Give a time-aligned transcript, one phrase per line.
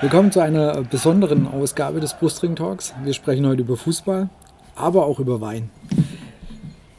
[0.00, 2.94] Willkommen zu einer besonderen Ausgabe des Brustring Talks.
[3.02, 4.28] Wir sprechen heute über Fußball,
[4.74, 5.70] aber auch über Wein.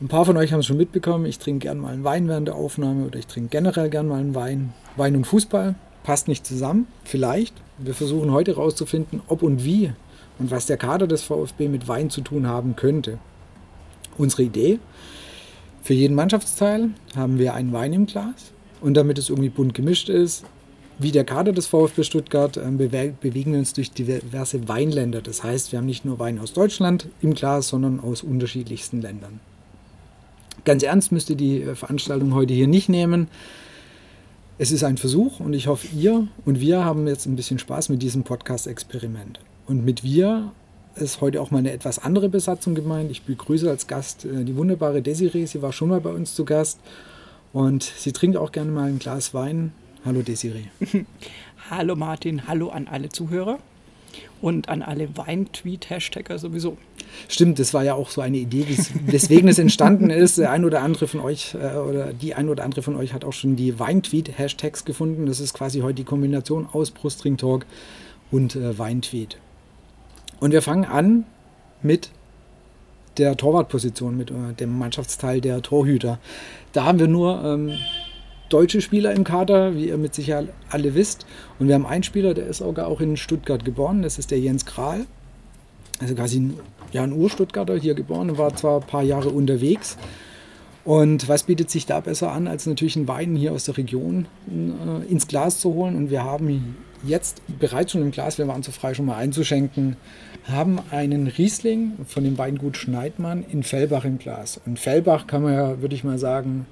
[0.01, 1.25] Ein paar von euch haben es schon mitbekommen.
[1.25, 4.19] Ich trinke gern mal einen Wein während der Aufnahme oder ich trinke generell gern mal
[4.19, 4.73] einen Wein.
[4.95, 7.53] Wein und Fußball passt nicht zusammen, vielleicht.
[7.77, 9.91] Wir versuchen heute herauszufinden, ob und wie
[10.39, 13.19] und was der Kader des VfB mit Wein zu tun haben könnte.
[14.17, 14.79] Unsere Idee:
[15.83, 18.51] Für jeden Mannschaftsteil haben wir einen Wein im Glas
[18.81, 20.45] und damit es irgendwie bunt gemischt ist,
[20.99, 25.21] wie der Kader des VfB Stuttgart ähm, bewegen wir uns durch diverse Weinländer.
[25.21, 29.39] Das heißt, wir haben nicht nur Wein aus Deutschland im Glas, sondern aus unterschiedlichsten Ländern.
[30.65, 33.27] Ganz ernst müsst ihr die äh, Veranstaltung heute hier nicht nehmen.
[34.59, 37.89] Es ist ein Versuch und ich hoffe, ihr und wir haben jetzt ein bisschen Spaß
[37.89, 39.39] mit diesem Podcast-Experiment.
[39.67, 40.51] Und mit wir
[40.95, 43.11] ist heute auch mal eine etwas andere Besatzung gemeint.
[43.11, 45.45] Ich begrüße als Gast äh, die wunderbare Desiree.
[45.45, 46.79] Sie war schon mal bei uns zu Gast
[47.53, 49.73] und sie trinkt auch gerne mal ein Glas Wein.
[50.03, 50.65] Hallo Desiree.
[51.69, 53.59] hallo Martin, hallo an alle Zuhörer
[54.41, 56.77] und an alle Weintweet-Hashtagger sowieso.
[57.27, 58.65] Stimmt, das war ja auch so eine Idee,
[59.05, 60.37] weswegen es entstanden ist.
[60.37, 63.25] Der ein oder andere von euch äh, oder die ein oder andere von euch hat
[63.25, 65.25] auch schon die Weintweet-Hashtags gefunden.
[65.25, 67.65] Das ist quasi heute die Kombination aus Brustring Talk
[68.31, 69.37] und äh, Weintweet.
[70.39, 71.25] Und wir fangen an
[71.81, 72.11] mit
[73.17, 76.19] der Torwartposition, mit äh, dem Mannschaftsteil der Torhüter.
[76.73, 77.71] Da haben wir nur ähm,
[78.49, 81.25] deutsche Spieler im Kader, wie ihr mit Sicherheit alle wisst.
[81.59, 84.39] Und wir haben einen Spieler, der ist sogar auch in Stuttgart geboren, das ist der
[84.39, 85.05] Jens Kral.
[85.99, 86.59] Also quasi ein,
[86.91, 89.97] ja, ein Ur-Stuttgarter, hier geboren, war zwar ein paar Jahre unterwegs.
[90.85, 94.25] Und was bietet sich da besser an, als natürlich einen Wein hier aus der Region
[94.47, 95.97] äh, ins Glas zu holen?
[95.97, 99.97] Und wir haben jetzt bereits schon im Glas, wir waren zu frei schon mal einzuschenken,
[100.45, 104.61] haben einen Riesling von dem Weingut Schneidmann in Fellbach im Glas.
[104.65, 106.65] Und Fellbach kann man ja, würde ich mal sagen,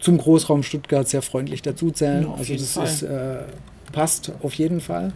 [0.00, 2.24] zum Großraum Stuttgart sehr freundlich dazuzählen.
[2.24, 3.38] Ja, also das ist, äh,
[3.92, 5.12] passt auf jeden Fall.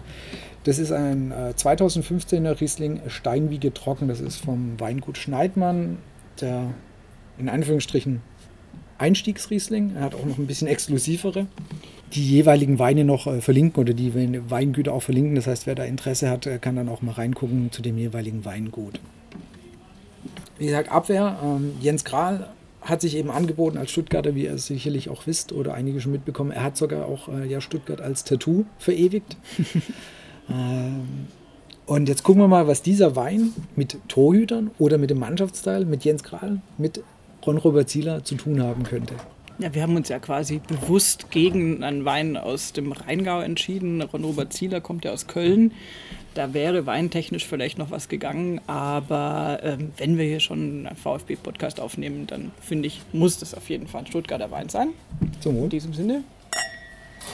[0.65, 4.09] Das ist ein äh, 2015er Riesling Steinwiege trocken.
[4.09, 5.99] Das ist vom Weingut Schneidmann,
[6.41, 6.75] der
[7.39, 8.21] in Anführungsstrichen
[8.99, 9.97] Einstiegsriesling.
[9.97, 11.47] Er hat auch noch ein bisschen exklusivere.
[12.13, 14.13] Die jeweiligen Weine noch äh, verlinken oder die
[14.51, 15.35] Weingüter auch verlinken.
[15.37, 18.45] Das heißt, wer da Interesse hat, äh, kann dann auch mal reingucken zu dem jeweiligen
[18.45, 19.01] Weingut.
[20.59, 21.39] Wie gesagt, Abwehr.
[21.43, 25.75] Ähm, Jens Kral hat sich eben angeboten als Stuttgarter, wie ihr sicherlich auch wisst oder
[25.75, 26.51] einige schon mitbekommen.
[26.51, 29.37] Er hat sogar auch äh, ja, Stuttgart als Tattoo verewigt.
[30.49, 31.27] ähm,
[31.87, 36.05] und jetzt gucken wir mal, was dieser Wein mit Torhütern oder mit dem Mannschaftsteil, mit
[36.05, 37.03] Jens Kral, mit
[37.45, 39.15] Ron-Robert Zieler zu tun haben könnte.
[39.61, 44.01] Ja, wir haben uns ja quasi bewusst gegen einen Wein aus dem Rheingau entschieden.
[44.01, 45.73] Ron-Robert Zieler kommt ja aus Köln.
[46.33, 51.79] Da wäre weintechnisch vielleicht noch was gegangen, aber ähm, wenn wir hier schon einen VfB-Podcast
[51.79, 54.95] aufnehmen, dann finde ich, muss das auf jeden Fall ein Stuttgarter Wein sein.
[55.41, 55.65] Zum Wohl.
[55.65, 56.25] In diesem Sinne,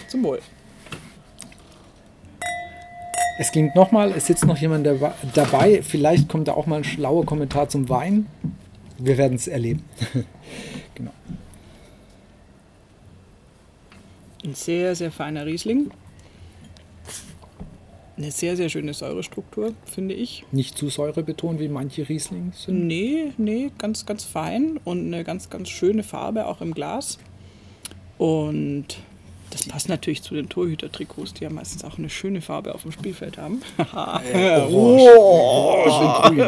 [0.09, 0.41] zum Wohl.
[3.39, 4.89] Es klingt nochmal, es sitzt noch jemand
[5.35, 5.83] dabei.
[5.83, 8.27] Vielleicht kommt da auch mal ein schlauer Kommentar zum Wein.
[8.99, 9.85] Wir werden es erleben.
[10.97, 11.13] genau.
[14.47, 15.91] Ein sehr, sehr feiner Riesling
[18.17, 20.45] eine sehr, sehr schöne Säurestruktur, finde ich.
[20.51, 22.87] Nicht zu säurebetont wie manche Riesling sind?
[22.87, 27.19] Nee, nee, ganz, ganz fein und eine ganz, ganz schöne Farbe auch im Glas.
[28.17, 28.87] Und
[29.51, 32.93] das passt natürlich zu den Torhüter-Trikots, die ja meistens auch eine schöne Farbe auf dem
[32.93, 33.61] Spielfeld haben.
[34.33, 36.31] äh, oh.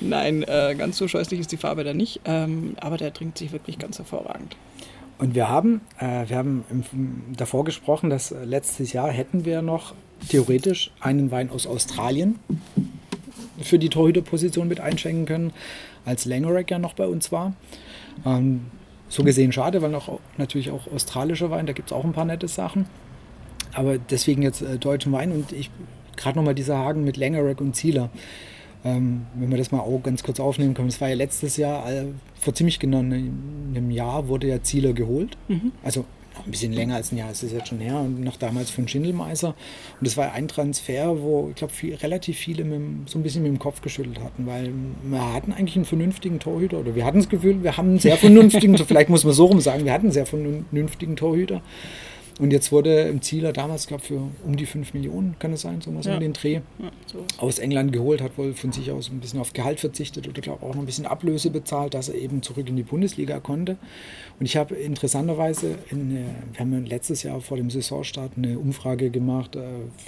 [0.00, 3.52] Nein, äh, ganz so scheußlich ist die Farbe da nicht, ähm, aber der trinkt sich
[3.52, 4.56] wirklich ganz hervorragend.
[5.20, 9.94] Und wir haben, äh, wir haben im, davor gesprochen, dass letztes Jahr hätten wir noch
[10.30, 12.38] theoretisch einen Wein aus Australien
[13.60, 15.52] für die Torhüterposition mit einschenken können,
[16.06, 17.52] als Langerack ja noch bei uns war.
[18.24, 18.62] Ähm,
[19.10, 22.24] so gesehen schade, weil noch natürlich auch australischer Wein, da gibt es auch ein paar
[22.24, 22.86] nette Sachen.
[23.74, 25.70] Aber deswegen jetzt äh, deutschen Wein und ich
[26.16, 28.08] gerade nochmal dieser Haken mit Langerack und Zieler.
[28.84, 31.90] Ähm, wenn wir das mal auch ganz kurz aufnehmen können, das war ja letztes Jahr,
[31.90, 32.06] äh,
[32.40, 35.36] vor ziemlich genau einem Jahr wurde ja Zieler geholt.
[35.48, 35.72] Mhm.
[35.82, 36.06] Also
[36.40, 38.70] noch ein bisschen länger als ein Jahr ist es jetzt schon her, und noch damals
[38.70, 39.48] von Schindelmeiser.
[39.48, 43.42] Und das war ein Transfer, wo ich glaube, viel, relativ viele mit, so ein bisschen
[43.42, 44.72] mit dem Kopf geschüttelt hatten, weil
[45.02, 48.16] wir hatten eigentlich einen vernünftigen Torhüter oder wir hatten das Gefühl, wir haben einen sehr
[48.16, 51.62] vernünftigen, vielleicht muss man so rum sagen, wir hatten einen sehr vernünftigen Torhüter.
[52.40, 55.60] Und jetzt wurde im Zieler damals, glaube ich, für um die 5 Millionen, kann es
[55.60, 56.14] sein, so was ja.
[56.14, 56.90] in den Dreh, ja,
[57.36, 60.64] aus England geholt, hat wohl von sich aus ein bisschen auf Gehalt verzichtet oder glaube
[60.64, 63.76] auch noch ein bisschen Ablöse bezahlt, dass er eben zurück in die Bundesliga konnte.
[64.38, 66.20] Und ich habe interessanterweise, in, äh,
[66.52, 69.60] wir haben letztes Jahr vor dem Saisonstart eine Umfrage gemacht äh,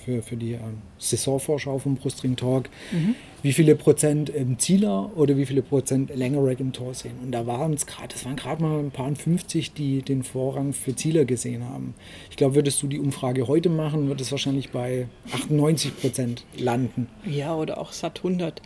[0.04, 0.58] für, für die äh,
[0.98, 3.14] Saisonvorschau vom Brustring Talk, mhm.
[3.42, 7.18] Wie viele Prozent im Zieler oder wie viele Prozent Langerack im Tor sehen.
[7.22, 10.72] Und da waren es gerade, das waren gerade mal ein paar 50, die den Vorrang
[10.72, 11.94] für Zieler gesehen haben.
[12.30, 17.08] Ich glaube, würdest du die Umfrage heute machen, wird es wahrscheinlich bei 98 Prozent landen.
[17.26, 18.62] Ja, oder auch satt 100.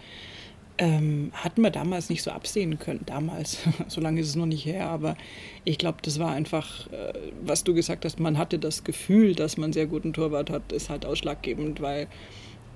[0.78, 3.00] Ähm, hatten wir damals nicht so absehen können.
[3.06, 5.16] Damals, so lange ist es noch nicht her, aber
[5.64, 9.56] ich glaube, das war einfach, äh, was du gesagt hast, man hatte das Gefühl, dass
[9.56, 12.08] man sehr guten Torwart hat, ist halt ausschlaggebend, weil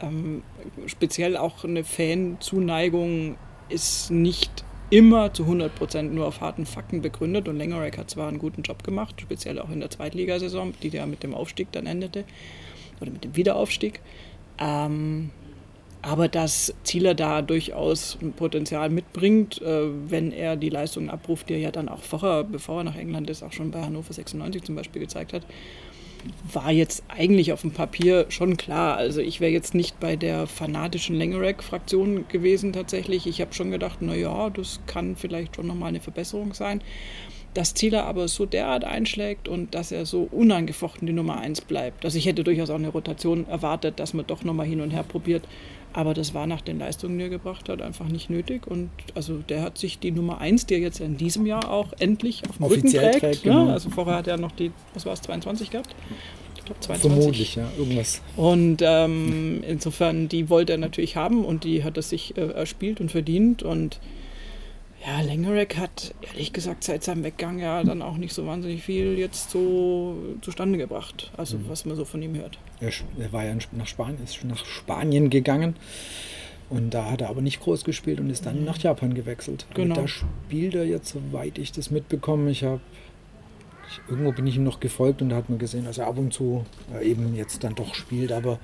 [0.00, 0.42] ähm,
[0.86, 3.36] speziell auch eine Fanzuneigung
[3.68, 8.28] ist nicht immer zu 100 Prozent nur auf harten Fakten begründet und Längereck hat zwar
[8.28, 11.86] einen guten Job gemacht, speziell auch in der Zweitligasaison, die ja mit dem Aufstieg dann
[11.86, 12.24] endete
[13.00, 14.00] oder mit dem Wiederaufstieg.
[14.58, 15.30] Ähm,
[16.02, 21.54] aber dass Zieler da durchaus ein Potenzial mitbringt, äh, wenn er die Leistungen abruft, die
[21.54, 24.62] er ja dann auch vorher, bevor er nach England ist, auch schon bei Hannover 96
[24.64, 25.42] zum Beispiel gezeigt hat,
[26.52, 28.96] war jetzt eigentlich auf dem Papier schon klar.
[28.96, 33.26] Also ich wäre jetzt nicht bei der fanatischen Langerack-Fraktion gewesen tatsächlich.
[33.26, 36.82] Ich habe schon gedacht, naja, das kann vielleicht schon nochmal eine Verbesserung sein.
[37.54, 42.04] Dass Zieler aber so derart einschlägt und dass er so unangefochten die Nummer 1 bleibt.
[42.04, 45.02] Also ich hätte durchaus auch eine Rotation erwartet, dass man doch nochmal hin und her
[45.02, 45.42] probiert.
[45.92, 48.66] Aber das war nach den Leistungen, die er gebracht hat, einfach nicht nötig.
[48.66, 51.92] Und also der hat sich die Nummer 1, die er jetzt in diesem Jahr auch
[51.98, 53.42] endlich auf dem Offiziell Rücken trägt.
[53.42, 53.52] trägt ne?
[53.52, 53.72] genau.
[53.72, 55.94] Also vorher hat er noch die, was war es, 22 gehabt?
[56.56, 57.12] Ich glaube 22.
[57.12, 58.22] Vermutlich, ja, irgendwas.
[58.36, 63.00] Und ähm, insofern, die wollte er natürlich haben und die hat er sich äh, erspielt
[63.00, 63.64] und verdient.
[63.64, 63.98] Und
[65.06, 69.18] ja, Lengerek hat ehrlich gesagt seit seinem Weggang ja dann auch nicht so wahnsinnig viel
[69.18, 71.68] jetzt so zustande gebracht, also mhm.
[71.68, 72.58] was man so von ihm hört.
[72.80, 75.76] Er, er war ja nach Spanien, ist nach Spanien gegangen
[76.68, 78.66] und da hat er aber nicht groß gespielt und ist dann mhm.
[78.66, 79.66] nach Japan gewechselt.
[79.74, 79.94] Genau.
[79.94, 82.80] Und da spielt er jetzt, soweit ich das mitbekomme, ich habe
[84.08, 86.32] irgendwo bin ich ihm noch gefolgt und da hat man gesehen, dass er ab und
[86.32, 86.64] zu
[86.94, 88.58] äh, eben jetzt dann doch spielt, aber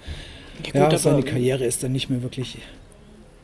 [0.73, 2.59] ja, gut, ja seine Karriere ist dann nicht mehr wirklich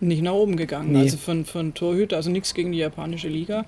[0.02, 0.93] nicht nach oben gegangen.
[0.93, 1.00] Nee.
[1.00, 3.64] Also von, von Torhüter, also nichts gegen die japanische Liga.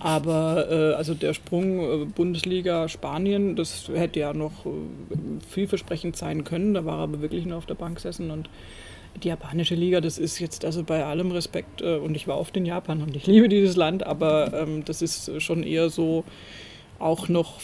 [0.00, 4.70] Aber äh, also der Sprung äh, Bundesliga Spanien, das hätte ja noch äh,
[5.48, 6.74] vielversprechend sein können.
[6.74, 8.48] Da war er aber wirklich nur auf der Bank gesessen und
[9.22, 12.56] die japanische Liga, das ist jetzt also bei allem Respekt äh, und ich war oft
[12.56, 16.24] in Japan und ich liebe dieses Land, aber ähm, das ist schon eher so
[16.98, 17.60] auch noch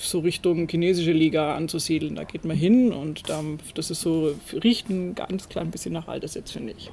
[0.00, 2.14] so Richtung chinesische Liga anzusiedeln.
[2.14, 3.42] Da geht man hin und da,
[3.74, 4.34] das ist so,
[4.64, 6.90] riecht ein ganz klein bisschen nach Alters jetzt, finde ich.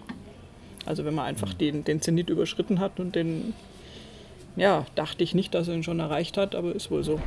[0.88, 3.54] Also wenn man einfach den, den Zenit überschritten hat und den,
[4.56, 7.20] ja, dachte ich nicht, dass er ihn schon erreicht hat, aber ist wohl so.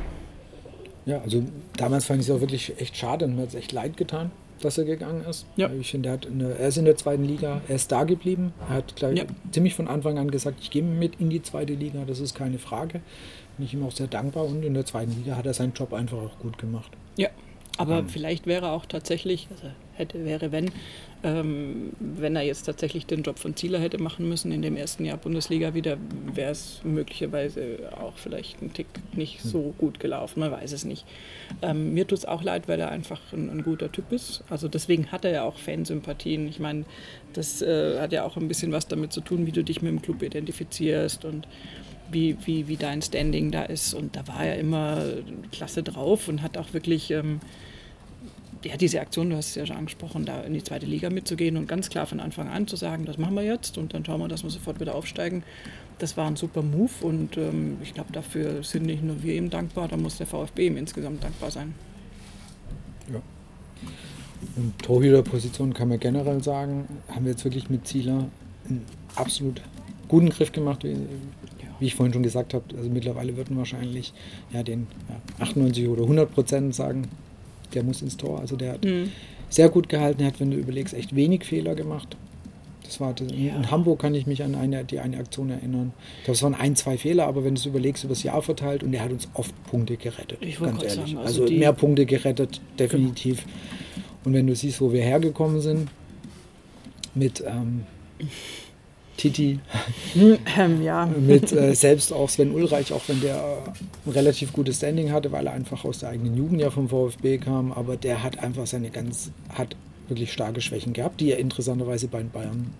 [1.05, 1.43] Ja, also
[1.77, 4.31] damals fand ich es auch wirklich echt schade und mir hat es echt leid getan,
[4.61, 5.45] dass er gegangen ist.
[5.55, 5.69] Ja.
[5.79, 6.19] Ich finde, er,
[6.59, 8.53] er ist in der zweiten Liga, er ist da geblieben.
[8.69, 9.25] Er hat gleich ja.
[9.51, 12.59] ziemlich von Anfang an gesagt, ich gehe mit in die zweite Liga, das ist keine
[12.59, 13.01] Frage.
[13.57, 15.93] Bin ich ihm auch sehr dankbar und in der zweiten Liga hat er seinen Job
[15.93, 16.91] einfach auch gut gemacht.
[17.17, 17.29] Ja,
[17.77, 18.09] aber ähm.
[18.09, 19.67] vielleicht wäre er auch tatsächlich, also
[20.01, 20.71] hätte, wäre wenn,
[21.23, 25.05] ähm, wenn er jetzt tatsächlich den Job von Zieler hätte machen müssen in dem ersten
[25.05, 25.97] Jahr Bundesliga wieder,
[26.33, 29.73] wäre es möglicherweise auch vielleicht ein Tick nicht so hm.
[29.77, 31.05] gut gelaufen, man weiß es nicht.
[31.61, 34.43] Ähm, mir tut es auch leid, weil er einfach ein, ein, guter Typ ist.
[34.49, 36.47] Also deswegen hat er ja auch Fansympathien.
[36.47, 36.85] Ich meine,
[37.33, 39.91] das äh, hat ja auch ein bisschen was damit zu tun, wie du dich mit
[39.91, 41.47] dem Club identifizierst und
[42.11, 43.93] wie, wie, wie dein Standing da ist.
[43.93, 45.03] Und da war er immer
[45.51, 47.39] klasse drauf und hat auch wirklich ähm,
[48.63, 51.57] ja, diese Aktion, du hast es ja schon angesprochen, da in die zweite Liga mitzugehen
[51.57, 54.19] und ganz klar von Anfang an zu sagen, das machen wir jetzt und dann schauen
[54.19, 55.43] wir, dass wir sofort wieder aufsteigen.
[55.97, 59.49] Das war ein super Move und ähm, ich glaube, dafür sind nicht nur wir ihm
[59.49, 61.73] dankbar, da muss der VfB ihm insgesamt dankbar sein.
[63.11, 63.21] Ja.
[64.55, 68.27] Und Torhüterposition kann man generell sagen, haben wir jetzt wirklich mit Zieler
[68.67, 69.61] einen absolut
[70.07, 70.95] guten Griff gemacht, wie,
[71.79, 72.65] wie ich vorhin schon gesagt habe.
[72.75, 74.13] Also mittlerweile würden wahrscheinlich
[74.51, 77.07] ja, den ja, 98 oder 100 Prozent sagen,
[77.71, 78.39] der muss ins Tor.
[78.39, 79.11] Also der hat mhm.
[79.49, 82.17] sehr gut gehalten, er hat, wenn du überlegst, echt wenig Fehler gemacht.
[82.83, 83.55] Das war das, ja.
[83.55, 85.93] in Hamburg kann ich mich an eine, die eine Aktion erinnern.
[86.19, 88.41] Ich glaube, es waren ein, zwei Fehler, aber wenn du es überlegst, über das Jahr
[88.41, 90.39] verteilt und er hat uns oft Punkte gerettet.
[90.41, 90.95] Ich ganz ehrlich.
[90.95, 93.45] Sagen, also, also mehr Punkte gerettet, definitiv.
[93.45, 94.05] Genau.
[94.25, 95.89] Und wenn du siehst, wo wir hergekommen sind,
[97.15, 97.85] mit ähm,
[99.21, 99.59] Titi.
[100.57, 101.05] Ähm, ja.
[101.05, 103.59] Mit äh, selbst auch Sven Ulreich, auch wenn der
[104.05, 107.37] ein relativ gutes Standing hatte, weil er einfach aus der eigenen Jugend ja vom VfB
[107.37, 109.75] kam, aber der hat einfach seine ganz, hat
[110.07, 112.73] wirklich starke Schwächen gehabt, die er interessanterweise bei Bayern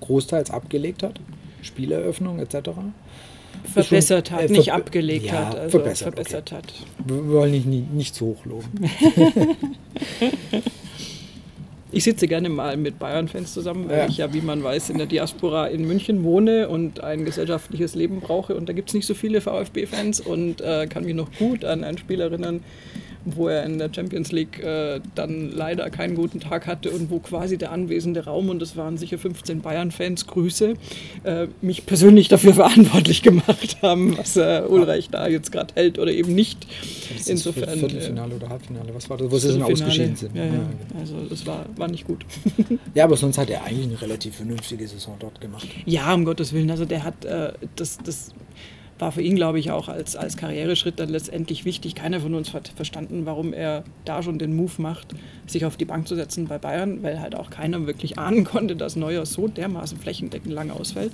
[0.00, 1.20] großteils abgelegt hat.
[1.60, 2.70] Spieleröffnung etc.
[3.72, 6.56] verbessert hat, äh, nicht ver abgelegt ja, hat, also verbessert, verbessert okay.
[6.56, 6.72] hat.
[7.06, 8.70] Wir wollen nicht, nicht, nicht zu hoch loben.
[11.94, 14.06] Ich sitze gerne mal mit Bayern-Fans zusammen, weil Ja.
[14.08, 18.20] ich ja, wie man weiß, in der Diaspora in München wohne und ein gesellschaftliches Leben
[18.20, 18.54] brauche.
[18.56, 21.84] Und da gibt es nicht so viele VfB-Fans und äh, kann mich noch gut an
[21.84, 22.60] ein Spiel erinnern,
[23.24, 27.18] wo er in der Champions League äh, dann leider keinen guten Tag hatte und wo
[27.18, 30.74] quasi der anwesende Raum, und es waren sicher 15 Bayern-Fans, Grüße,
[31.24, 36.12] äh, mich persönlich dafür verantwortlich gemacht haben, was äh, Ulreich da jetzt gerade hält oder
[36.12, 36.66] eben nicht.
[37.16, 37.68] Das Insofern.
[37.68, 40.34] Äh, Viertelfinale oder Halbfinale, was war das, wo sie dann ausgeschieden sind?
[40.34, 40.50] Ja, ja.
[40.50, 41.00] genau.
[41.00, 42.24] Also das war, war nicht gut.
[42.94, 45.66] ja, aber sonst hat er eigentlich eine relativ vernünftige Saison dort gemacht.
[45.84, 46.70] Ja, um Gottes Willen.
[46.70, 48.32] Also der hat äh, das, das
[49.02, 51.96] war für ihn, glaube ich, auch als, als Karriereschritt dann letztendlich wichtig.
[51.96, 55.08] Keiner von uns hat verstanden, warum er da schon den Move macht,
[55.48, 58.76] sich auf die Bank zu setzen bei Bayern, weil halt auch keiner wirklich ahnen konnte,
[58.76, 61.10] dass Neuer so dermaßen flächendeckend lange ausfällt.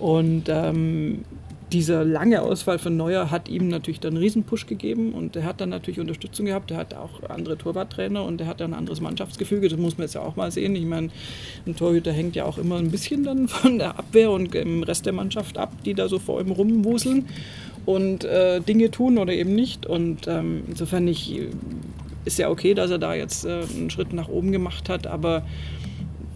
[0.00, 1.24] Und ähm,
[1.72, 5.60] dieser lange Ausfall von Neuer hat ihm natürlich dann einen Riesenpush gegeben und er hat
[5.60, 6.70] dann natürlich Unterstützung gehabt.
[6.70, 9.68] Er hat auch andere Torwarttrainer und er hat dann ein anderes Mannschaftsgefüge.
[9.68, 10.76] Das muss man jetzt ja auch mal sehen.
[10.76, 11.10] Ich meine,
[11.66, 15.06] ein Torhüter hängt ja auch immer ein bisschen dann von der Abwehr und im Rest
[15.06, 17.26] der Mannschaft ab, die da so vor ihm rumwuseln
[17.86, 19.86] und äh, Dinge tun oder eben nicht.
[19.86, 21.40] Und ähm, insofern nicht,
[22.24, 25.44] ist ja okay, dass er da jetzt äh, einen Schritt nach oben gemacht hat, aber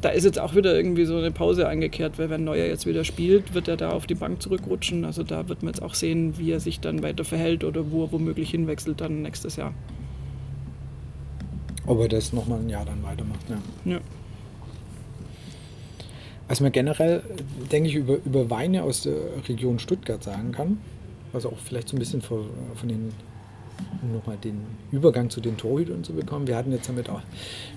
[0.01, 3.05] da ist jetzt auch wieder irgendwie so eine Pause eingekehrt, weil wenn Neuer jetzt wieder
[3.05, 5.05] spielt, wird er da auf die Bank zurückrutschen.
[5.05, 8.05] Also da wird man jetzt auch sehen, wie er sich dann weiter verhält oder wo
[8.05, 9.75] er womöglich hinwechselt dann nächstes Jahr.
[11.87, 13.41] Ob er das nochmal ein Jahr dann weitermacht.
[13.49, 13.93] Ja.
[13.93, 14.01] Ja.
[16.47, 17.23] Was man generell,
[17.73, 19.17] denke ich, über, über Weine aus der
[19.49, 20.79] Region Stuttgart sagen kann,
[21.33, 23.13] also auch vielleicht so ein bisschen von, von den,
[24.03, 24.61] um nochmal den
[24.93, 26.47] Übergang zu den Torhütern zu bekommen.
[26.47, 27.21] Wir hatten jetzt damit auch,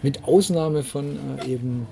[0.03, 1.87] mit Ausnahme von äh, eben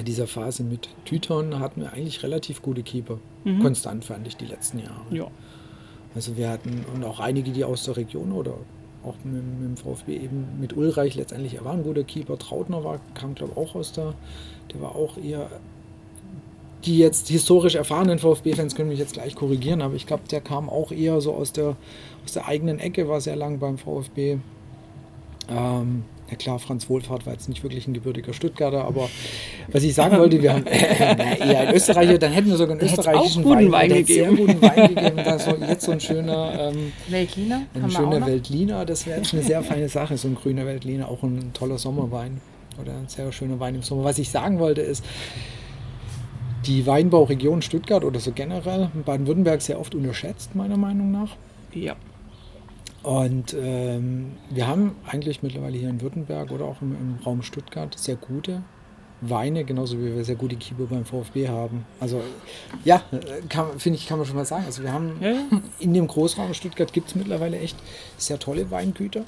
[0.00, 3.18] dieser Phase mit Tyton, hatten wir eigentlich relativ gute Keeper.
[3.60, 5.02] Konstant fand ich die letzten Jahre.
[5.10, 5.26] Ja.
[6.14, 8.54] Also wir hatten und auch einige, die aus der Region oder
[9.04, 12.38] auch mit, mit dem VfB eben mit Ulreich letztendlich, er war ein guter Keeper.
[12.38, 14.14] Trautner war, kam glaube ich auch aus der,
[14.72, 15.48] der war auch eher,
[16.84, 20.68] die jetzt historisch erfahrenen VfB-Fans können mich jetzt gleich korrigieren, aber ich glaube, der kam
[20.68, 21.76] auch eher so aus der,
[22.24, 24.38] aus der eigenen Ecke, war sehr lang beim VfB.
[25.48, 29.10] Ähm, ja klar, Franz Wohlfahrt war jetzt nicht wirklich ein gebürtiger Stuttgarter, aber
[29.70, 32.80] was ich sagen wollte, wir haben äh, eher einen Österreicher, dann hätten wir sogar einen
[32.80, 34.46] Da hätt's österreichischen auch guten Wein, Wein der hätte sehr gegeben.
[34.46, 35.16] guten Wein gegeben.
[35.16, 37.62] Da soll jetzt so ein schöner ähm, Weltliner?
[37.74, 38.26] ein schöner noch?
[38.26, 41.76] Veltliner, das wäre jetzt eine sehr feine Sache, so ein grüner Veltliner, auch ein toller
[41.76, 42.40] Sommerwein
[42.80, 44.04] oder ein sehr schöner Wein im Sommer.
[44.04, 45.04] Was ich sagen wollte ist,
[46.64, 51.36] die Weinbauregion Stuttgart oder so generell in Baden-Württemberg sehr oft unterschätzt, meiner Meinung nach.
[51.74, 51.96] Ja.
[53.02, 57.98] Und ähm, wir haben eigentlich mittlerweile hier in Württemberg oder auch im, im Raum Stuttgart
[57.98, 58.62] sehr gute
[59.20, 61.84] Weine, genauso wie wir sehr gute Keeper beim VfB haben.
[62.00, 62.20] Also
[62.84, 63.02] ja,
[63.78, 64.64] finde ich, kann man schon mal sagen.
[64.66, 65.42] Also wir haben Ja, ja.
[65.78, 67.76] in dem Großraum Stuttgart gibt es mittlerweile echt
[68.16, 69.24] sehr tolle Weingüter.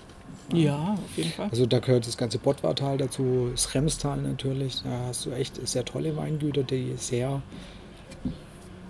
[0.52, 1.48] ja, auf jeden Fall.
[1.50, 4.82] Also da gehört das ganze Bottwartal dazu, das Remstal natürlich.
[4.82, 7.40] Da hast du echt sehr tolle Weingüter, die sehr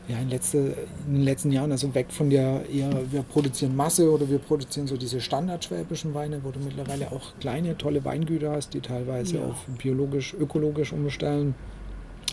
[0.08, 0.58] ja, in, letzte,
[1.06, 4.86] in den letzten Jahren, also weg von der eher, wir produzieren Masse oder wir produzieren
[4.86, 9.46] so diese standardschwäbischen Weine, wo du mittlerweile auch kleine, tolle Weingüter hast, die teilweise Ja.
[9.46, 11.54] auf biologisch, ökologisch umstellen.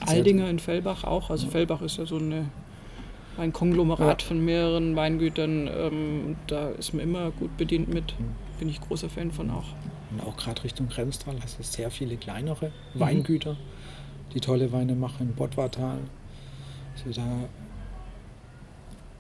[0.06, 1.30] Aldinger in Fellbach auch.
[1.30, 2.50] Also Fellbach ist ja so eine,
[3.38, 4.28] ein Konglomerat Ja.
[4.28, 5.68] von mehreren Weingütern.
[5.74, 8.20] Ähm, da ist man immer gut bedient mit.
[8.20, 8.26] Mhm.
[8.60, 9.68] Bin ich großer Fan von auch.
[10.12, 13.00] Und auch gerade Richtung Remstal hast du sehr viele kleinere Mhm.
[13.00, 13.56] Weingüter,
[14.34, 15.34] die tolle Weine machen.
[15.38, 16.00] Bottwartal.
[17.06, 17.26] Also da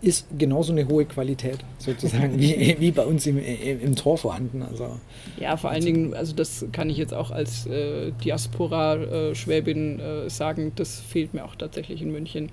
[0.01, 4.63] ist genauso eine hohe Qualität sozusagen wie, wie bei uns im, im, Tor vorhanden.
[4.63, 4.97] Also
[5.39, 10.71] Ja, vor allen Dingen, also das kann ich jetzt auch als äh, Diaspora-Schwäbin äh, sagen,
[10.75, 12.49] das fehlt mir auch tatsächlich in München.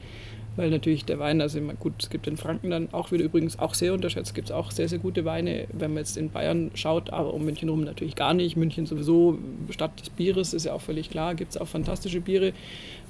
[0.59, 3.75] Weil natürlich der Wein, also gut, es gibt in Franken dann auch wieder übrigens auch
[3.75, 7.11] sehr unterschätzt, gibt es auch sehr, sehr gute Weine, wenn man jetzt in Bayern schaut,
[7.11, 8.57] aber um München rum natürlich gar nicht.
[8.57, 9.39] München sowieso,
[9.71, 12.55] Stadt des Bieres, ist ja auch völlig klar, gibt es auch fantastische Biere.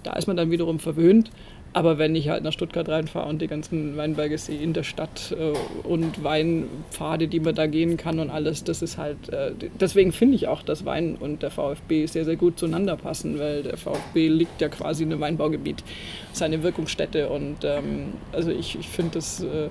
[0.02, 1.30] Da ist man dann wiederum verwöhnt.
[1.75, 5.37] Aber wenn ich halt nach Stuttgart reinfahre und die ganzen Weinberge sehe in der Stadt
[5.38, 5.52] äh,
[5.87, 10.37] und Weinpfade, die man da gehen kann und alles, das ist halt, äh, deswegen finde
[10.37, 14.28] ich auch, dass Wein und der VfB sehr, sehr gut zueinander passen, weil der VfB
[14.28, 15.84] liegt ja quasi in einem Weinbaugebiet,
[16.32, 19.68] seine Wirkungsstätte und ähm, also ich, ich finde das äh,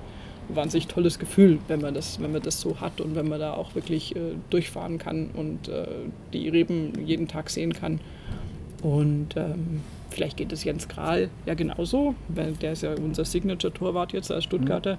[0.48, 3.54] wahnsinnig tolles Gefühl, wenn man, das, wenn man das so hat und wenn man da
[3.54, 5.86] auch wirklich äh, durchfahren kann und äh,
[6.32, 8.00] die Reben jeden Tag sehen kann.
[8.82, 9.80] Und ähm,
[10.18, 14.44] vielleicht geht es Jens Kral ja genauso, weil der ist ja unser Signature-Torwart jetzt als
[14.44, 14.98] Stuttgarter.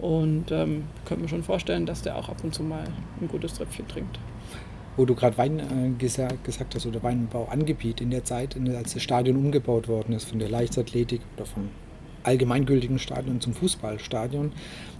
[0.00, 2.84] Und ähm, könnte mir schon vorstellen, dass der auch ab und zu mal
[3.20, 4.18] ein gutes Tröpfchen trinkt.
[4.96, 8.64] wo du gerade Wein äh, gesa gesagt hast oder Weinbau angebiet in der Zeit, in
[8.64, 11.68] der, als das Stadion umgebaut worden ist von der Leichtathletik oder von
[12.24, 14.52] allgemeingültigen Stadion zum Fußballstadion,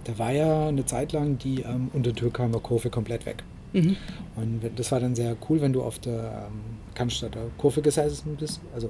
[0.05, 3.43] da war ja eine Zeit lang die ähm, Untertürkheimer Kurve komplett weg.
[3.73, 3.97] Mhm.
[4.35, 6.61] Und das war dann sehr cool, wenn du auf der ähm,
[6.95, 8.89] Cannstatter Kurve gesessen bist, also,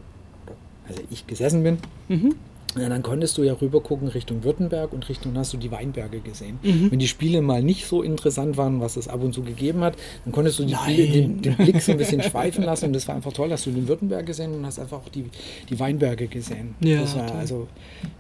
[0.90, 1.78] also ich gesessen bin.
[2.08, 2.36] Mhm.
[2.78, 6.20] Ja, dann konntest du ja rüber gucken Richtung Württemberg und Richtung hast du die Weinberge
[6.20, 6.60] gesehen.
[6.62, 6.92] Mhm.
[6.92, 9.96] Wenn die Spiele mal nicht so interessant waren, was es ab und zu gegeben hat,
[10.24, 13.08] dann konntest du die Spiele, den, den, Blick so ein bisschen schweifen lassen und das
[13.08, 15.26] war einfach toll, hast du den Württemberg gesehen und hast einfach auch die,
[15.68, 16.76] die Weinberge gesehen.
[16.82, 17.68] Ja, das war, also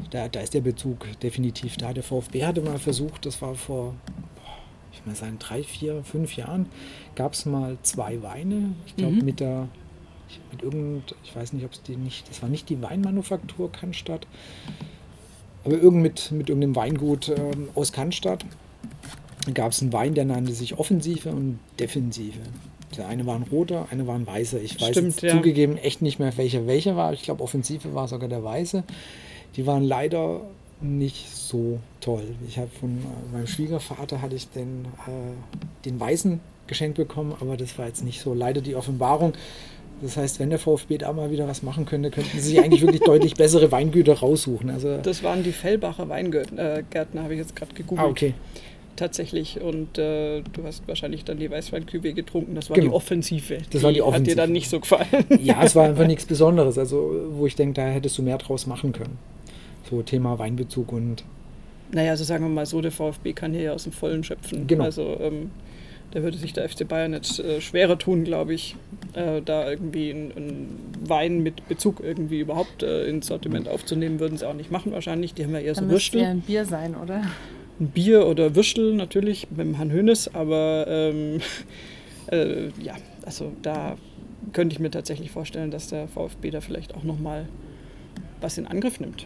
[0.09, 1.93] da, da ist der Bezug definitiv da.
[1.93, 3.93] Der VfB hatte mal versucht, das war vor,
[4.91, 6.65] ich mal sagen, drei, vier, fünf Jahren,
[7.13, 9.25] gab es mal zwei Weine, ich glaube mhm.
[9.25, 9.67] mit der
[10.51, 14.27] mit irgend, ich weiß nicht, ob es die nicht, das war nicht die Weinmanufaktur Cannstatt,
[15.63, 18.45] aber irgend mit, mit irgendeinem Weingut ähm, aus Cannstatt
[19.53, 22.39] gab es einen Wein, der nannte sich Offensive und Defensive.
[22.97, 24.61] Der eine war ein roter, eine war ein weißer.
[24.61, 25.31] Ich weiß Stimmt, ja.
[25.31, 27.13] zugegeben echt nicht mehr, welcher welcher war.
[27.13, 28.83] Ich glaube, Offensive war sogar der weiße.
[29.55, 30.41] Die waren leider
[30.81, 32.23] nicht so toll.
[32.47, 37.57] Ich habe von äh, meinem Schwiegervater hatte ich den, äh, den weißen geschenkt bekommen, aber
[37.57, 38.33] das war jetzt nicht so.
[38.33, 39.33] Leider die Offenbarung.
[40.01, 42.81] Das heißt, wenn der VfB da mal wieder was machen könnte, könnten sie sich eigentlich
[42.81, 44.69] wirklich deutlich bessere Weingüter raussuchen.
[44.69, 48.07] Also das waren die Fellbacher Weingärtner, äh, habe ich jetzt gerade gegoogelt.
[48.07, 48.33] Ah, okay.
[48.99, 49.61] Tatsächlich.
[49.61, 52.55] Und äh, du hast wahrscheinlich dann die Weißweinkübe getrunken.
[52.55, 52.89] Das war genau.
[52.89, 53.59] die Offensive.
[53.71, 54.31] Das war die Offensive.
[54.31, 55.07] Hat dir dann nicht so gefallen?
[55.41, 56.77] Ja, es war einfach nichts Besonderes.
[56.77, 59.17] Also, wo ich denke, da hättest du mehr draus machen können.
[59.89, 61.23] So Thema Weinbezug und.
[61.93, 64.67] Naja, also sagen wir mal so, der VfB kann hier ja aus dem Vollen schöpfen.
[64.67, 64.83] Genau.
[64.83, 65.49] Also, ähm,
[66.11, 68.75] da würde sich der FC Bayern jetzt äh, schwerer tun, glaube ich,
[69.13, 74.47] äh, da irgendwie einen Wein mit Bezug irgendwie überhaupt äh, ins Sortiment aufzunehmen, würden sie
[74.47, 75.33] auch nicht machen wahrscheinlich.
[75.33, 76.21] Die haben ja eher Dann so Würstel.
[76.21, 77.23] ja ein Bier sein, oder?
[77.79, 81.41] Ein Bier oder Würstel natürlich mit dem Herrn Hönes, aber ähm,
[82.31, 83.97] äh, ja, also da
[84.53, 87.47] könnte ich mir tatsächlich vorstellen, dass der VfB da vielleicht auch nochmal
[88.41, 89.25] was in Angriff nimmt.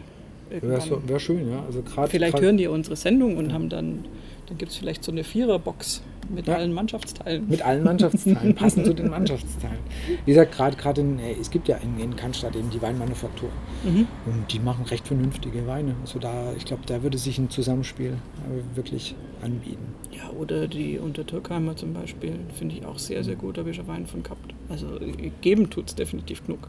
[0.50, 1.64] Wäre wär schön, ja.
[1.64, 4.04] Also vielleicht hören die unsere Sendung und haben dann,
[4.46, 6.54] dann gibt es vielleicht so eine Viererbox mit ja.
[6.56, 7.48] allen Mannschaftsteilen.
[7.48, 9.78] Mit allen Mannschaftsteilen, passend zu den Mannschaftsteilen.
[10.24, 13.50] Wie gesagt, gerade in, äh, es gibt ja in, in Cannstatt eben die Weinmanufaktur.
[13.84, 14.06] Mhm.
[14.26, 15.94] Und die machen recht vernünftige Weine.
[16.00, 19.94] Also da, ich glaube, da würde sich ein Zusammenspiel äh, wirklich anbieten.
[20.12, 23.76] Ja, oder die Untertürkheimer zum Beispiel, finde ich auch sehr, sehr gut, da habe ich
[23.76, 24.54] schon Wein von gehabt.
[24.68, 26.68] Also äh, geben tut es definitiv genug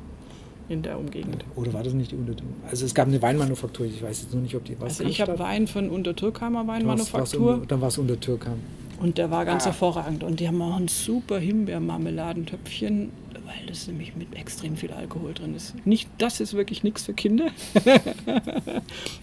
[0.70, 1.46] in der Umgegend.
[1.56, 2.70] Oder war das nicht die Untertürkheimer?
[2.70, 5.22] Also es gab eine Weinmanufaktur, ich weiß jetzt nur nicht, ob die was Also ich
[5.22, 7.64] habe Wein von Untertürkheimer Weinmanufaktur.
[7.68, 8.60] dann war es Untertürkheim.
[9.00, 9.68] Und der war ganz ah.
[9.68, 10.24] hervorragend.
[10.24, 13.12] Und die haben auch ein super Himbeermarmeladentöpfchen,
[13.46, 15.76] weil das nämlich mit extrem viel Alkohol drin ist.
[15.86, 17.50] Nicht, das ist wirklich nichts für Kinder.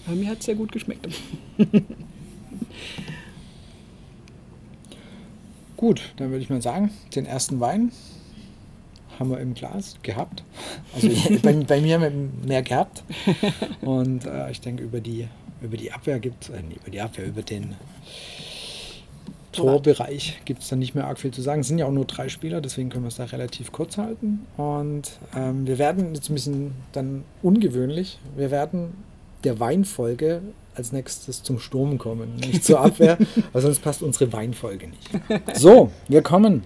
[0.07, 1.09] Aber mir hat es sehr gut geschmeckt.
[5.77, 7.93] gut, dann würde ich mal sagen, den ersten Wein
[9.19, 10.45] haben wir im Glas gehabt.
[10.95, 11.09] Also
[11.43, 11.99] bei, bei, mir
[12.45, 13.03] mehr gehabt.
[13.81, 15.29] Und äh, ich denke, über die,
[15.61, 17.75] über die Abwehr gibt es, äh, über die Abwehr, über den
[19.53, 21.61] Torbereich gibt es dann nicht mehr arg viel zu sagen.
[21.61, 24.47] Es sind ja auch nur drei Spieler, deswegen können wir es da relativ kurz halten.
[24.57, 28.95] Und ähm, wir werden jetzt ein bisschen dann ungewöhnlich, wir werden
[29.45, 30.41] der Weinfolge
[30.75, 33.19] als nächstes zum Sturm kommen, nicht zur Abwehr,
[33.53, 35.11] weil sonst passt unsere Weinfolge nicht.
[35.55, 36.63] So, wir kommen,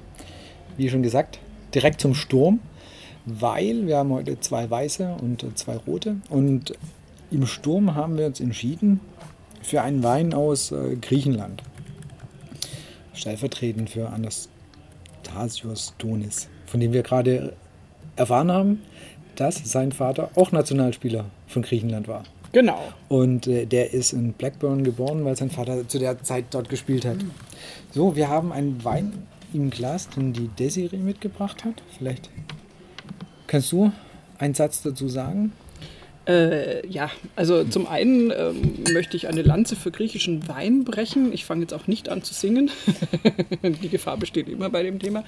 [0.76, 1.40] wie schon gesagt,
[1.76, 2.58] direkt zum Sturm,
[3.26, 6.16] weil wir haben heute zwei weiße und zwei rote.
[6.30, 6.72] Und
[7.30, 9.00] im Sturm haben wir uns entschieden
[9.62, 11.62] für einen Wein aus äh, Griechenland
[13.12, 17.54] stellvertretend für Anastasios Donis, von dem wir gerade
[18.16, 18.82] erfahren haben,
[19.36, 22.24] dass sein Vater auch Nationalspieler von Griechenland war.
[22.52, 22.80] Genau.
[23.08, 27.04] Und äh, der ist in Blackburn geboren, weil sein Vater zu der Zeit dort gespielt
[27.04, 27.16] hat.
[27.16, 27.30] Mhm.
[27.92, 29.26] So, wir haben einen Wein
[29.56, 31.82] im Glas, den die Desiree mitgebracht hat.
[31.96, 32.30] Vielleicht
[33.46, 33.92] kannst du
[34.38, 35.52] einen Satz dazu sagen?
[36.26, 41.32] Äh, ja, also zum einen ähm, möchte ich eine Lanze für griechischen Wein brechen.
[41.32, 42.70] Ich fange jetzt auch nicht an zu singen.
[43.62, 45.22] Die Gefahr besteht immer bei dem Thema.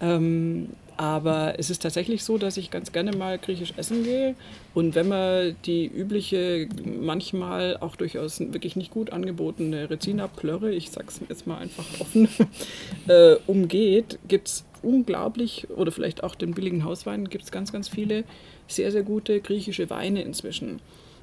[0.00, 4.34] Ähm, aber es ist tatsächlich so, dass ich ganz gerne mal griechisch essen gehe.
[4.74, 11.18] Und wenn man die übliche, manchmal auch durchaus wirklich nicht gut angebotene Rezina-Plörre, ich sag's
[11.26, 12.28] jetzt mal einfach offen,
[13.08, 17.88] äh, umgeht, gibt es unglaublich, oder vielleicht auch den billigen Hauswein, gibt es ganz, ganz
[17.88, 18.24] viele
[18.68, 20.80] sehr, sehr gute griechische Weine inzwischen.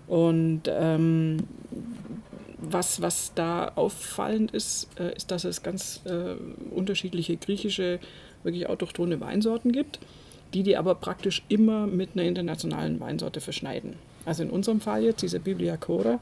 [0.08, 1.44] Und ähm,
[2.58, 6.34] was, was da auffallend ist, äh, ist, dass es ganz äh,
[6.74, 8.00] unterschiedliche griechische,
[8.44, 10.00] wirklich autochthone Weinsorten gibt,
[10.54, 13.96] die die aber praktisch immer mit einer internationalen Weinsorte verschneiden.
[14.26, 16.20] Also in unserem Fall jetzt, diese Biblia Cora,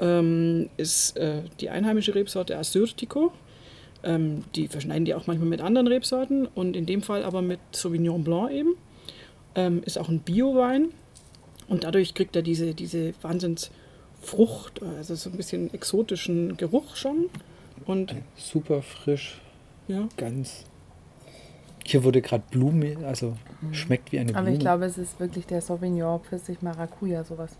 [0.00, 3.32] ähm, ist äh, die einheimische Rebsorte Assyrtiko.
[4.04, 7.60] Ähm, die verschneiden die auch manchmal mit anderen Rebsorten und in dem Fall aber mit
[7.72, 8.74] Sauvignon Blanc eben.
[9.54, 10.90] Ähm, ist auch ein Bio-Wein
[11.68, 13.70] und dadurch kriegt er diese, diese wahnsinns
[14.20, 17.30] Frucht, also so ein bisschen exotischen Geruch schon.
[17.86, 19.40] Und super frisch,
[19.86, 20.08] ja.
[20.16, 20.64] ganz.
[21.88, 23.34] Hier wurde gerade Blume, also
[23.72, 24.40] schmeckt wie eine Blume.
[24.40, 27.56] Aber ich glaube, es ist wirklich der Sauvignon Pfirsich Maracuja, sowas.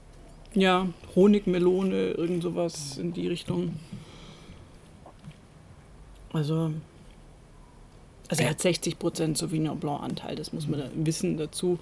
[0.52, 0.86] Ja,
[1.16, 3.76] Honigmelone, irgend sowas in die Richtung.
[6.30, 6.72] Also,
[8.28, 11.78] also er hat 60% Sauvignon Blanc Anteil, das muss man da wissen dazu.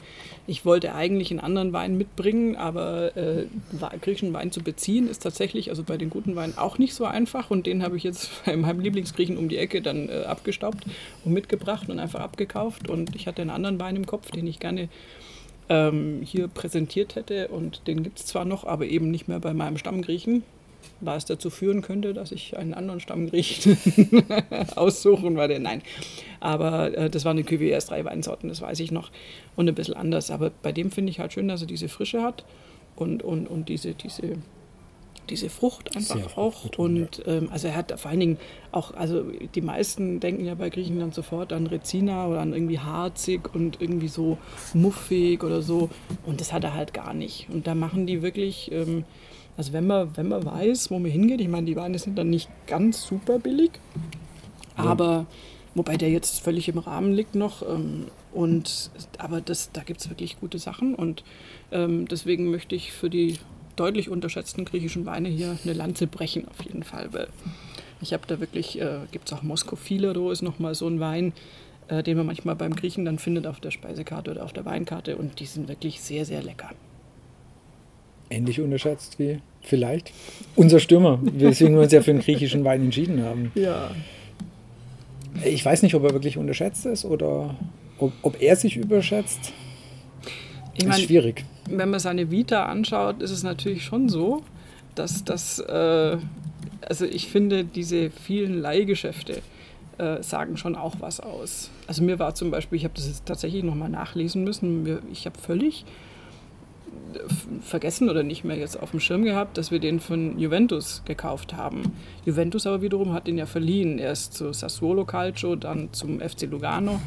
[0.47, 3.47] Ich wollte eigentlich einen anderen Wein mitbringen, aber äh,
[4.01, 7.51] griechischen Wein zu beziehen ist tatsächlich, also bei den guten Weinen auch nicht so einfach.
[7.51, 10.85] Und den habe ich jetzt bei meinem Lieblingsgriechen um die Ecke dann äh, abgestaubt
[11.25, 12.89] und mitgebracht und einfach abgekauft.
[12.89, 14.89] Und ich hatte einen anderen Wein im Kopf, den ich gerne
[15.69, 17.49] ähm, hier präsentiert hätte.
[17.49, 20.45] Und den gibt es zwar noch, aber eben nicht mehr bei meinem Stammgriechen
[21.01, 23.69] was dazu führen könnte, dass ich einen anderen Stammgericht
[24.77, 25.61] aussuchen werde.
[25.61, 25.83] Nein,
[26.41, 29.11] aber äh, das waren die QWS drei Weinsorten, das weiß ich noch
[29.57, 30.31] und ein bisschen anders.
[30.31, 32.45] Aber bei dem finde ich halt schön, dass er diese Frische hat
[32.97, 34.39] und, und, und diese, diese,
[35.29, 36.65] diese Frucht einfach Sehr auch.
[36.79, 38.39] Und ähm, also er hat vor allen Dingen
[38.73, 43.55] auch, also die meisten denken ja bei Griechenland sofort an Rezina oder an irgendwie harzig
[43.55, 44.39] und irgendwie so
[44.73, 45.91] muffig oder so.
[46.25, 47.49] Und das hat er halt gar nicht.
[47.51, 48.73] Und da machen die wirklich.
[48.73, 49.05] Ähm,
[49.57, 52.31] also wenn man, wenn man weiß, wo man hingeht, ich meine, die Weine sind dann
[52.31, 53.71] nicht ganz super billig,
[54.77, 54.85] ja.
[54.85, 55.27] aber
[55.75, 57.63] wobei der jetzt völlig im Rahmen liegt noch.
[57.63, 61.25] Ähm, und, aber das, da gibt es wirklich gute Sachen und
[61.73, 63.39] ähm, deswegen möchte ich für die
[63.77, 67.29] deutlich unterschätzten griechischen Weine hier eine Lanze brechen auf jeden Fall, weil
[68.03, 71.33] ich habe da wirklich, äh, gibt es auch Moskofiledo ist nochmal so ein Wein,
[71.89, 75.17] äh, den man manchmal beim Griechen dann findet auf der Speisekarte oder auf der Weinkarte
[75.17, 76.71] und die sind wirklich sehr, sehr lecker
[78.31, 80.13] ähnlich unterschätzt wie vielleicht
[80.55, 83.53] unser Stürmer, weswegen wir uns ja für den griechischen Wein entschieden haben.
[83.55, 83.91] Ja.
[85.45, 87.57] Ich weiß nicht, ob er wirklich unterschätzt ist oder
[87.99, 89.53] ob, ob er sich überschätzt.
[90.75, 91.45] Ich ist mein, schwierig.
[91.69, 94.43] Wenn man seine Vita anschaut, ist es natürlich schon so,
[94.95, 96.17] dass das, äh,
[96.83, 99.43] also ich finde, diese vielen Leihgeschäfte
[99.99, 101.71] äh, sagen schon auch was aus.
[101.87, 105.39] Also mir war zum Beispiel, ich habe das jetzt tatsächlich nochmal nachlesen müssen, ich habe
[105.39, 105.85] völlig
[107.63, 111.55] vergessen oder nicht mehr jetzt auf dem Schirm gehabt, dass wir den von Juventus gekauft
[111.55, 111.93] haben.
[112.25, 113.99] Juventus aber wiederum hat ihn ja verliehen.
[113.99, 117.01] Erst zu Sassuolo Calcio, dann zum FC Lugano,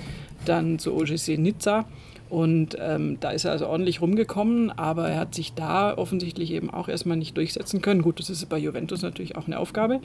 [0.46, 1.86] dann zu OGC Nizza.
[2.30, 6.70] Und ähm, da ist er also ordentlich rumgekommen, aber er hat sich da offensichtlich eben
[6.70, 8.04] auch erstmal nicht durchsetzen können.
[8.04, 10.00] Gut, das ist bei Juventus natürlich auch eine Aufgabe.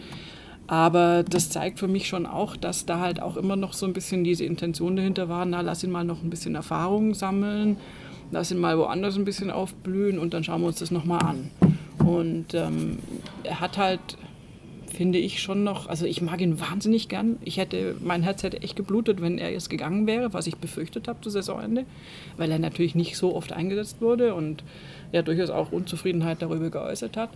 [0.66, 3.92] Aber das zeigt für mich schon auch, dass da halt auch immer noch so ein
[3.92, 7.76] bisschen diese Intention dahinter war, na, lass ihn mal noch ein bisschen Erfahrung sammeln
[8.30, 11.50] lass ihn mal woanders ein bisschen aufblühen und dann schauen wir uns das nochmal an.
[12.04, 12.98] Und ähm,
[13.42, 14.00] er hat halt,
[14.92, 17.36] finde ich, schon noch, also ich mag ihn wahnsinnig gern.
[17.44, 21.08] Ich hätte, mein Herz hätte echt geblutet, wenn er jetzt gegangen wäre, was ich befürchtet
[21.08, 21.86] habe zu Saisonende,
[22.36, 24.64] weil er natürlich nicht so oft eingesetzt wurde und
[25.12, 27.30] ja durchaus auch Unzufriedenheit darüber geäußert hat.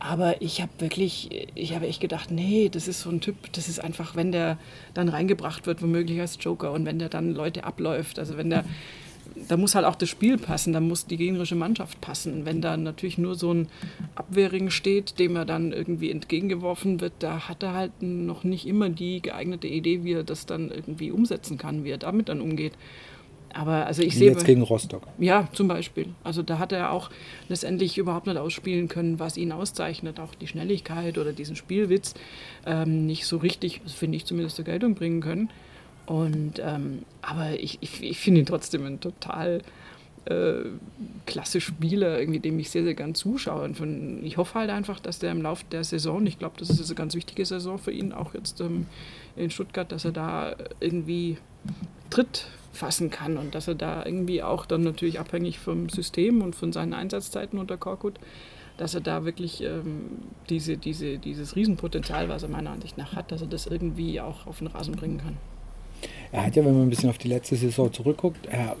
[0.00, 3.68] Aber ich habe wirklich, ich habe echt gedacht, nee, das ist so ein Typ, das
[3.68, 4.58] ist einfach, wenn der
[4.94, 8.64] dann reingebracht wird, womöglich als Joker und wenn der dann Leute abläuft, also wenn der
[9.48, 12.44] da muss halt auch das Spiel passen, da muss die gegnerische Mannschaft passen.
[12.44, 13.68] Wenn da natürlich nur so ein
[14.14, 18.90] Abwehrring steht, dem er dann irgendwie entgegengeworfen wird, da hat er halt noch nicht immer
[18.90, 22.72] die geeignete Idee, wie er das dann irgendwie umsetzen kann, wie er damit dann umgeht.
[23.54, 24.30] Aber also ich Wie sehe.
[24.30, 25.02] Jetzt gegen Rostock.
[25.18, 26.08] Ja, zum Beispiel.
[26.22, 27.10] Also da hat er auch
[27.48, 30.20] letztendlich überhaupt nicht ausspielen können, was ihn auszeichnet.
[30.20, 32.14] Auch die Schnelligkeit oder diesen Spielwitz
[32.66, 35.50] ähm, nicht so richtig, finde ich zumindest zur Geltung bringen können.
[36.08, 39.60] Und, ähm, aber ich, ich, ich finde ihn trotzdem ein total
[40.24, 40.64] äh,
[41.26, 43.62] klasse Spieler, irgendwie, dem ich sehr, sehr gern zuschaue.
[43.62, 46.70] Und von, ich hoffe halt einfach, dass der im Laufe der Saison, ich glaube, das
[46.70, 48.86] ist eine ganz wichtige Saison für ihn, auch jetzt ähm,
[49.36, 51.36] in Stuttgart, dass er da irgendwie
[52.08, 56.56] Tritt fassen kann und dass er da irgendwie auch dann natürlich abhängig vom System und
[56.56, 58.14] von seinen Einsatzzeiten unter Korkut,
[58.78, 63.30] dass er da wirklich ähm, diese, diese, dieses Riesenpotenzial, was er meiner Ansicht nach hat,
[63.30, 65.36] dass er das irgendwie auch auf den Rasen bringen kann.
[66.32, 68.76] Er hat ja, wenn man ein bisschen auf die letzte Saison zurückguckt, er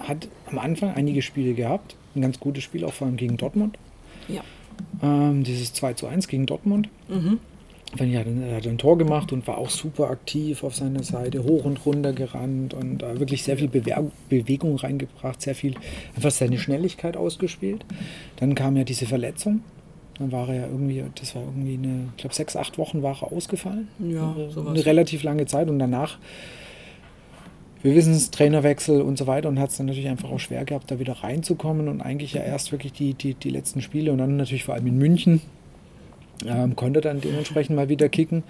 [0.00, 1.96] hat am Anfang einige Spiele gehabt.
[2.14, 3.78] Ein ganz gutes Spiel, auch vor allem gegen Dortmund.
[4.28, 4.42] Ja.
[5.02, 6.88] Ähm, dieses 2 zu 1 gegen Dortmund.
[7.08, 7.38] Mhm.
[7.98, 11.42] Er hat, er hat ein Tor gemacht und war auch super aktiv auf seiner Seite,
[11.42, 15.74] hoch und runter gerannt und äh, wirklich sehr viel Bewe Bewegung reingebracht, sehr viel
[16.14, 17.84] einfach seine Schnelligkeit ausgespielt.
[18.36, 19.62] Dann kam ja diese Verletzung
[20.20, 23.16] dann war er ja irgendwie, das war irgendwie eine, ich glaube, sechs, acht Wochen war
[23.22, 23.88] er ausgefallen.
[23.98, 24.72] Ja, äh, sowas.
[24.72, 26.18] Eine relativ lange Zeit und danach,
[27.82, 30.64] wir wissen es, Trainerwechsel und so weiter und hat es dann natürlich einfach auch schwer
[30.64, 34.18] gehabt, da wieder reinzukommen und eigentlich ja erst wirklich die, die, die letzten Spiele und
[34.18, 35.40] dann natürlich vor allem in München
[36.46, 38.42] ähm, konnte dann dementsprechend mal wieder kicken.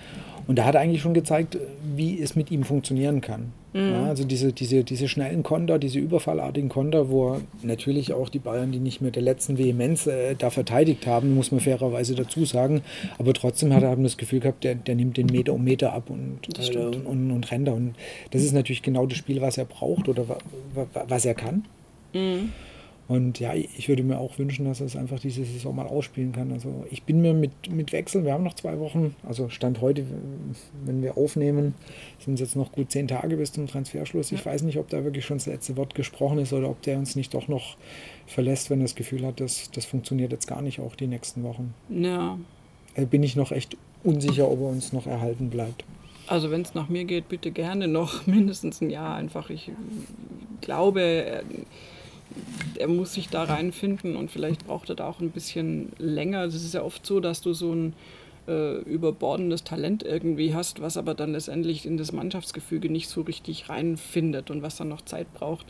[0.46, 1.58] Und da hat er eigentlich schon gezeigt,
[1.94, 3.52] wie es mit ihm funktionieren kann.
[3.72, 3.92] Mhm.
[3.92, 8.72] Ja, also diese, diese, diese schnellen Konter, diese überfallartigen Konter, wo natürlich auch die Bayern,
[8.72, 12.82] die nicht mehr der letzten Vehemenz äh, da verteidigt haben, muss man fairerweise dazu sagen.
[13.18, 16.10] Aber trotzdem hat er das Gefühl gehabt, der, der nimmt den Meter um Meter ab
[16.10, 17.68] und, äh, und, und, und rennt.
[17.68, 17.94] Und
[18.32, 20.24] das ist natürlich genau das Spiel, was er braucht oder
[21.06, 21.64] was er kann.
[22.12, 22.50] Mhm.
[23.10, 26.30] Und ja, ich würde mir auch wünschen, dass er es einfach diese Saison mal ausspielen
[26.30, 26.52] kann.
[26.52, 30.04] Also ich bin mir mit, mit Wechsel, wir haben noch zwei Wochen, also Stand heute,
[30.84, 31.74] wenn wir aufnehmen,
[32.20, 34.30] sind es jetzt noch gut zehn Tage bis zum Transferschluss.
[34.30, 36.98] Ich weiß nicht, ob da wirklich schon das letzte Wort gesprochen ist oder ob der
[36.98, 37.76] uns nicht doch noch
[38.28, 41.42] verlässt, wenn er das Gefühl hat, dass das funktioniert jetzt gar nicht auch die nächsten
[41.42, 41.74] Wochen.
[41.88, 42.38] Ja.
[42.94, 45.82] Also bin ich noch echt unsicher, ob er uns noch erhalten bleibt.
[46.28, 49.50] Also wenn es nach mir geht, bitte gerne noch mindestens ein Jahr einfach.
[49.50, 49.72] Ich
[50.60, 51.42] glaube,
[52.76, 56.44] er muss sich da reinfinden und vielleicht braucht er da auch ein bisschen länger.
[56.44, 57.94] Es ist ja oft so, dass du so ein
[58.48, 63.68] äh, überbordendes Talent irgendwie hast, was aber dann letztendlich in das Mannschaftsgefüge nicht so richtig
[63.68, 65.66] reinfindet und was dann noch Zeit braucht.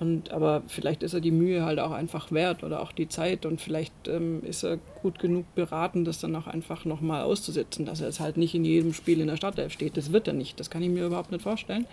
[0.00, 3.44] Und, aber vielleicht ist er die Mühe halt auch einfach wert oder auch die Zeit
[3.44, 8.00] und vielleicht ähm, ist er gut genug beraten, das dann auch einfach nochmal auszusetzen, dass
[8.00, 9.96] er jetzt halt nicht in jedem Spiel in der Startelf steht.
[9.96, 11.84] Das wird er nicht, das kann ich mir überhaupt nicht vorstellen.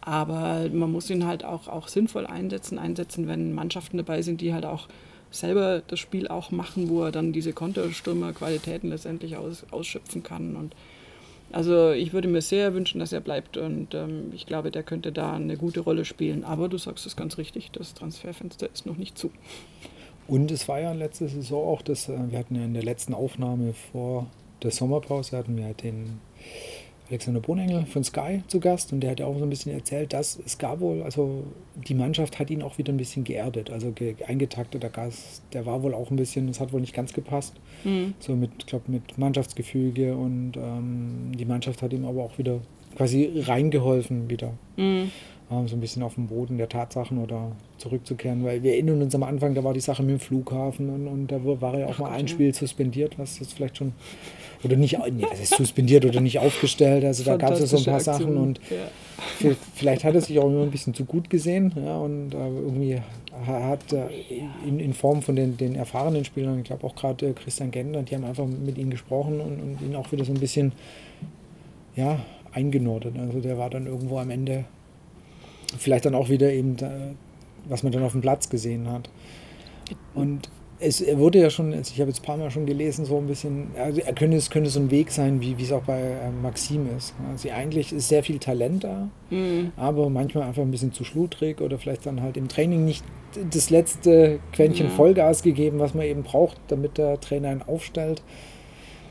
[0.00, 4.54] Aber man muss ihn halt auch, auch sinnvoll einsetzen, einsetzen, wenn Mannschaften dabei sind, die
[4.54, 4.88] halt auch
[5.30, 10.56] selber das Spiel auch machen, wo er dann diese Konterstürmer-Qualitäten letztendlich aus, ausschöpfen kann.
[10.56, 10.74] Und
[11.52, 15.12] also ich würde mir sehr wünschen, dass er bleibt und ähm, ich glaube, der könnte
[15.12, 16.44] da eine gute Rolle spielen.
[16.44, 19.30] Aber du sagst es ganz richtig, das Transferfenster ist noch nicht zu.
[20.26, 23.14] Und es war ja letzte Saison auch, dass äh, wir hatten ja in der letzten
[23.14, 24.26] Aufnahme vor
[24.62, 26.20] der Sommerpause hatten wir den
[27.10, 30.12] Alexander Bonengel von Sky zu Gast und der hat ja auch so ein bisschen erzählt,
[30.12, 31.44] dass es gab wohl, also
[31.74, 35.82] die Mannschaft hat ihn auch wieder ein bisschen geerdet, also ge eingetakteter Gast, der war
[35.82, 38.14] wohl auch ein bisschen, das hat wohl nicht ganz gepasst, mhm.
[38.20, 42.60] so mit, ich glaube, mit Mannschaftsgefüge und ähm, die Mannschaft hat ihm aber auch wieder
[42.96, 44.52] quasi reingeholfen wieder.
[44.76, 45.10] Mhm
[45.66, 49.24] so ein bisschen auf den Boden der Tatsachen oder zurückzukehren, weil wir erinnern uns am
[49.24, 51.98] Anfang, da war die Sache mit dem Flughafen und, und da war ja auch Ach
[51.98, 53.92] mal Gott, ein Spiel suspendiert, was jetzt vielleicht schon,
[54.62, 57.78] oder nicht, nee, das ist suspendiert oder nicht aufgestellt, also da gab es ja so
[57.78, 58.14] ein paar Aktion.
[58.14, 59.50] Sachen und ja.
[59.74, 63.00] vielleicht hat er sich auch immer ein bisschen zu gut gesehen ja, und äh, irgendwie
[63.44, 64.06] hat äh,
[64.64, 68.02] in, in Form von den, den erfahrenen Spielern, ich glaube auch gerade äh, Christian Gender,
[68.02, 70.72] die haben einfach mit ihm gesprochen und, und ihn auch wieder so ein bisschen,
[71.96, 72.20] ja,
[72.52, 73.18] eingenordet.
[73.18, 74.64] Also der war dann irgendwo am Ende
[75.78, 76.90] vielleicht dann auch wieder eben, da,
[77.68, 79.10] was man dann auf dem Platz gesehen hat.
[80.14, 80.48] Und
[80.80, 83.26] es wurde ja schon, also ich habe jetzt ein paar Mal schon gelesen, so ein
[83.26, 86.00] bisschen, also er könnte, es könnte so ein Weg sein, wie, wie es auch bei
[86.00, 87.14] äh, Maxim ist.
[87.30, 89.72] Also eigentlich ist sehr viel Talent da, mhm.
[89.76, 93.04] aber manchmal einfach ein bisschen zu schludrig oder vielleicht dann halt im Training nicht
[93.50, 94.92] das letzte Quäntchen ja.
[94.92, 98.22] Vollgas gegeben, was man eben braucht, damit der Trainer ihn aufstellt.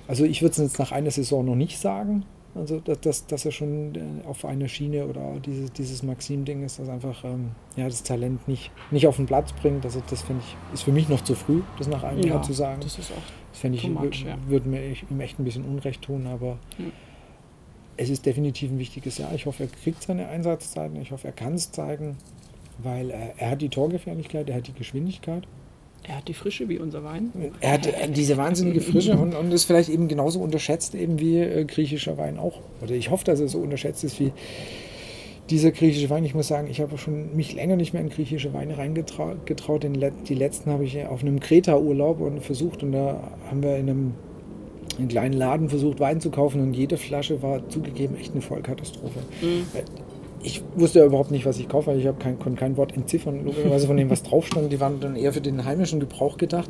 [0.08, 3.46] Also ich würde es jetzt nach einer Saison noch nicht sagen, also, dass, dass, dass
[3.46, 7.86] er schon äh, auf einer Schiene oder dieses, dieses Maxim-Ding ist, dass einfach ähm, ja,
[7.86, 9.86] das Talent nicht, nicht auf den Platz bringt.
[9.86, 12.42] Also, das finde ich, ist für mich noch zu früh, das nach einem ja, Jahr
[12.42, 12.82] zu sagen.
[12.82, 13.22] Das ist auch.
[13.52, 14.38] Das fände ich, much, ja.
[14.48, 16.92] würde mir ihm echt ein bisschen Unrecht tun, aber hm.
[17.98, 19.34] es ist definitiv ein wichtiges Jahr.
[19.34, 21.00] Ich hoffe, er kriegt seine Einsatzzeiten.
[21.02, 22.18] Ich hoffe, er kann es zeigen,
[22.80, 25.48] weil er, er hat die Torgefährlichkeit, er hat die Geschwindigkeit.
[26.10, 27.32] Er hat die Frische wie unser Wein.
[27.62, 31.38] Er hat äh, diese wahnsinnige Frische und, und ist vielleicht eben genauso unterschätzt eben wie
[31.38, 32.62] äh, griechischer Wein auch.
[32.82, 34.32] Oder ich hoffe, dass er so unterschätzt ist wie
[35.52, 36.26] dieser griechische Wein.
[36.26, 39.38] Ich muss sagen, ich habe schon mich länger nicht mehr in griechische Weine reingetraut.
[39.48, 44.14] Die letzten habe ich auf einem Kreta-Urlaub und versucht und da haben wir in einem,
[44.94, 48.42] in einem kleinen Laden versucht, Wein zu kaufen und jede Flasche war zugegeben echt eine
[48.42, 49.20] Vollkatastrophe.
[49.44, 49.68] Mhm
[50.42, 53.44] ich wusste ja überhaupt nicht, was ich kaufe, weil ich kein, konnte kein Wort entziffern,
[53.44, 54.72] logischerweise von dem, was drauf stand.
[54.72, 56.70] Die waren dann eher für den heimischen Gebrauch gedacht.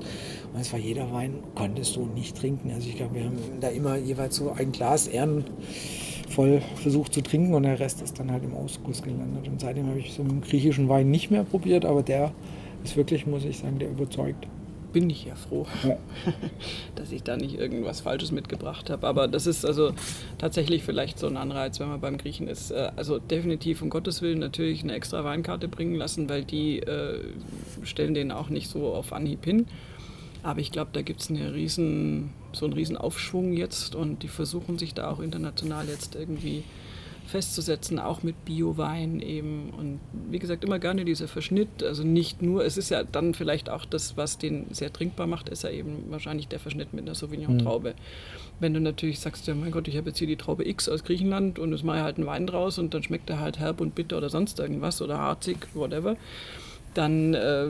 [0.53, 2.71] Und es war jeder Wein, konntest du nicht trinken.
[2.73, 7.53] Also ich glaube, wir haben da immer jeweils so ein Glas ehrenvoll versucht zu trinken
[7.53, 9.47] und der Rest ist dann halt im Ausguss gelandet.
[9.47, 12.31] Und seitdem habe ich so einen griechischen Wein nicht mehr probiert, aber der
[12.83, 14.47] ist wirklich, muss ich sagen, der überzeugt
[14.91, 15.67] bin ich ja froh,
[16.95, 19.07] dass ich da nicht irgendwas Falsches mitgebracht habe.
[19.07, 19.93] Aber das ist also
[20.37, 22.71] tatsächlich vielleicht so ein Anreiz, wenn man beim Griechen ist.
[22.71, 27.19] Äh, also definitiv um Gottes Willen natürlich eine extra Weinkarte bringen lassen, weil die äh,
[27.83, 29.67] stellen den auch nicht so auf Anhieb hin.
[30.41, 34.93] Aber ich glaube, da gibt es so einen riesen Aufschwung jetzt und die versuchen sich
[34.93, 36.63] da auch international jetzt irgendwie
[37.29, 39.69] festzusetzen, auch mit Biowein eben.
[39.71, 41.83] Und wie gesagt, immer gerne dieser Verschnitt.
[41.83, 45.49] Also nicht nur, es ist ja dann vielleicht auch das, was den sehr trinkbar macht,
[45.49, 47.91] ist ja eben wahrscheinlich der Verschnitt mit einer Sauvignon-Traube.
[47.91, 48.59] Mhm.
[48.59, 51.03] Wenn du natürlich sagst, ja mein Gott, ich habe jetzt hier die Traube X aus
[51.03, 53.95] Griechenland und es mache halt einen Wein draus und dann schmeckt er halt herb und
[53.95, 56.17] bitter oder sonst irgendwas oder harzig, whatever
[56.99, 57.67] dann äh,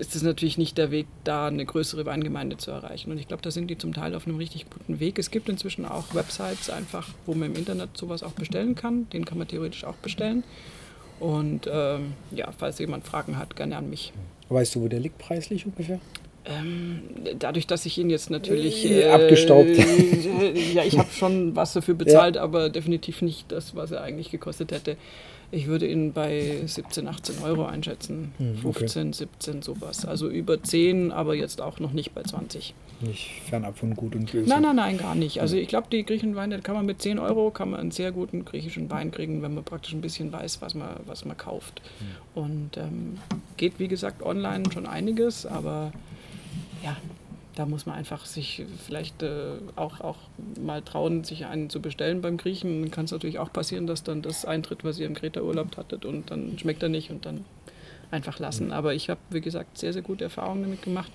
[0.00, 3.12] ist es natürlich nicht der Weg, da eine größere Weingemeinde zu erreichen.
[3.12, 5.20] Und ich glaube, da sind die zum Teil auf einem richtig guten Weg.
[5.20, 9.08] Es gibt inzwischen auch Websites einfach, wo man im Internet sowas auch bestellen kann.
[9.10, 10.42] Den kann man theoretisch auch bestellen.
[11.20, 14.12] Und ähm, ja, falls jemand Fragen hat, gerne an mich.
[14.48, 16.00] Weißt du, wo der liegt preislich ungefähr?
[16.44, 17.02] Ähm,
[17.38, 19.68] dadurch, dass ich ihn jetzt natürlich äh, abgestaubt.
[19.68, 22.42] Äh, ja, ich habe schon was dafür bezahlt, ja.
[22.42, 24.96] aber definitiv nicht das, was er eigentlich gekostet hätte.
[25.50, 28.32] Ich würde ihn bei 17, 18 Euro einschätzen.
[28.38, 30.04] Hm, 15, 17, sowas.
[30.04, 32.74] Also über 10, aber jetzt auch noch nicht bei 20.
[33.00, 34.48] Nicht fernab von gut und böse.
[34.48, 35.40] Nein, nein, nein, gar nicht.
[35.40, 38.44] Also ich glaube, die Griechenweine, kann man mit 10 Euro kann man einen sehr guten
[38.44, 41.80] griechischen Wein kriegen, wenn man praktisch ein bisschen weiß, was man, was man kauft.
[42.34, 42.42] Hm.
[42.42, 43.18] Und ähm,
[43.56, 45.92] geht, wie gesagt, online schon einiges, aber
[46.82, 46.96] ja,
[47.56, 50.18] da muss man einfach sich vielleicht äh, auch, auch
[50.60, 52.82] mal trauen, sich einen zu bestellen beim Griechen.
[52.82, 56.04] Dann kann es natürlich auch passieren, dass dann das eintritt, was ihr im Kreta-Urlaub hattet
[56.04, 57.44] und dann schmeckt er nicht und dann
[58.10, 58.72] einfach lassen.
[58.72, 61.10] Aber ich habe, wie gesagt, sehr, sehr gute Erfahrungen damit gemacht.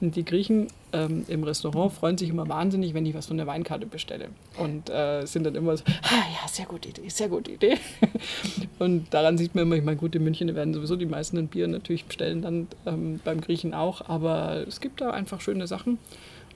[0.00, 3.46] Und die Griechen ähm, im Restaurant freuen sich immer wahnsinnig, wenn ich was von der
[3.46, 4.28] Weinkarte bestelle.
[4.58, 7.78] Und äh, sind dann immer so, ah ja, sehr gute Idee, sehr gute Idee.
[8.78, 11.48] und daran sieht man immer, ich meine, gut, in München werden sowieso die meisten ein
[11.48, 14.08] Bier natürlich bestellen, dann ähm, beim Griechen auch.
[14.08, 15.98] Aber es gibt da einfach schöne Sachen.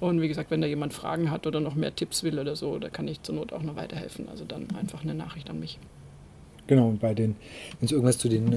[0.00, 2.78] Und wie gesagt, wenn da jemand Fragen hat oder noch mehr Tipps will oder so,
[2.78, 4.28] da kann ich zur Not auch noch weiterhelfen.
[4.28, 5.78] Also dann einfach eine Nachricht an mich.
[6.68, 7.34] Genau, und bei den,
[7.80, 8.56] wenn es irgendwas zu den äh,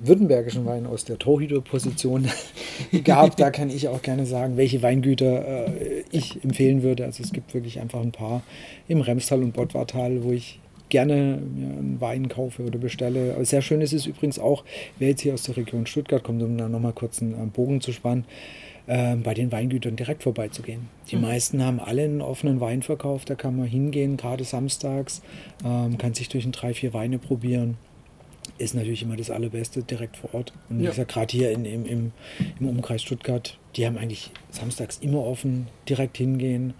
[0.00, 2.28] württembergischen Weinen aus der Torhüterposition
[3.04, 7.04] gab, da kann ich auch gerne sagen, welche Weingüter äh, ich empfehlen würde.
[7.04, 8.42] Also es gibt wirklich einfach ein paar
[8.86, 13.34] im Remstal und Bottwartal, wo ich gerne mir einen Wein kaufe oder bestelle.
[13.34, 14.62] Aber sehr schön ist es übrigens auch,
[14.98, 17.92] wer jetzt hier aus der Region Stuttgart kommt, um da nochmal kurz einen Bogen zu
[17.92, 18.24] spannen,
[18.86, 20.88] äh, bei den Weingütern direkt vorbeizugehen.
[21.10, 21.22] Die mhm.
[21.22, 25.22] meisten haben alle einen offenen Weinverkauf, da kann man hingehen, gerade samstags,
[25.64, 27.76] ähm, kann sich durch ein drei, vier Weine probieren.
[28.58, 30.52] Ist natürlich immer das Allerbeste direkt vor Ort.
[30.68, 30.90] Und wie ja.
[30.90, 32.12] gesagt, gerade hier in, im, im,
[32.58, 36.74] im Umkreis Stuttgart, die haben eigentlich samstags immer offen, direkt hingehen.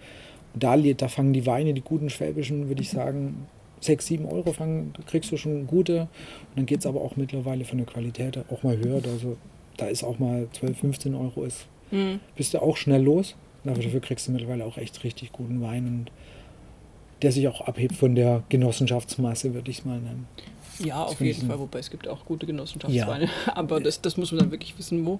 [0.53, 3.47] da, da fangen die Weine, die guten schwäbischen, würde ich sagen,
[3.83, 6.01] 6, 7 Euro fangen, kriegst du schon gute.
[6.01, 9.01] Und dann geht es aber auch mittlerweile von der Qualität auch mal höher.
[9.03, 9.37] Also
[9.77, 12.19] da ist auch mal 12, 15 Euro ist mhm.
[12.35, 13.35] bist du auch schnell los.
[13.65, 16.11] Aber dafür kriegst du mittlerweile auch echt richtig guten Wein und
[17.21, 20.27] der sich auch abhebt von der Genossenschaftsmasse, würde ich es mal nennen.
[20.79, 23.55] Ja, auf jeden Fall, wobei es gibt auch gute Genossenschaftsweine, ja.
[23.55, 25.19] aber das, das muss man dann wirklich wissen, wo.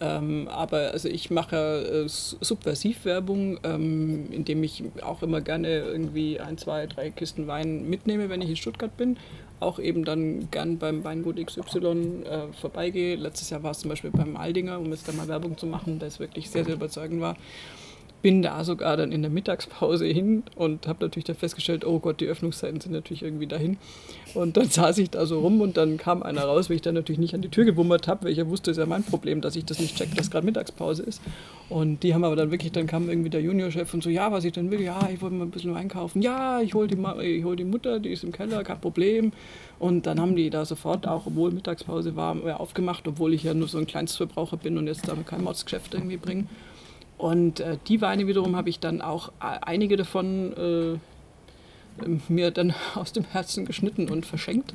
[0.00, 6.58] Ähm, aber also ich mache äh, Subversivwerbung, ähm, indem ich auch immer gerne irgendwie ein,
[6.58, 9.16] zwei, drei Kisten Wein mitnehme, wenn ich in Stuttgart bin
[9.60, 13.16] auch eben dann gern beim Weingut XY äh, vorbeigehe.
[13.16, 16.00] Letztes Jahr war es zum Beispiel beim Aldinger, um jetzt da mal Werbung zu machen,
[16.00, 17.36] es wirklich sehr, sehr überzeugend war
[18.22, 22.20] bin da sogar dann in der Mittagspause hin und habe natürlich dann festgestellt, oh Gott,
[22.20, 23.78] die Öffnungszeiten sind natürlich irgendwie dahin.
[24.34, 26.94] Und dann saß ich da so rum und dann kam einer raus, weil ich dann
[26.94, 29.04] natürlich nicht an die Tür gewummert habe, weil ich ja wusste, es ist ja mein
[29.04, 31.20] Problem, dass ich das nicht check, dass gerade Mittagspause ist.
[31.68, 34.44] Und die haben aber dann wirklich, dann kam irgendwie der Juniorchef und so, ja, was
[34.44, 37.56] ich dann will, ja, ich wollte mal ein bisschen einkaufen, ja, ich hole die, hol
[37.56, 39.32] die Mutter, die ist im Keller, kein Problem.
[39.78, 43.68] Und dann haben die da sofort, auch obwohl Mittagspause war, aufgemacht, obwohl ich ja nur
[43.68, 46.44] so ein Kleinstverbraucher bin und jetzt da kein Mordsgeschäft irgendwie bringe.
[47.20, 50.98] Und äh, die Weine wiederum habe ich dann auch äh, einige davon
[52.00, 54.72] äh, mir dann aus dem Herzen geschnitten und verschenkt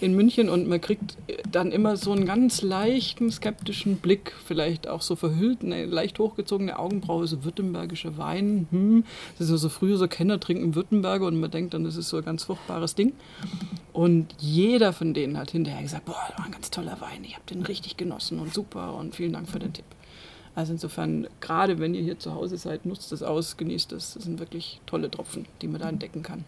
[0.00, 1.16] in München und man kriegt
[1.50, 6.78] dann immer so einen ganz leichten skeptischen Blick, vielleicht auch so verhüllt, eine leicht hochgezogene
[6.78, 8.66] Augenbraue, so württembergischer Wein.
[8.70, 9.04] Hm.
[9.38, 12.08] Das ist ja so früher so Kenner trinken Württemberger und man denkt dann, das ist
[12.08, 13.12] so ein ganz fruchtbares Ding.
[13.92, 17.34] Und jeder von denen hat hinterher gesagt, boah, das war ein ganz toller Wein, ich
[17.34, 19.86] habe den richtig genossen und super und vielen Dank für den Tipp.
[20.54, 24.14] Also insofern, gerade wenn ihr hier zu Hause seid, nutzt es aus, genießt es.
[24.14, 26.44] Das sind wirklich tolle Tropfen, die man da entdecken kann.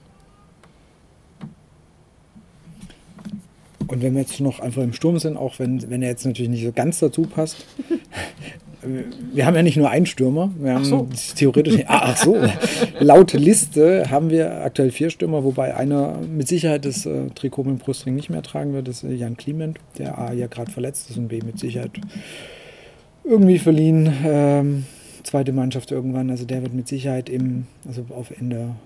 [3.88, 6.50] Und wenn wir jetzt noch einfach im Sturm sind, auch wenn, wenn er jetzt natürlich
[6.50, 7.64] nicht so ganz dazu passt,
[9.32, 11.08] wir haben ja nicht nur einen Stürmer, wir haben ach so.
[11.36, 12.36] theoretisch, ach so,
[13.00, 17.78] laut Liste haben wir aktuell vier Stürmer, wobei einer mit Sicherheit das äh, Trikot mit
[17.78, 21.10] dem Brustring nicht mehr tragen wird, das ist Jan Kliment, der A ja gerade verletzt
[21.10, 21.92] ist und B mit Sicherheit
[23.28, 24.12] irgendwie verliehen.
[24.24, 24.84] Ähm,
[25.22, 26.30] zweite Mannschaft irgendwann.
[26.30, 28.76] Also der wird mit Sicherheit im, also auf in der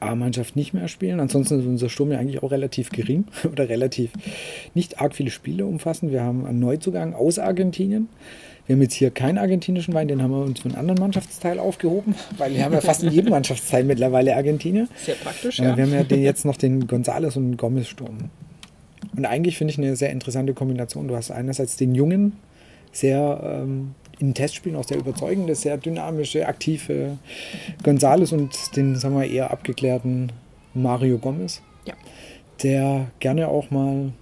[0.00, 1.20] A-Mannschaft nicht mehr spielen.
[1.20, 4.10] Ansonsten ist unser Sturm ja eigentlich auch relativ gering oder relativ
[4.74, 6.12] nicht arg viele Spiele umfassen.
[6.12, 8.08] Wir haben einen Neuzugang aus Argentinien.
[8.66, 11.58] Wir haben jetzt hier keinen argentinischen Wein, den haben wir uns für einen anderen Mannschaftsteil
[11.58, 14.88] aufgehoben, weil wir haben ja fast in jedem Mannschaftsteil mittlerweile Argentinier.
[14.94, 15.74] Sehr praktisch, ja.
[15.74, 18.28] Wir haben ja den, jetzt noch den Gonzales und Gomez Sturm.
[19.16, 21.08] Und eigentlich finde ich eine sehr interessante Kombination.
[21.08, 22.34] Du hast einerseits den jungen
[22.98, 27.18] sehr ähm, in Testspielen auch sehr überzeugende, sehr dynamische, aktive
[27.82, 30.32] Gonzales und den, sagen wir, eher abgeklärten
[30.74, 31.62] Mario Gomez.
[31.84, 31.94] Ja.
[32.62, 34.12] Der gerne auch mal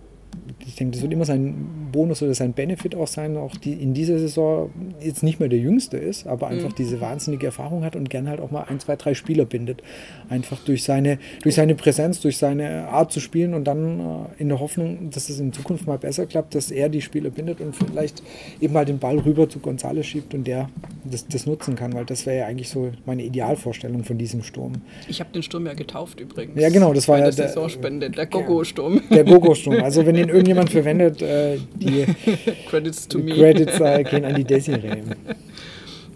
[0.67, 3.95] ich denke, das wird immer sein Bonus oder sein Benefit auch sein, auch die in
[3.95, 4.71] dieser Saison
[5.01, 6.75] jetzt nicht mehr der Jüngste ist, aber einfach mhm.
[6.77, 9.83] diese wahnsinnige Erfahrung hat und gerne halt auch mal ein, zwei, drei Spieler bindet.
[10.29, 14.49] Einfach durch seine, durch seine Präsenz, durch seine Art zu spielen und dann äh, in
[14.49, 17.75] der Hoffnung, dass es in Zukunft mal besser klappt, dass er die Spieler bindet und
[17.75, 18.23] vielleicht
[18.61, 20.69] eben mal den Ball rüber zu González schiebt und der
[21.05, 24.75] das, das nutzen kann, weil das wäre ja eigentlich so meine Idealvorstellung von diesem Sturm.
[25.09, 26.61] Ich habe den Sturm ja getauft übrigens.
[26.61, 29.03] Ja, genau, das war ja der Saisonspende, der Gogo-Sturm.
[29.11, 29.77] Der Gogo-Sturm.
[29.87, 32.07] Also wenn ihn irgendjemand verwendet, äh, die
[32.71, 33.33] Credits to me.
[33.33, 35.03] Credits äh, gehen an die Desiree.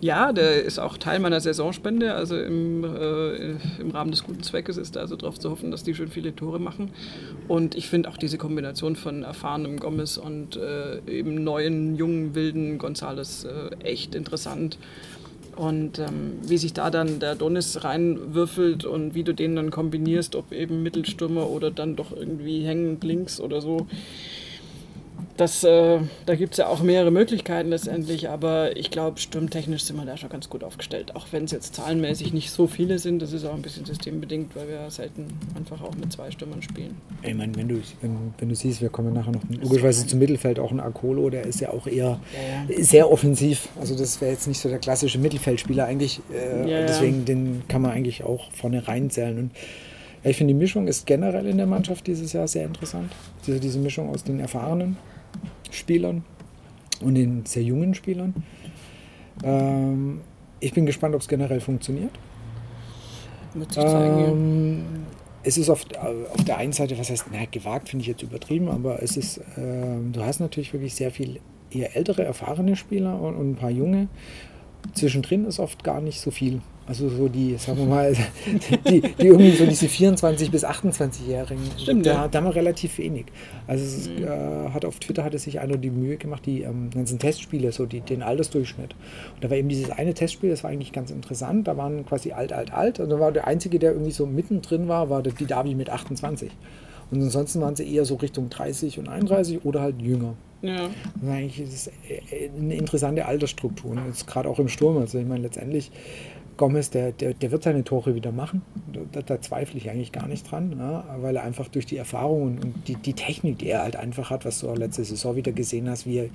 [0.03, 2.14] Ja, der ist auch Teil meiner Saisonspende.
[2.14, 5.83] Also im, äh, im Rahmen des guten Zweckes ist da also darauf zu hoffen, dass
[5.83, 6.91] die schön viele Tore machen.
[7.49, 12.79] Und ich finde auch diese Kombination von erfahrenem Gomez und äh, eben neuen, jungen, wilden
[12.79, 14.79] Gonzales äh, echt interessant.
[15.61, 20.35] Und ähm, wie sich da dann der Donis reinwürfelt und wie du den dann kombinierst,
[20.35, 23.87] ob eben Mittelstürmer oder dann doch irgendwie hängend links oder so
[25.41, 29.97] das, äh, da gibt es ja auch mehrere Möglichkeiten letztendlich, aber ich glaube, sturmtechnisch sind
[29.97, 31.16] wir da schon ganz gut aufgestellt.
[31.16, 34.55] Auch wenn es jetzt zahlenmäßig nicht so viele sind, das ist auch ein bisschen systembedingt,
[34.55, 36.97] weil wir selten einfach auch mit zwei Stürmern spielen.
[37.22, 40.59] Ich meine, wenn du, wenn, wenn du siehst, wir kommen nachher noch logischerweise zum Mittelfeld,
[40.59, 42.20] auch ein Akolo, der ist ja auch eher
[42.68, 42.84] ja, ja.
[42.84, 43.68] sehr offensiv.
[43.80, 46.20] Also das wäre jetzt nicht so der klassische Mittelfeldspieler eigentlich.
[46.30, 49.38] Äh, ja, deswegen den kann man eigentlich auch vorne reinzählen.
[49.38, 49.51] Und
[50.22, 53.11] ich finde, die Mischung ist generell in der Mannschaft dieses Jahr sehr interessant.
[53.47, 54.99] Diese, diese Mischung aus den Erfahrenen
[55.75, 56.25] Spielern
[57.01, 58.35] und den sehr jungen Spielern.
[59.43, 60.21] Ähm,
[60.61, 62.12] ich bin gespannt, ob es generell funktioniert.
[63.77, 64.85] Ähm,
[65.43, 68.68] es ist auf, auf der einen Seite, was heißt, na, gewagt finde ich jetzt übertrieben,
[68.68, 69.43] aber es ist, äh,
[70.12, 71.41] du hast natürlich wirklich sehr viel
[71.71, 74.09] eher ältere, erfahrene Spieler und, und ein paar junge.
[74.95, 76.61] Zwischendrin ist oft gar nicht so viel.
[76.87, 78.16] Also so die, sagen wir mal,
[78.89, 82.28] die, die irgendwie so diese 24- bis 28-Jährigen, Stimmt, da, ja.
[82.28, 83.26] da haben wir relativ wenig.
[83.68, 84.24] Also es mhm.
[84.24, 87.87] äh, hat auf Twitter hatte sich einer die Mühe gemacht, die ähm, ganzen Testspiele, so
[87.87, 88.97] die, den Altersdurchschnitt.
[89.35, 91.68] Und da war eben dieses eine Testspiel, das war eigentlich ganz interessant.
[91.68, 92.99] Da waren quasi alt, alt, alt.
[92.99, 96.51] Und dann war der Einzige, der irgendwie so mittendrin war, war die Davi mit 28.
[97.11, 100.35] Und ansonsten waren sie eher so Richtung 30 und 31 oder halt jünger.
[100.63, 100.77] Ja.
[100.77, 101.91] Das ist eigentlich ist
[102.59, 103.97] eine interessante Altersstruktur.
[104.07, 104.99] jetzt gerade auch im Sturm.
[104.99, 105.91] Also ich meine, letztendlich
[106.61, 108.61] Gomez, der, der, der wird seine Tore wieder machen.
[109.13, 112.43] Da, da zweifle ich eigentlich gar nicht dran, ja, weil er einfach durch die Erfahrung
[112.43, 115.37] und, und, die, die Technik, die er halt einfach hat, was du auch letzte Saison
[115.37, 116.27] wieder gesehen hast, wie er,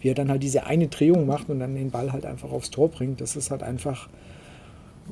[0.00, 2.70] wie er dann halt diese eine Drehung macht und dann den Ball halt einfach aufs
[2.70, 4.08] Tor bringt, das ist halt einfach.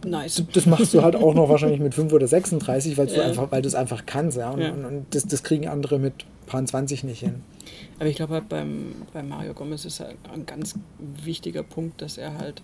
[0.05, 0.43] Nice.
[0.53, 3.62] Das machst du halt auch noch wahrscheinlich mit 5 oder 36, weil du einfach, weil
[3.62, 4.38] du es einfach kannst.
[4.38, 4.51] Ja?
[4.51, 4.72] Und, Ja.
[4.72, 7.43] und, und das, das kriegen andere mit paar 20 nicht hin.
[7.99, 12.18] Aber ich glaube halt beim, bei Mario Gomez ist halt ein ganz wichtiger Punkt, dass
[12.18, 12.62] er halt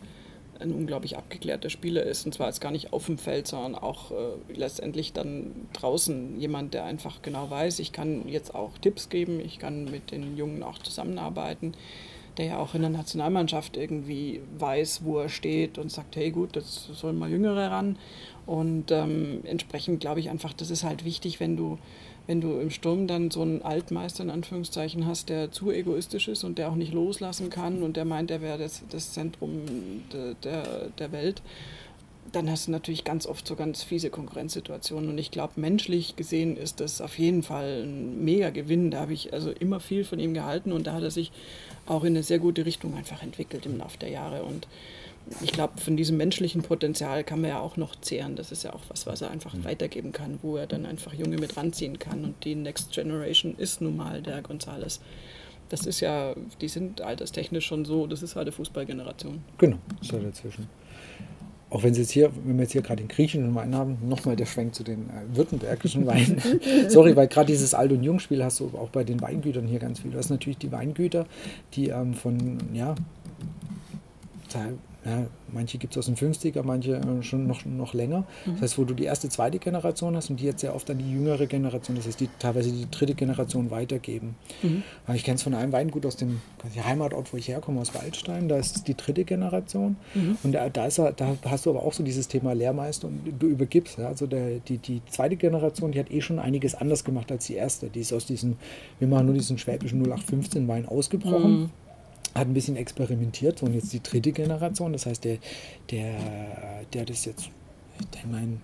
[0.59, 2.25] ein unglaublich abgeklärter Spieler ist.
[2.25, 4.15] Und zwar jetzt gar nicht auf dem Feld, sondern auch äh,
[4.55, 9.59] letztendlich dann draußen jemand, der einfach genau weiß, ich kann jetzt auch Tipps geben, ich
[9.59, 11.73] kann mit den Jungen auch zusammenarbeiten,
[12.37, 16.57] der ja auch in der Nationalmannschaft irgendwie weiß, wo er steht und sagt, hey gut,
[16.57, 17.97] das sollen mal Jüngere ran.
[18.47, 21.79] Und ähm, entsprechend glaube ich einfach, das ist halt wichtig, wenn du
[22.27, 26.45] wenn du im Sturm dann so einen Altmeister in Anführungszeichen hast, der zu egoistisch ist
[26.45, 29.63] und der auch nicht loslassen kann und der meint, er wäre das, das Zentrum
[30.13, 31.41] de, der, der Welt,
[32.37, 35.09] dann hast du natürlich ganz oft so ganz fiese Konkurrenzsituationen.
[35.09, 38.91] Und ich glaube, menschlich gesehen ist das auf jeden Fall ein mega Gewinn.
[38.91, 41.33] Da habe ich also immer viel von ihm gehalten und da hat er sich
[41.87, 44.43] auch in eine sehr gute Richtung einfach entwickelt im Laufe der Jahre.
[44.43, 44.69] Und
[45.41, 48.37] ich glaube, von diesem menschlichen Potenzial kann man ja auch noch zehren.
[48.37, 51.39] Das ist ja auch was, was er einfach weitergeben kann, wo er dann einfach Junge
[51.39, 52.23] mit ranziehen kann.
[52.23, 55.01] Und die Next Generation ist nun mal der Gonzales.
[55.71, 59.43] Das ist ja, die sind alterstechnisch schon so, das ist halt eine Fußballgeneration.
[59.59, 60.69] Genau, so dazwischen.
[61.69, 64.37] Auch wenn Sie jetzt hier, wenn wir jetzt hier gerade den griechischen Wein haben, nochmal
[64.37, 66.41] der Schwenk zu den äh, württembergischen Weinen.
[66.89, 70.01] Sorry, weil gerade dieses Alt- und Jungspiel hast du auch bei den Weingütern hier ganz
[70.01, 70.13] viel.
[70.13, 71.27] Du hast natürlich die Weingüter,
[71.75, 72.95] die ähm, von, ja,
[75.07, 78.25] ja, manche gibt es aus den 50er, manche äh, schon noch, noch länger.
[78.45, 78.53] Mhm.
[78.53, 80.99] Das heißt, wo du die erste, zweite Generation hast und die jetzt sehr oft an
[80.99, 84.35] die jüngere Generation, das heißt, die teilweise die dritte Generation weitergeben.
[84.63, 84.83] Mhm.
[85.15, 86.41] Ich kenne es von einem Weingut aus dem
[86.85, 89.97] Heimatort, wo ich herkomme, aus Waldstein, da ist es die dritte Generation.
[90.15, 90.39] Mhm.
[90.43, 93.47] Und da, da, ist da hast du aber auch so dieses Thema Lehrmeister und du
[93.47, 93.99] übergibst.
[93.99, 94.09] Ja?
[94.09, 97.55] Also der, die, die zweite Generation, die hat eh schon einiges anders gemacht als die
[97.55, 97.89] erste.
[97.89, 98.57] Die ist aus diesem,
[98.99, 101.71] wir machen nur diesen schwäbischen 0815 Wein ausgebrochen Mhm.
[102.37, 105.39] Hat ein bisschen experimentiert und jetzt die dritte Generation, das heißt, der,
[105.91, 106.15] der,
[106.93, 107.51] der das jetzt
[108.23, 108.61] in meinen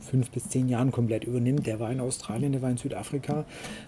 [0.00, 3.44] fünf bis zehn Jahren komplett übernimmt, der war in Australien, der war in Südafrika,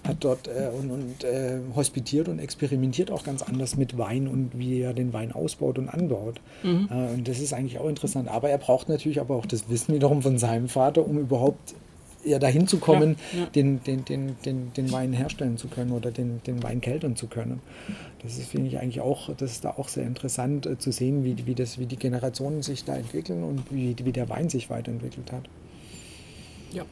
[0.07, 4.51] hat dort äh, und, und äh, hospitiert und experimentiert auch ganz anders mit Wein und
[4.57, 6.41] wie er den Wein ausbaut und anbaut.
[6.63, 6.89] Mhm.
[6.91, 8.29] Äh, und das ist eigentlich auch interessant.
[8.29, 11.75] Aber er braucht natürlich aber auch das Wissen wiederum von seinem Vater, um überhaupt
[12.25, 13.47] ja dahin zu kommen, Ja, ja.
[13.47, 17.27] Den, den, den, den, den Wein herstellen zu können oder den, den Wein keltern zu
[17.27, 17.61] können.
[18.23, 21.25] Das ist, finde ich, eigentlich auch, das ist da auch sehr interessant äh, zu sehen,
[21.25, 24.71] wie, wie, das, wie die Generationen sich da entwickeln und wie, wie der Wein sich
[24.71, 25.45] weiterentwickelt hat.
[26.73, 26.85] Ja.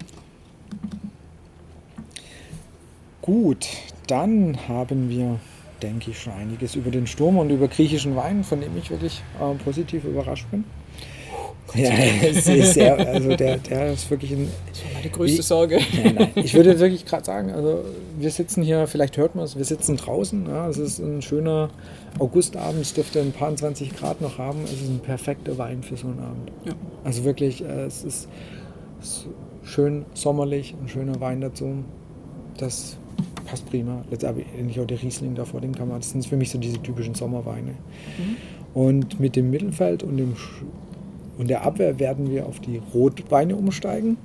[3.23, 3.69] Gut,
[4.07, 5.39] dann haben wir,
[5.83, 9.23] denke ich, schon einiges über den Sturm und über griechischen Wein, von dem ich wirklich
[9.41, 10.65] äh, positiv überrascht bin.
[11.75, 11.91] Ja,
[12.33, 14.49] sehr, also der, der ist wirklich ein.
[14.69, 15.79] Das war meine größte Wie- Sorge.
[16.03, 16.31] Nein, nein.
[16.45, 17.85] Ich würde wirklich gerade sagen, also
[18.19, 20.47] wir sitzen hier, vielleicht hört man es, wir sitzen draußen.
[20.47, 21.71] Ja, es ist ein schöner
[22.19, 24.65] Augustabend, es dürfte ein paar 20 Grad noch haben.
[24.65, 26.51] Es ist ein perfekter Wein für so einen Abend.
[26.65, 26.73] Ja.
[27.05, 28.29] Also wirklich, äh, es ist,
[29.01, 29.27] es ist
[29.63, 31.85] schön sommerlich, ein schöner Wein dazu.
[32.59, 32.97] Das
[33.47, 34.05] passt prima.
[34.11, 37.15] Letztendlich auch der Riesling davor, den kann man, das sind für mich so diese typischen
[37.15, 37.75] Sommerweine.
[38.75, 40.37] Und mit dem Mittelfeld und, dem
[41.41, 44.19] und der Abwehr werden wir auf die Rotweine umsteigen.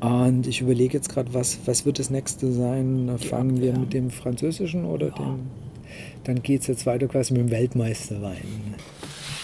[0.00, 3.08] Und ich überlege jetzt gerade, was, was wird das nächste sein?
[3.08, 5.40] Da Fangen wir mit dem französischen oder dem.
[6.24, 8.38] Dann geht es jetzt weiter quasi mit dem Weltmeisterwein.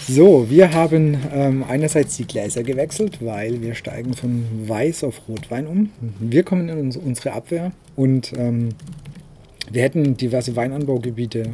[0.08, 5.66] So, wir haben ähm, einerseits die Gläser gewechselt, weil wir steigen von Weiß auf Rotwein
[5.66, 5.90] um.
[6.18, 8.70] Wir kommen in uns, unsere Abwehr und ähm,
[9.70, 11.50] wir hätten diverse Weinanbaugebiete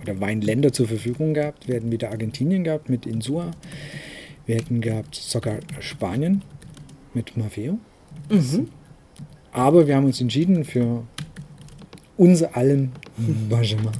[0.00, 1.68] oder Weinländer zur Verfügung gehabt.
[1.68, 3.50] Wir hätten wieder Argentinien gehabt mit Insua.
[4.48, 6.40] Wir hätten gehabt sogar Spanien
[7.12, 7.78] mit Maveo.
[9.52, 11.04] Aber wir haben uns entschieden für
[12.16, 12.92] unser allen
[13.50, 13.90] Benjamin.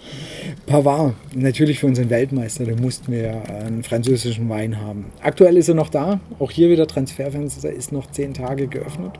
[0.66, 5.12] Pavard, natürlich für unseren Weltmeister, da mussten wir einen französischen Wein haben.
[5.20, 9.12] Aktuell ist er noch da, auch hier wieder Transferfenster ist noch zehn Tage geöffnet.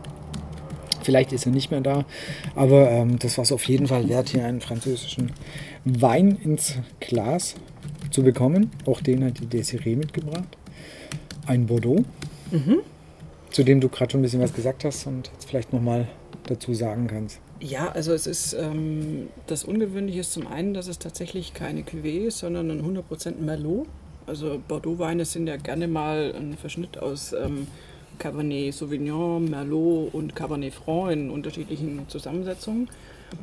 [1.03, 2.07] Vielleicht ist er nicht mehr da,
[2.55, 5.33] aber ähm, das war es auf jeden Fall wert, hier einen französischen
[5.85, 7.57] Wein ins Glas
[8.11, 8.71] zu bekommen.
[8.87, 10.57] Auch den hat die Desiree mitgebracht.
[11.47, 12.05] Ein Bordeaux,
[13.51, 16.09] zu dem du gerade schon ein bisschen was gesagt hast und jetzt vielleicht nochmal
[16.47, 17.41] dazu sagen kannst.
[17.61, 22.27] Ja, also es ist ähm, das Ungewöhnliche ist zum einen, dass es tatsächlich keine Cuvée
[22.27, 23.87] ist, sondern ein 100% Merlot.
[24.27, 27.67] Also Bordeaux-Weine sind ja gerne mal ein Verschnitt aus ähm,
[28.19, 32.89] Cabernet Sauvignon, Merlot und Cabernet Franc in unterschiedlichen Zusammensetzungen.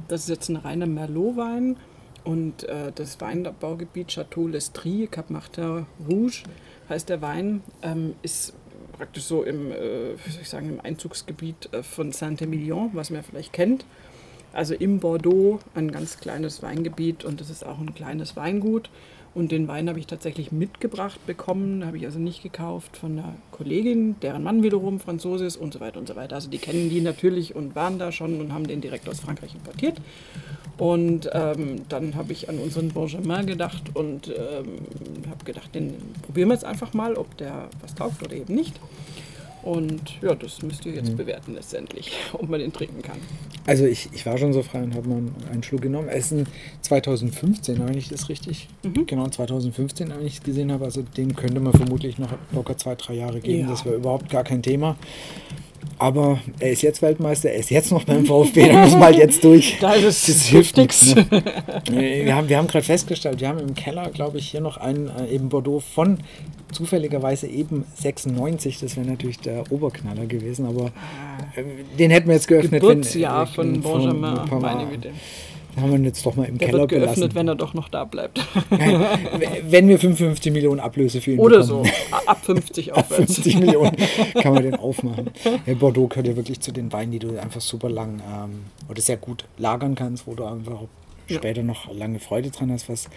[0.08, 1.78] Das ist jetzt ein reiner Merlot-Wein
[2.24, 6.44] und äh, das Weinbaugebiet Château Lestrie, Cap Martin Rouge
[6.90, 8.54] heißt der Wein, ähm, ist
[8.94, 13.24] praktisch so im, äh, wie soll ich sagen, im Einzugsgebiet äh, von Saint-Emilion, was man
[13.24, 13.86] vielleicht kennt.
[14.52, 18.90] Also im Bordeaux ein ganz kleines Weingebiet und das ist auch ein kleines Weingut.
[19.36, 23.36] Und den Wein habe ich tatsächlich mitgebracht bekommen, habe ich also nicht gekauft von einer
[23.52, 26.36] Kollegin, deren Mann wiederum Franzose ist und so weiter und so weiter.
[26.36, 29.54] Also die kennen die natürlich und waren da schon und haben den direkt aus Frankreich
[29.54, 29.98] importiert.
[30.78, 34.80] Und ähm, dann habe ich an unseren Benjamin gedacht und ähm,
[35.30, 38.80] habe gedacht, den probieren wir jetzt einfach mal, ob der was taugt oder eben nicht.
[39.62, 43.18] Und ja, das müsst ihr jetzt bewerten letztendlich, ob man den trinken kann.
[43.66, 46.08] Also ich, ich war schon so frei und habe mal einen Schluck genommen.
[46.10, 46.48] Es ist ein
[46.82, 48.68] 2015, wenn ich das richtig,
[49.06, 50.86] genau 2015, wenn ich es gesehen habe.
[50.86, 53.62] Also den könnte man vermutlich noch locker zwei, drei Jahre geben.
[53.62, 53.68] Ja.
[53.68, 54.96] Das wäre überhaupt gar kein Thema.
[55.98, 59.18] Aber er ist jetzt Weltmeister, er ist jetzt noch beim VfB, da müssen wir halt
[59.18, 59.78] jetzt durch.
[59.82, 61.14] Da ist Das hilft nichts.
[61.16, 61.26] Ne?
[62.26, 65.10] Wir haben, wir haben gerade festgestellt, wir haben im Keller, glaube ich, hier noch einen
[65.10, 66.20] äh, eben Bordeaux von
[66.72, 68.80] zufälligerweise eben 96.
[68.80, 70.86] Das wäre natürlich der Oberknaller gewesen, aber
[71.56, 71.64] äh,
[71.98, 72.72] den hätten wir jetzt geöffnet.
[72.72, 75.10] wenn- Geburtsjahr äh, von Benjamin, meine Güte.
[75.76, 77.36] Den haben wir ihn jetzt doch mal im Der Keller wird geöffnet, gelassen.
[77.36, 78.40] wenn er doch noch da bleibt.
[79.64, 81.84] Wenn wir 55 Millionen Ablöse für ihn Oder so.
[81.84, 81.94] bekommen.
[82.26, 83.36] Ab 50 Ab aufwärts.
[83.36, 83.96] 50 Millionen
[84.42, 85.30] kann man den aufmachen.
[85.66, 89.02] Ja, Bordeaux gehört ja wirklich zu den Weinen, die du einfach super lang ähm, oder
[89.02, 90.82] sehr gut lagern kannst, wo du einfach
[91.32, 93.08] später noch lange Freude dran hast, was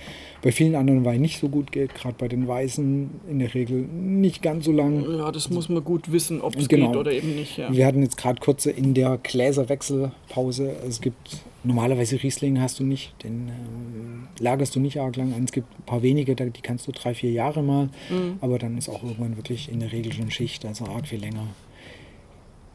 [0.43, 1.95] bei vielen anderen Weinen nicht so gut geht.
[1.95, 5.03] Gerade bei den Weißen in der Regel nicht ganz so lang.
[5.19, 6.89] Ja, das muss man gut wissen, ob es Genau.
[6.91, 7.57] geht oder eben nicht.
[7.57, 7.73] Ja.
[7.73, 10.73] Wir hatten jetzt gerade kurze in der Gläserwechselpause.
[10.87, 15.45] Es gibt normalerweise Riesling hast du nicht, den ähm, lagerst du nicht arg lang an.
[15.45, 18.39] Es gibt ein paar wenige, die kannst du drei, vier Jahre mal, Mhm.
[18.41, 21.47] aber dann ist auch irgendwann wirklich in der Regel schon Schicht, also arg viel länger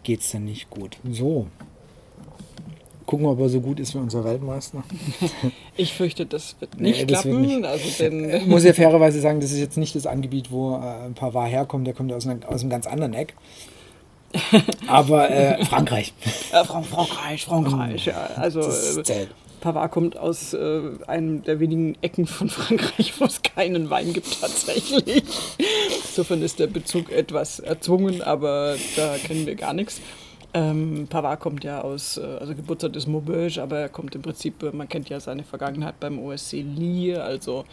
[0.04, 0.98] geht es dann nicht gut.
[1.12, 1.48] So.
[3.06, 4.84] Gucken wir, ob er so gut ist wie unser Weltmeister.
[5.80, 7.42] Ich fürchte, das wird Nee, nicht das wird klappen.
[7.60, 7.66] nicht.
[7.66, 8.06] Also
[8.38, 11.52] Ich muss ja fairerweise sagen, das ist jetzt nicht das Angebiet, wo äh, ein Pavard
[11.52, 13.34] herkommt, der kommt ja aus, einer, aus einem ganz anderen Eck.
[14.88, 16.14] Aber äh, Frankreich.
[16.52, 18.06] äh, Fran- Frankreich, Frankreich.
[18.06, 18.30] Ja.
[18.36, 19.28] Also äh.
[19.62, 24.40] Pavard kommt aus äh, einem der wenigen Ecken von Frankreich, wo es keinen Wein gibt
[24.40, 25.24] tatsächlich.
[26.10, 30.00] Insofern ist der Bezug etwas erzwungen, aber da kennen wir gar nichts.
[30.54, 34.64] Ähm, Pavard kommt ja aus, äh, also Geburtsort ist Maubeuge, aber er kommt im Prinzip,
[34.64, 37.66] äh, man kennt ja seine Vergangenheit beim OSC Lille, also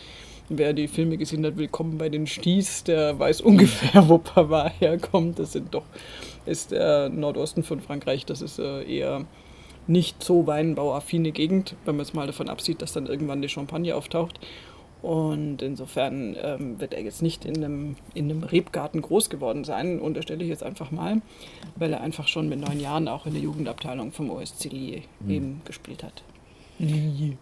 [0.48, 5.38] wer die Filme gesehen hat, Willkommen bei den Sties, der weiß ungefähr, wo Pavard herkommt.
[5.38, 5.84] Das sind doch,
[6.47, 9.24] ist der Nordosten von Frankreich, das ist äh, eher
[9.86, 13.95] nicht so weinbauaffine Gegend, wenn man es mal davon absieht, dass dann irgendwann die Champagne
[13.95, 14.40] auftaucht.
[15.03, 20.01] Und insofern ähm, wird er jetzt nicht in einem, in einem Rebgarten groß geworden sein,
[20.01, 21.20] unterstelle ich jetzt einfach mal,
[21.76, 25.30] weil er einfach schon mit neun Jahren auch in der Jugendabteilung vom OSC Lie mhm.
[25.30, 26.22] eben gespielt hat.
[26.78, 27.36] Lie.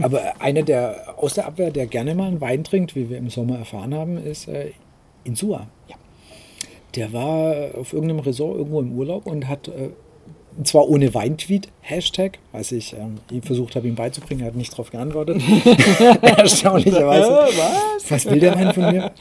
[0.00, 3.28] Aber einer der aus der Abwehr, der gerne mal einen Wein trinkt, wie wir im
[3.28, 4.70] Sommer erfahren haben, ist äh,
[5.24, 5.66] Insua.
[5.88, 5.96] Ja.
[6.96, 9.90] Der war auf irgendeinem Resort irgendwo im Urlaub und hat äh,
[10.56, 14.42] und zwar ohne Weintweet, Hashtag, was ich ähm, versucht habe, ihm beizubringen.
[14.42, 15.40] Er hat nicht darauf geantwortet.
[16.22, 17.30] Erstaunlicherweise.
[17.30, 18.10] was?
[18.10, 19.12] was will der Mann von mir?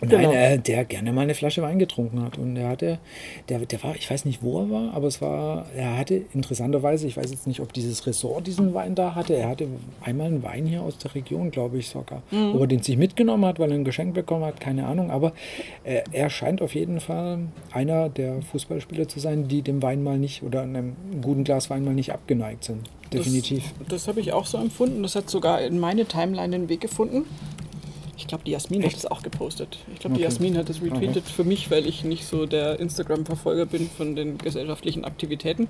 [0.00, 0.16] Genau.
[0.16, 2.38] Nein, äh, der gerne mal eine Flasche Wein getrunken hat.
[2.38, 2.98] Und er hatte,
[3.48, 7.06] der, der war, ich weiß nicht, wo er war, aber es war, er hatte interessanterweise,
[7.06, 9.68] ich weiß jetzt nicht, ob dieses Ressort diesen Wein da hatte, er hatte
[10.02, 12.22] einmal einen Wein hier aus der Region, glaube ich sogar.
[12.30, 12.54] Mhm.
[12.54, 15.10] Ob er den sich mitgenommen hat, weil er ein Geschenk bekommen hat, keine Ahnung.
[15.10, 15.32] Aber
[15.84, 17.38] äh, er scheint auf jeden Fall
[17.70, 21.84] einer der Fußballspieler zu sein, die dem Wein mal nicht oder einem guten Glas Wein
[21.84, 22.88] mal nicht abgeneigt sind.
[23.12, 23.72] Definitiv.
[23.80, 25.02] Das, das habe ich auch so empfunden.
[25.02, 27.24] Das hat sogar in meine Timeline den Weg gefunden.
[28.16, 29.78] Ich glaube, die Jasmin hat es auch gepostet.
[29.92, 30.22] Ich glaube, okay.
[30.22, 31.32] die Jasmin hat es retweetet okay.
[31.34, 35.68] für mich, weil ich nicht so der Instagram-Verfolger bin von den gesellschaftlichen Aktivitäten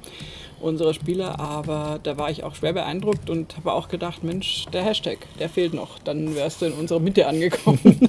[0.61, 1.41] unserer Spieler.
[1.41, 5.49] Aber da war ich auch schwer beeindruckt und habe auch gedacht, Mensch, der Hashtag, der
[5.49, 5.99] fehlt noch.
[5.99, 8.09] Dann wärst du in unserer Mitte angekommen.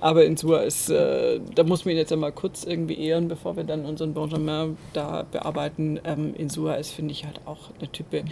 [0.00, 3.56] aber in Sua ist, äh, da muss man ihn jetzt einmal kurz irgendwie ehren, bevor
[3.56, 6.00] wir dann unseren Benjamin da bearbeiten.
[6.04, 8.24] Ähm, in Sua ist, finde ich, halt auch eine Type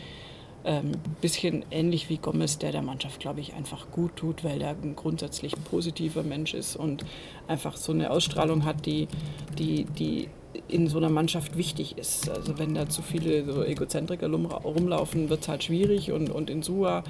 [0.64, 4.60] ein ähm, bisschen ähnlich wie Gomez, der der Mannschaft, glaube ich, einfach gut tut, weil
[4.62, 7.04] er ein grundsätzlich positiver Mensch ist und
[7.48, 9.08] einfach so eine Ausstrahlung hat, die,
[9.58, 10.28] die, die
[10.68, 12.28] in so einer Mannschaft wichtig ist.
[12.28, 17.04] Also wenn da zu viele so Egozentriker rumlaufen, wird es halt schwierig und, und Insua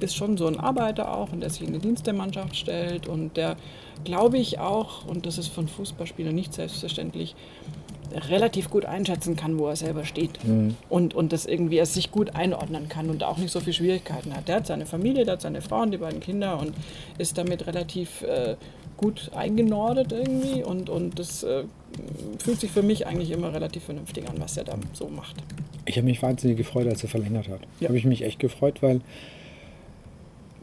[0.00, 3.06] ist schon so ein Arbeiter auch und der sich in den Dienst der Mannschaft stellt
[3.06, 3.56] und der,
[4.04, 7.34] glaube ich auch, und das ist von Fußballspielern nicht selbstverständlich,
[8.14, 10.44] relativ gut einschätzen kann, wo er selber steht.
[10.44, 10.76] Mhm.
[10.88, 14.34] Und, und das irgendwie er sich gut einordnen kann und auch nicht so viele Schwierigkeiten
[14.34, 14.48] hat.
[14.48, 16.72] Der hat seine Familie, der hat seine Frau und die beiden Kinder und
[17.18, 18.56] ist damit relativ äh,
[18.96, 21.64] gut eingenordet irgendwie und, und das äh,
[22.38, 25.36] fühlt sich für mich eigentlich immer relativ vernünftig an, was er da so macht.
[25.84, 27.60] Ich habe mich wahnsinnig gefreut, als er verlängert hat.
[27.80, 27.88] Ja.
[27.88, 29.00] Habe ich mich echt gefreut, weil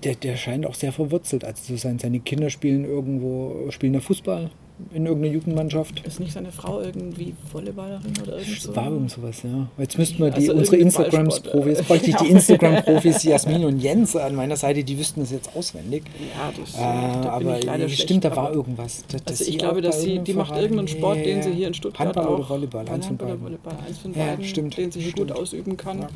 [0.03, 1.45] der, der scheint auch sehr verwurzelt.
[1.45, 1.99] Also zu sein.
[1.99, 4.49] Seine Kinder spielen irgendwo, spielen da Fußball
[4.93, 6.05] in irgendeiner Jugendmannschaft.
[6.05, 8.75] Ist nicht seine Frau irgendwie Volleyballerin oder irgend so?
[8.75, 9.67] War irgend sowas, ja.
[9.77, 14.35] Jetzt müssten wir die, also unsere Instagrams-Profis, bräuchte ich die Instagram-Profis Jasmin und Jens an
[14.35, 16.03] meiner Seite, die wüssten das jetzt auswendig.
[16.19, 19.03] Ja, das äh, da aber leider stimmt, da war irgendwas.
[19.09, 21.25] Das, also ich glaube, dass sie, die macht irgendeinen Sport, nee.
[21.25, 23.41] den sie hier in Stuttgart Handball auch, oder Volleyball, eins von beiden.
[23.41, 24.77] Volleyball, eins von beiden, ja, stimmt.
[24.77, 25.29] den sie hier stimmt.
[25.29, 26.01] gut ausüben kann.
[26.01, 26.09] Ja.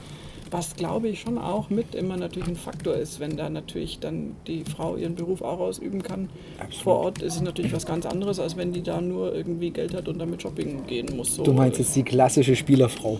[0.51, 4.35] Was glaube ich schon auch mit immer natürlich ein Faktor ist, wenn da natürlich dann
[4.47, 6.29] die Frau ihren Beruf auch ausüben kann.
[6.59, 6.83] Absolut.
[6.83, 9.93] Vor Ort ist es natürlich was ganz anderes, als wenn die da nur irgendwie Geld
[9.93, 11.35] hat und damit shopping gehen muss.
[11.35, 11.43] So.
[11.43, 13.19] Du meinst jetzt die klassische Spielerfrau?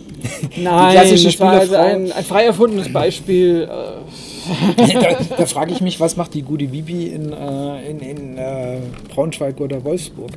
[0.55, 3.69] Nein, klassische das war also ein, ein frei erfundenes Beispiel.
[3.69, 4.93] Äh.
[4.93, 8.79] da, da frage ich mich, was macht die gute Bibi in, äh, in, in äh,
[9.13, 10.31] Braunschweig oder Wolfsburg?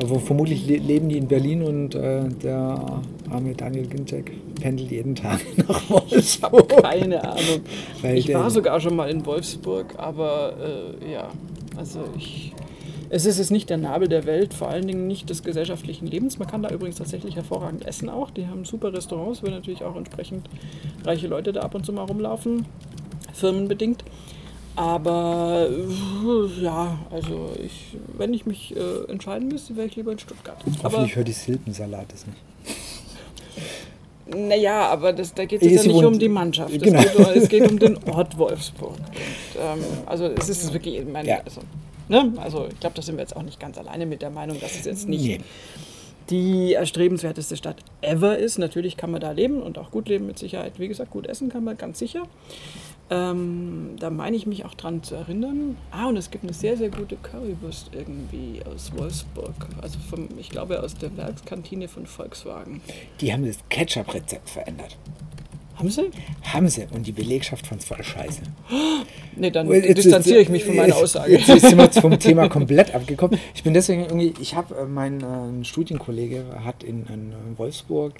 [0.00, 5.40] Also vermutlich leben die in Berlin und äh, der arme Daniel Ginczek pendelt jeden Tag
[5.68, 6.82] nach Wolfsburg.
[6.82, 7.60] Keine Ahnung.
[8.02, 10.54] Weil ich war sogar schon mal in Wolfsburg, aber
[11.02, 11.28] äh, ja,
[11.76, 12.52] also ich.
[13.10, 16.38] Es ist jetzt nicht der Nabel der Welt, vor allen Dingen nicht des gesellschaftlichen Lebens.
[16.38, 18.30] Man kann da übrigens tatsächlich hervorragend essen auch.
[18.30, 20.46] Die haben super Restaurants, weil natürlich auch entsprechend
[21.04, 22.66] reiche Leute da ab und zu mal rumlaufen,
[23.32, 24.04] firmenbedingt.
[24.76, 30.20] Aber äh, ja, also ich, wenn ich mich äh, entscheiden müsste, wäre ich lieber in
[30.20, 30.62] Stuttgart.
[30.84, 32.38] Hoffentlich hört die Silpensalat es nicht.
[34.34, 36.78] Naja, aber das, da geht es ja nicht um die Mannschaft.
[36.82, 37.00] Genau.
[37.00, 38.90] Es, geht, es, geht, um den Ort Wolfsburg.
[38.90, 39.06] Und,
[39.60, 41.40] ähm, also es ist wirklich, meine, ja.
[41.44, 41.62] also,
[42.08, 42.32] ne?
[42.36, 44.74] also ich glaube, da sind wir jetzt auch nicht ganz alleine mit der Meinung, dass
[44.74, 45.40] es jetzt nicht nee.
[46.28, 48.58] die erstrebenswerteste Stadt ever ist.
[48.58, 50.78] Natürlich kann man da leben und auch gut leben mit Sicherheit.
[50.78, 52.24] Wie gesagt, gut essen kann man ganz sicher.
[53.10, 55.76] Ähm, da meine ich mich auch dran zu erinnern.
[55.90, 59.54] Ah, und es gibt eine sehr, sehr gute Currywurst irgendwie aus Wolfsburg.
[59.80, 62.82] Also vom, ich glaube aus der Werkskantine von Volkswagen.
[63.20, 64.96] Die haben das Ketchup-Rezept verändert.
[65.76, 66.10] Haben sie?
[66.42, 66.86] Haben sie.
[66.90, 68.42] Und die Belegschaft fand es voll scheiße.
[69.40, 71.38] Nee, dann jetzt, distanziere ich mich von meiner Aussage.
[71.38, 73.38] Jetzt sind wir vom Thema komplett abgekommen.
[73.54, 78.14] Ich bin deswegen irgendwie, ich habe, äh, mein äh, Studienkollege hat in, in Wolfsburg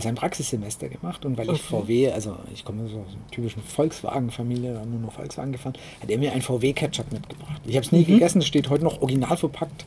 [0.00, 4.84] sein Praxissemester gemacht und weil ich VW, also ich komme aus einer typischen Volkswagen-Familie, da
[4.84, 7.60] nur noch Volkswagen gefahren, hat er mir einen VW-Ketchup mitgebracht.
[7.66, 9.84] Ich habe es nie gegessen, es steht heute noch original verpackt.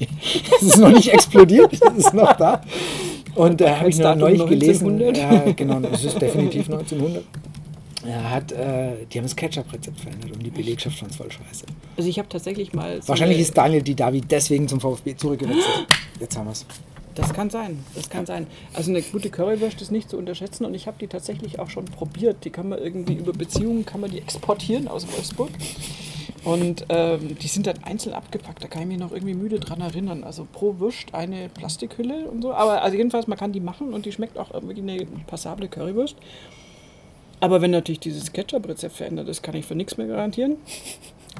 [0.60, 2.62] Es ist noch nicht explodiert, es ist noch da.
[3.34, 5.16] Und da habe ich Datum neulich gelesen, 1900.
[5.16, 7.24] ja, genau, es ist definitiv 1900.
[8.06, 11.66] Er hat, äh, die haben das Ketchup-Rezept verändert und die Belegschaft fand es voll scheiße.
[11.96, 13.02] Also ich habe tatsächlich mal.
[13.02, 15.86] so Wahrscheinlich ist Daniel Didavi deswegen zum VfB zurückgewechselt.
[16.20, 16.64] Jetzt haben wir es.
[17.18, 18.46] Das kann sein, das kann sein.
[18.74, 21.84] Also eine gute Currywurst ist nicht zu unterschätzen und ich habe die tatsächlich auch schon
[21.86, 22.44] probiert.
[22.44, 25.50] Die kann man irgendwie über Beziehungen, kann man die exportieren aus Wolfsburg.
[26.44, 29.80] Und ähm, die sind dann einzeln abgepackt, da kann ich mich noch irgendwie müde dran
[29.80, 30.22] erinnern.
[30.22, 32.52] Also pro Wurst eine Plastikhülle und so.
[32.52, 36.14] Aber also jedenfalls, man kann die machen und die schmeckt auch wirklich eine passable Currywurst.
[37.40, 40.56] Aber wenn natürlich dieses Ketchup-Rezept verändert ist, kann ich für nichts mehr garantieren.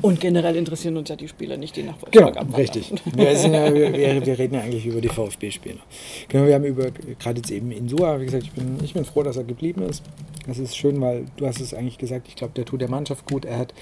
[0.03, 2.93] Und generell interessieren uns ja die Spieler nicht, die nach Wolfsburg Genau, richtig.
[3.15, 5.81] Wir, ja, wir, wir reden ja eigentlich über die VfB-Spieler.
[6.29, 9.23] Genau, wir haben über, gerade jetzt eben Insua, wie gesagt, ich bin, ich bin froh,
[9.23, 10.03] dass er geblieben ist.
[10.47, 13.29] Das ist schön, weil du hast es eigentlich gesagt, ich glaube, der tut der Mannschaft
[13.29, 13.45] gut.
[13.45, 13.75] Er hat,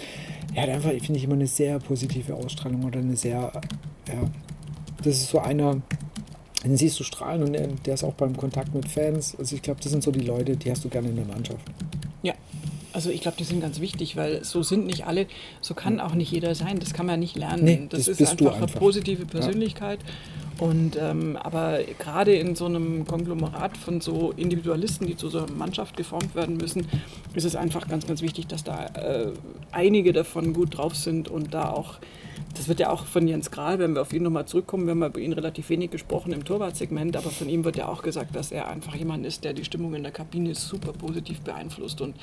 [0.55, 3.53] er hat einfach, finde ich, immer eine sehr positive Ausstrahlung oder eine sehr,
[4.09, 4.31] ja,
[4.99, 5.81] das ist so einer,
[6.65, 9.37] den siehst du strahlen und der, der ist auch beim Kontakt mit Fans.
[9.39, 11.61] Also ich glaube, das sind so die Leute, die hast du gerne in der Mannschaft.
[12.23, 12.35] Ja,
[12.97, 15.27] also ich glaube, die sind ganz wichtig, weil so sind nicht alle,
[15.61, 16.79] so kann auch nicht jeder sein.
[16.79, 17.63] Das kann man nicht lernen.
[17.63, 18.69] Nee, das, das ist einfach, einfach.
[18.69, 20.01] eine positive Persönlichkeit.
[20.59, 25.53] Und ähm, aber gerade in so einem Konglomerat von so Individualisten, die zu so einer
[25.53, 26.89] Mannschaft geformt werden müssen,
[27.35, 29.33] ist es einfach ganz, ganz wichtig, dass da äh,
[29.73, 31.99] einige davon gut drauf sind und da auch
[32.57, 35.03] das wird ja auch von Jens Grahl, wenn wir auf ihn nochmal zurückkommen, wir haben
[35.05, 38.53] über ihn relativ wenig gesprochen im Torwartsegment, aber von ihm wird ja auch gesagt, dass
[38.53, 42.17] er einfach jemand ist, der die Stimmung in der Kabine super positiv beeinflusst und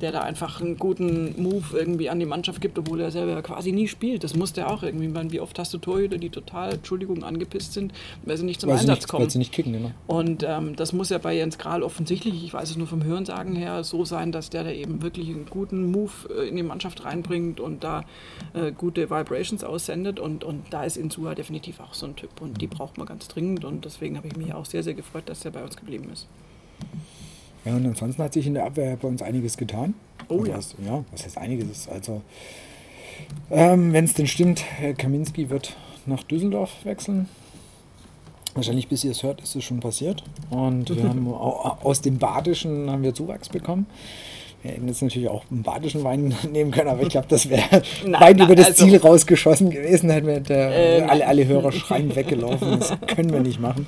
[0.00, 3.72] der da einfach einen guten Move irgendwie an die Mannschaft gibt, obwohl er selber quasi
[3.72, 4.24] nie spielt.
[4.24, 5.08] Das muss der auch irgendwie.
[5.08, 7.92] Meine, wie oft hast du Torhüter, die total, Entschuldigung, angepisst sind,
[8.24, 9.24] weil sie nicht zum Weil Einsatz nicht, kommen.
[9.24, 9.90] weil sie nicht kicken, genau.
[10.06, 13.54] Und ähm, das muss ja bei Jens Grahl offensichtlich, ich weiß es nur vom Hörensagen
[13.54, 17.04] her, so sein, dass der da eben wirklich einen guten Move äh, in die Mannschaft
[17.04, 18.04] reinbringt und da
[18.54, 20.20] äh, gute Vibrations aussendet.
[20.20, 22.40] Und, und da ist Insua definitiv auch so ein Typ.
[22.40, 23.64] Und die braucht man ganz dringend.
[23.64, 26.26] Und deswegen habe ich mich auch sehr, sehr gefreut, dass er bei uns geblieben ist.
[27.64, 29.94] Ja, und ansonsten hat sich in der Abwehr bei uns einiges getan.
[30.28, 30.56] Oh Also ja.
[30.56, 31.88] Was, ja, was heißt einiges?
[31.88, 32.22] Also,
[33.50, 37.28] ähm, wenn es denn stimmt, Herr Kaminski wird nach Düsseldorf wechseln.
[38.54, 40.22] Wahrscheinlich, bis ihr es hört, ist es schon passiert.
[40.50, 43.86] Und wir haben au- aus dem Badischen haben wir Zuwachs bekommen.
[44.64, 47.82] Wir hätten jetzt natürlich auch einen badischen Wein nehmen können, aber ich glaube, das wäre
[48.06, 50.08] weit über das also- Ziel rausgeschossen gewesen.
[50.08, 52.78] Da hätten wir der, Äh, alle, alle Hörer schreien weggelaufen.
[52.78, 53.86] Das können wir nicht machen.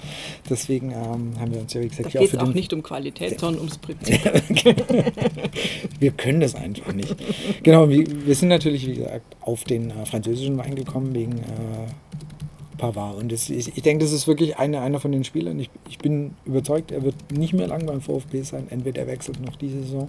[0.50, 2.74] Deswegen ähm, haben wir uns ja, wie gesagt, hier geht es für auch den nicht
[2.74, 4.20] um Qualität, sondern ums Prinzip.
[5.98, 7.16] wir können das einfach nicht.
[7.62, 11.86] Genau, wir, wir sind natürlich, wie gesagt, auf den äh, französischen Wein gekommen wegen äh,
[12.76, 13.16] Pavard.
[13.16, 15.58] Und das, ich, ich denke, das ist wirklich eine, einer von den Spielern.
[15.58, 18.66] Ich, ich bin überzeugt, er wird nicht mehr lang beim VfB sein.
[18.68, 20.08] Entweder er wechselt noch diese Saison,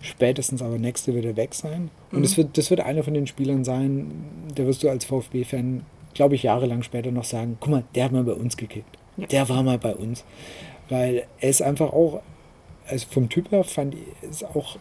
[0.00, 1.90] spätestens aber nächste wird er weg sein.
[2.12, 4.10] Und das, wird, das wird einer von den Spielern sein,
[4.56, 5.84] der wirst du als VfB-Fan,
[6.14, 8.96] glaube ich, jahrelang später noch sagen, guck mal, der hat mal bei uns gekickt.
[9.16, 9.26] Ja.
[9.26, 10.24] Der war mal bei uns.
[10.88, 12.22] Weil er ist einfach auch,
[12.86, 14.76] also vom Typ her fand ich, ist auch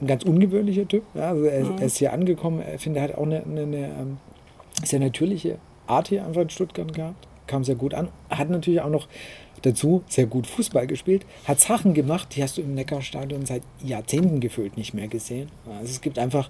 [0.00, 1.04] ein ganz ungewöhnlicher Typ.
[1.14, 3.86] Ja, also er, er ist hier angekommen, ich finde, er hat auch eine, eine, eine
[3.86, 4.16] ähm,
[4.82, 7.28] sehr natürliche Art hier einfach in Stuttgart gehabt.
[7.52, 8.08] Kam sehr gut an.
[8.30, 9.08] Hat natürlich auch noch
[9.60, 11.26] dazu sehr gut Fußball gespielt.
[11.44, 15.50] Hat Sachen gemacht, die hast du im Neckarstadion seit Jahrzehnten gefühlt nicht mehr gesehen.
[15.66, 16.48] Also es gibt einfach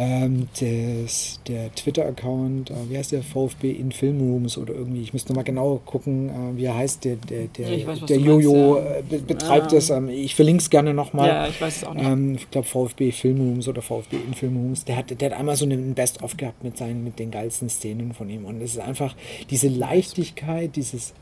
[0.00, 5.32] ähm, das, der Twitter-Account, äh, wie heißt der VfB in Filmrooms oder irgendwie, ich müsste
[5.32, 8.44] mal genau gucken, äh, wie er heißt, der, der, der, Ja, weiß, der du meinst,
[8.44, 8.84] Jojo ja.
[8.98, 9.74] äh, be betreibt Ah.
[9.74, 9.90] das.
[9.90, 11.26] Ähm, ich verlinke es gerne nochmal.
[11.26, 12.06] ja, ich weiß es auch nicht.
[12.06, 15.64] Ähm, ich glaube VfB Filmrooms oder VfB in Filmrooms, der hat, der hat einmal so
[15.64, 18.44] einen Best-of gehabt mit seinen, mit den geilsten Szenen von ihm.
[18.44, 19.16] Und es ist einfach
[19.50, 21.12] diese Leichtigkeit, dieses,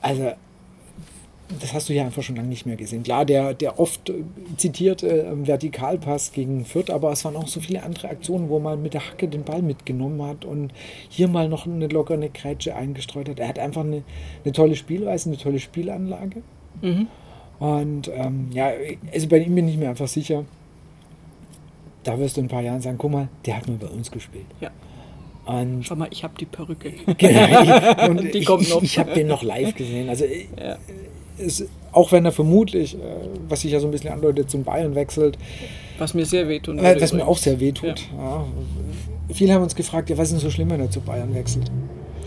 [0.00, 0.32] also
[1.60, 3.02] das hast du hier einfach schon lange nicht mehr gesehen.
[3.02, 4.14] Klar, der, der oft äh,
[4.56, 8.82] zitierte ähm, Vertikalpass gegen Fürth, aber es waren auch so viele andere Aktionen, wo man
[8.82, 10.72] mit der Hacke den Ball mitgenommen hat und
[11.08, 13.38] hier mal noch eine lockere Kreitsche eingestreut hat.
[13.38, 14.02] Er hat einfach eine,
[14.44, 16.42] eine tolle Spielweise, eine tolle Spielanlage.
[16.80, 17.06] Mhm.
[17.58, 18.70] Und ähm, ja,
[19.12, 20.44] also bei ihm bin ich mir einfach sicher,
[22.04, 24.10] da wirst du in ein paar Jahren sagen, guck mal, der hat mal bei uns
[24.10, 24.46] gespielt.
[24.60, 24.70] Ja.
[25.44, 26.92] Und, Schau mal, ich habe die Perücke.
[27.18, 28.82] genau, und Die ich, kommt ich, noch.
[28.82, 30.08] ich habe den noch live gesehen.
[30.08, 30.76] Also ich- Ja.
[31.46, 32.98] Es, auch wenn er vermutlich, äh,
[33.48, 35.38] was sich ja so ein bisschen andeutet, zum Bayern wechselt,
[35.98, 38.08] Was mir sehr wehtun äh, was mir auch sehr weh tut.
[38.18, 38.46] Ja.
[39.32, 41.70] Viele haben uns gefragt, ja, was ist denn so schlimm, wenn er zu Bayern wechselt?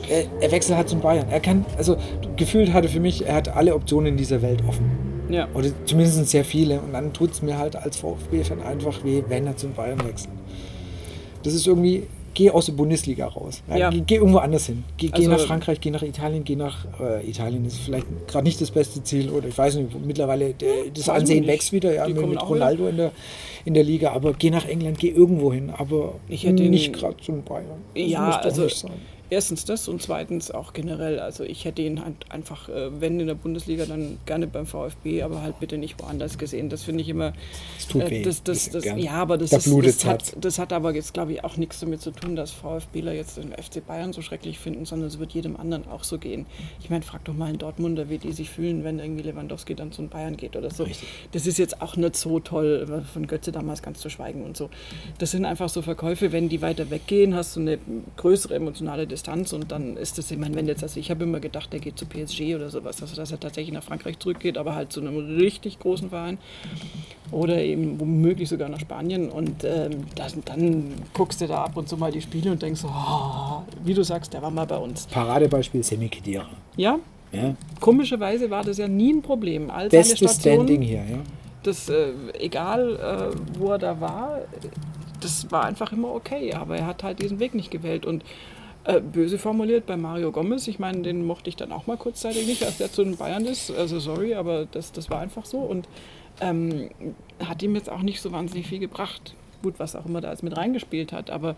[0.09, 1.27] Er, er wechselt halt zum Bayern.
[1.29, 1.97] Er kann, also
[2.35, 4.89] gefühlt hatte für mich, er hat alle Optionen dieser Welt offen.
[5.29, 5.47] Ja.
[5.53, 6.79] Oder zumindest sehr viele.
[6.79, 10.33] Und dann tut es mir halt als VfB-Fan einfach weh, wenn er zum Bayern wechselt.
[11.43, 12.03] Das ist irgendwie,
[12.35, 13.63] geh aus der Bundesliga raus.
[13.67, 13.89] Ja, Ja.
[13.89, 14.83] Geh, geh irgendwo anders hin.
[14.97, 18.43] Geh, geh Also- nach Frankreich, geh nach Italien, geh nach äh, Italien ist vielleicht gerade
[18.45, 22.07] nicht das beste Ziel oder ich weiß nicht, mittlerweile der, das Ansehen wächst wieder ja,
[22.07, 23.11] mit, mit Ronaldo in der,
[23.65, 27.17] in der Liga, aber geh nach England, geh irgendwo hin, aber Ich hätte nicht gerade
[27.17, 27.65] zum Bayern.
[27.95, 28.91] Das Ja, also- nicht sein.
[29.29, 31.19] Erstens das und zweitens auch generell.
[31.19, 35.23] Also ich hätte ihn halt einfach, äh, wenn in der Bundesliga, dann gerne beim VfB,
[35.23, 36.69] aber halt bitte nicht woanders gesehen.
[36.69, 37.33] Das finde ich immer.
[37.77, 38.23] Es tut äh, weh.
[38.23, 41.33] Das, das, das, ja, aber das, Da ist, das, hat, das hat aber jetzt, glaube
[41.33, 44.85] ich, auch nichts damit zu tun, dass VfBler jetzt den FC Bayern so schrecklich finden,
[44.85, 46.45] sondern es wird jedem anderen auch so gehen.
[46.79, 49.91] Ich meine, frag doch mal einen Dortmunder, wie die sich fühlen, wenn irgendwie Lewandowski dann
[49.91, 50.83] zu den Bayern geht oder so.
[50.83, 51.07] Richtig.
[51.31, 54.55] Das ist jetzt auch nicht so toll, äh, von Götze damals ganz zu schweigen und
[54.55, 54.69] so.
[55.17, 57.79] Das sind einfach so Verkäufe, wenn die weiter weggehen, hast du eine
[58.17, 61.39] größere emotionale Distanz und dann ist das, ich meine, wenn jetzt, also ich habe immer
[61.39, 64.75] gedacht, der geht zu PSG oder sowas, also dass er tatsächlich nach Frankreich zurückgeht, aber
[64.75, 66.37] halt zu einem richtig großen Verein
[67.31, 71.89] oder eben womöglich sogar nach Spanien und ähm, das, dann guckst du da ab und
[71.89, 75.07] zu mal die Spiele und denkst, oh, wie du sagst, der war mal bei uns.
[75.07, 76.47] Paradebeispiel Semi Khedira.
[76.77, 76.97] Ja,
[77.31, 77.55] Ja.
[77.79, 79.69] komischerweise war das ja nie ein Problem.
[79.71, 81.17] All Bestes Stationen- Standing hier, ja.
[81.63, 82.95] das, äh, egal
[83.33, 84.39] äh, wo er da war,
[85.21, 86.53] das war einfach immer okay.
[86.53, 88.05] Aber er hat halt diesen Weg nicht gewählt.
[88.05, 88.23] Und
[88.85, 92.47] äh, böse formuliert bei Mario Gomez, ich meine, den mochte ich dann auch mal kurzzeitig
[92.47, 93.71] nicht, als der zu den Bayern ist.
[93.71, 95.59] Also sorry, aber das, das war einfach so.
[95.59, 95.87] Und
[96.39, 96.89] ähm,
[97.43, 99.35] hat ihm jetzt auch nicht so wahnsinnig viel gebracht.
[99.63, 101.29] Gut, was auch immer da jetzt mit reingespielt hat.
[101.29, 101.55] Aber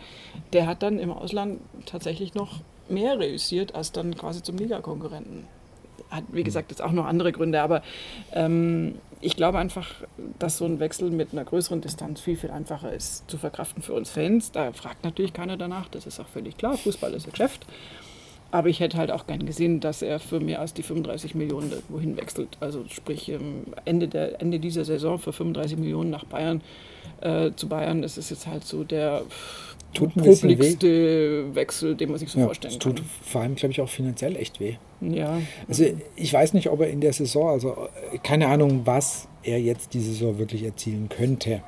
[0.53, 5.45] der hat dann im Ausland tatsächlich noch mehr reüssiert als dann quasi zum Ligakonkurrenten
[6.09, 7.82] hat, wie gesagt, jetzt auch noch andere Gründe, aber
[8.34, 9.88] ähm, ich glaube einfach,
[10.39, 13.93] dass so ein Wechsel mit einer größeren Distanz viel, viel einfacher ist zu verkraften für
[13.93, 14.51] uns Fans.
[14.51, 16.78] Da fragt natürlich keiner danach, das ist auch völlig klar.
[16.78, 17.65] Fußball ist ein Geschäft.
[18.49, 21.72] Aber ich hätte halt auch gern gesehen, dass er für mehr als die 35 Millionen
[21.89, 22.57] wohin wechselt.
[22.61, 26.61] Also sprich, ähm, Ende, der, Ende dieser Saison für 35 Millionen nach Bayern
[27.22, 29.24] äh, zu Bayern, das ist jetzt halt so der
[29.97, 33.05] Tut ein publikste Wechsel, den man sich so ja vorstellen es tut kann.
[33.21, 34.75] vor allem, glaube ich, auch finanziell echt weh.
[35.01, 35.85] Ja, Also
[36.15, 37.89] ich weiß nicht, ob er in der Saison, also
[38.23, 41.61] keine Ahnung, was er jetzt die Saison wirklich erzielen könnte.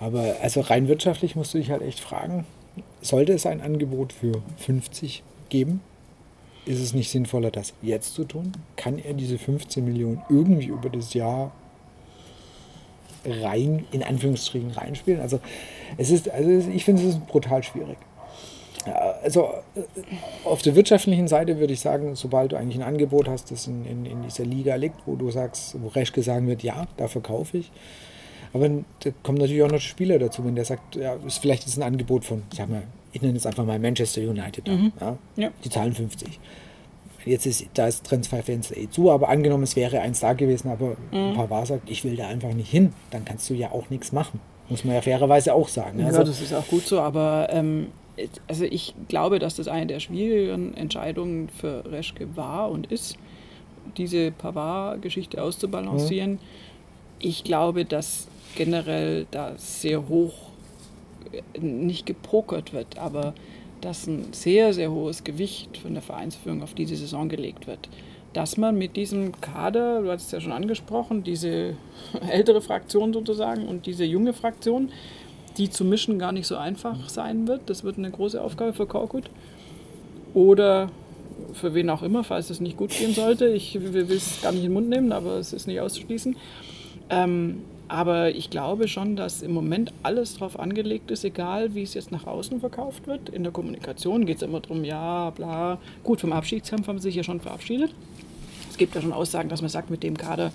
[0.00, 2.44] Aber also rein wirtschaftlich musst du dich halt echt fragen,
[3.00, 5.80] sollte es ein Angebot für 50 geben?
[6.66, 8.52] Ist es nicht sinnvoller, das jetzt zu tun?
[8.76, 11.52] Kann er diese 15 Millionen irgendwie über das Jahr
[13.24, 15.20] rein, in Anführungsstrichen, reinspielen?
[15.20, 15.40] Also
[15.96, 17.98] es ist, also ich finde es ist brutal schwierig.
[19.22, 19.80] Also äh,
[20.44, 23.84] auf der wirtschaftlichen Seite würde ich sagen, sobald du eigentlich ein Angebot hast, das in,
[23.84, 27.58] in, in dieser Liga liegt, wo du sagst, wo Reschke sagen wird, ja, dafür kaufe
[27.58, 27.72] ich.
[28.52, 28.68] Aber
[29.00, 31.82] da kommen natürlich auch noch Spieler dazu, wenn der sagt, ja, ist vielleicht ist ein
[31.82, 34.66] Angebot von, ich sag mal, ich nenne jetzt einfach mal Manchester United.
[34.66, 35.50] da, Ja, Ja.
[35.64, 36.38] Die zahlen 50.
[37.24, 40.96] Jetzt ist da ist Transferfenster eh zu, aber angenommen, es wäre eins da gewesen, aber
[41.10, 43.90] ein paar war sagt, ich will da einfach nicht hin, dann kannst du ja auch
[43.90, 44.38] nichts machen.
[44.68, 46.00] Muss man ja fairerweise auch sagen.
[46.00, 47.88] Ja, Also, das ist auch gut so, aber ähm,
[48.48, 53.16] also ich glaube, dass das eine der schwierigeren Entscheidungen für Reschke war und ist,
[53.96, 56.38] diese Pavard-Geschichte auszubalancieren.
[57.18, 60.34] Ich glaube, dass generell da sehr hoch
[61.32, 63.34] äh, nicht gepokert wird, aber
[63.80, 67.88] dass ein sehr, sehr hohes Gewicht von der Vereinsführung auf diese Saison gelegt wird.
[68.36, 71.72] Dass man mit diesem Kader, du hast es ja schon angesprochen, diese
[72.30, 74.90] ältere Fraktion sozusagen und diese junge Fraktion,
[75.56, 77.62] die zu mischen gar nicht so einfach sein wird.
[77.70, 79.30] Das wird eine große Aufgabe für Korkut.
[80.34, 80.90] Oder
[81.54, 83.48] für wen auch immer, falls es nicht gut gehen sollte.
[83.48, 86.36] Ich will es gar nicht in den Mund nehmen, aber es ist nicht auszuschließen.
[87.08, 91.94] Ähm, aber ich glaube schon, dass im Moment alles darauf angelegt ist, egal wie es
[91.94, 93.30] jetzt nach außen verkauft wird.
[93.30, 95.78] In der Kommunikation geht es immer darum, ja, bla.
[96.02, 97.94] Gut, vom Abschiedskampf haben sie sich ja schon verabschiedet.
[98.76, 100.52] Es gibt ja schon Aussagen, dass man sagt, mit dem Kader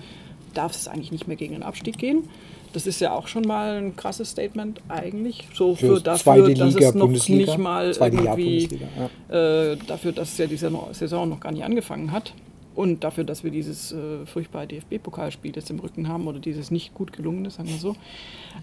[0.53, 2.29] darf es eigentlich nicht mehr gegen den Abstieg gehen.
[2.71, 5.47] Das ist ja auch schon mal ein krasses Statement eigentlich.
[5.55, 7.45] So für, Für dafür, zweite dass Liga, es noch Bundesliga.
[7.51, 12.35] nicht mal irgendwie Bundesliga, äh, dafür, dass ja diese Saison noch gar nicht angefangen hat
[12.75, 16.93] und dafür, dass wir dieses äh, furchtbare DFB-Pokalspiel jetzt im Rücken haben oder dieses nicht
[16.93, 17.95] gut gelungene, sagen wir so.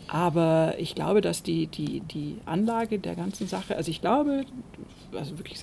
[0.06, 4.44] Aber ich glaube, dass die, die, die Anlage der ganzen Sache, also ich glaube,
[5.12, 5.59] also wirklich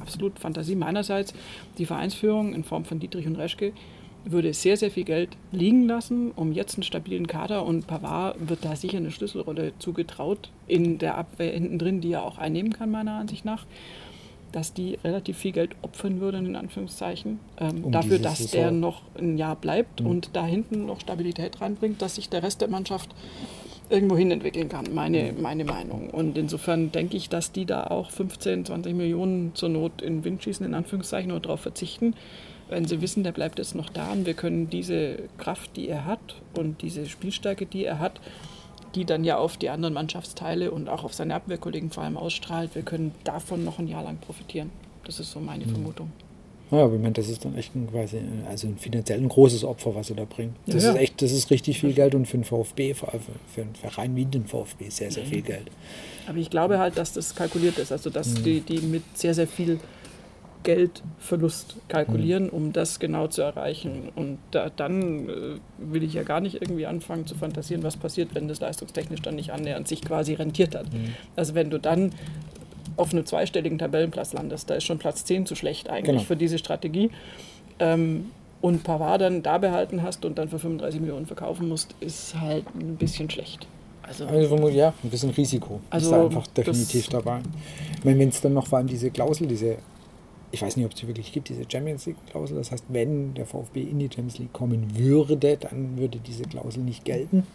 [0.00, 1.34] absolut Fantasie meinerseits,
[1.78, 3.72] die Vereinsführung in Form von Dietrich und Reschke
[4.24, 8.64] würde sehr, sehr viel Geld liegen lassen, um jetzt einen stabilen Kader und Pavard wird
[8.64, 12.90] da sicher eine Schlüsselrolle zugetraut in der Abwehr hinten drin, die er auch einnehmen kann,
[12.90, 13.64] meiner Ansicht nach,
[14.52, 18.60] dass die relativ viel Geld opfern würden, in Anführungszeichen, ähm, Um dafür, dass Saison.
[18.60, 20.06] der noch ein Jahr bleibt Mhm.
[20.10, 23.08] und da hinten noch Stabilität reinbringt, dass sich der Rest der Mannschaft
[23.90, 26.10] irgendwo hin entwickeln kann, meine, meine Meinung.
[26.10, 30.42] Und insofern denke ich, dass die da auch 15, 20 Millionen zur Not in Wind
[30.42, 32.14] schießen, in Anführungszeichen, oder darauf verzichten,
[32.68, 36.04] wenn sie wissen, der bleibt jetzt noch da und wir können diese Kraft, die er
[36.04, 38.20] hat und diese Spielstärke, die er hat,
[38.94, 42.74] die dann ja auf die anderen Mannschaftsteile und auch auf seine Abwehrkollegen vor allem ausstrahlt.
[42.74, 44.70] Wir können davon noch ein Jahr lang profitieren.
[45.04, 45.72] Das ist so meine mhm.
[46.70, 49.64] Ja, aber ich meine, das ist dann echt ein, quasi, also ein finanziell ein großes
[49.64, 50.54] Opfer, was sie da bringen.
[50.66, 53.08] Das ja, ist echt, das ist richtig viel Geld und für den VfB, für,
[53.52, 55.70] für einen Verein wie den VfB sehr, sehr viel Geld.
[56.28, 58.42] Aber ich glaube halt, dass das kalkuliert ist, also dass mhm.
[58.44, 59.80] die, die mit sehr, sehr viel
[60.62, 62.50] Geldverlust kalkulieren, mhm.
[62.50, 64.10] um das genau zu erreichen.
[64.14, 65.32] Und da, dann äh,
[65.78, 69.36] will ich ja gar nicht irgendwie anfangen zu fantasieren, was passiert, wenn das leistungstechnisch dann
[69.36, 70.92] nicht annähernd sich quasi rentiert hat.
[70.92, 71.14] Mhm.
[71.34, 72.12] Also wenn du dann
[72.96, 74.70] auf einem zweistelligen Tabellenplatz landest.
[74.70, 76.24] Da ist schon Platz 10 zu schlecht eigentlich genau.
[76.24, 77.10] für diese Strategie.
[77.78, 78.30] Ähm,
[78.60, 82.64] und Pavard dann da behalten hast und dann für 35 Millionen verkaufen musst, ist halt
[82.74, 83.66] ein bisschen schlecht.
[84.02, 87.40] Also, also ja, ein bisschen Risiko also ist da einfach definitiv dabei.
[87.96, 89.76] Ich meine, wenn es dann noch vor allem diese Klausel, diese,
[90.50, 93.46] ich weiß nicht, ob es sie wirklich gibt, diese Champions League-Klausel, das heißt, wenn der
[93.46, 97.46] VfB in die Champions League kommen würde, dann würde diese Klausel nicht gelten.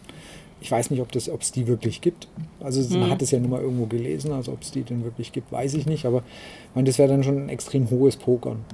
[0.60, 2.28] Ich weiß nicht, ob es die wirklich gibt.
[2.60, 3.00] Also mhm.
[3.00, 5.52] man hat es ja nur mal irgendwo gelesen, also ob es die denn wirklich gibt,
[5.52, 6.06] weiß ich nicht.
[6.06, 8.64] Aber ich meine, das wäre dann schon ein extrem hohes Pokern.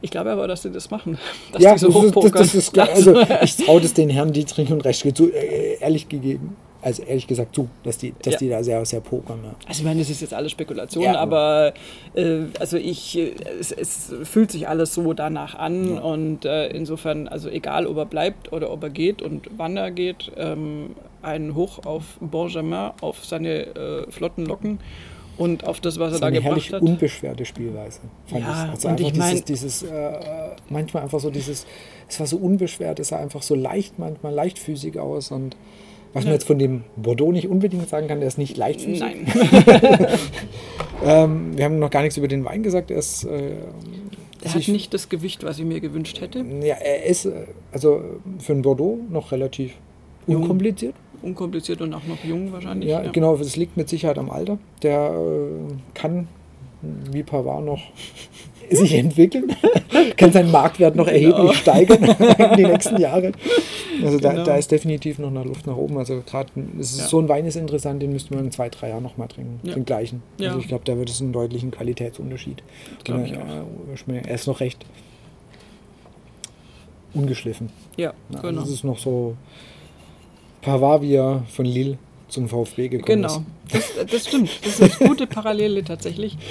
[0.00, 1.18] Ich glaube aber, dass sie das machen.
[1.52, 4.70] Dass ja, die so das, das, das ist, also ich traue das den Herren Dietrich
[4.70, 8.38] und Reschke zu, äh, ehrlich gegeben also ehrlich gesagt zu, dass die, dass ja.
[8.38, 9.40] die da sehr, sehr pokern.
[9.42, 9.54] Ja.
[9.66, 11.74] Also ich meine, das ist jetzt alles Spekulation, ja, aber
[12.14, 17.26] äh, also ich, äh, es, es, fühlt sich alles so danach an und äh, insofern,
[17.26, 21.54] also egal ob er bleibt oder ob er geht und wann er geht, ähm, ein
[21.54, 24.78] Hoch auf Benjamin, auf seine äh, flotten Locken
[25.36, 26.82] und auf das, was er da gebracht herrlich hat.
[26.82, 28.70] unbeschwerte Spielweise, fand ja, ich.
[28.70, 30.18] Also und ich mein, dieses, dieses äh,
[30.68, 31.66] manchmal einfach so dieses,
[32.08, 35.56] es war so unbeschwert, es sah einfach so leicht, manchmal leichtfüßig aus und
[36.12, 39.00] was man jetzt von dem Bordeaux nicht unbedingt sagen kann, der ist nicht leichtfüßig.
[39.00, 39.26] Nein.
[41.04, 42.90] ähm, wir haben noch gar nichts über den Wein gesagt.
[42.90, 43.24] Er ist.
[43.24, 43.52] Äh,
[44.42, 46.44] er hat nicht das Gewicht, was ich mir gewünscht hätte.
[46.62, 48.02] Ja, er ist äh, also
[48.38, 49.72] für ein Bordeaux noch relativ
[50.26, 50.94] unkompliziert.
[51.22, 52.88] Unkompliziert und auch noch jung wahrscheinlich.
[52.88, 53.10] Ja, ja.
[53.10, 54.58] genau, das liegt mit Sicherheit am Alter.
[54.82, 56.28] Der äh, kann
[56.82, 57.82] wie Pavard noch
[58.70, 59.54] sich entwickeln,
[60.16, 61.18] kann seinen Marktwert noch genau.
[61.18, 62.04] erheblich steigern
[62.38, 63.34] in den nächsten Jahren.
[64.02, 64.34] Also genau.
[64.34, 65.98] da, da, ist definitiv noch eine Luft nach oben.
[65.98, 66.82] Also gerade ja.
[66.82, 69.60] so ein Wein ist interessant, den müsste man in zwei, drei Jahren noch mal trinken.
[69.62, 69.74] Ja.
[69.74, 70.22] Den gleichen.
[70.38, 70.48] Ja.
[70.48, 72.62] Also ich glaube, da wird es einen deutlichen Qualitätsunterschied.
[73.04, 74.24] Glaube ich auch.
[74.24, 74.84] Er ist noch recht
[77.14, 77.70] ungeschliffen.
[77.96, 78.60] Ja, also genau.
[78.60, 79.36] Das ist noch so
[80.62, 81.98] Pavavia von Lille
[82.28, 83.28] zum VfB gekommen genau.
[83.28, 83.34] ist.
[83.34, 84.50] Genau, das, das stimmt.
[84.62, 86.36] Das ist eine gute Parallele tatsächlich.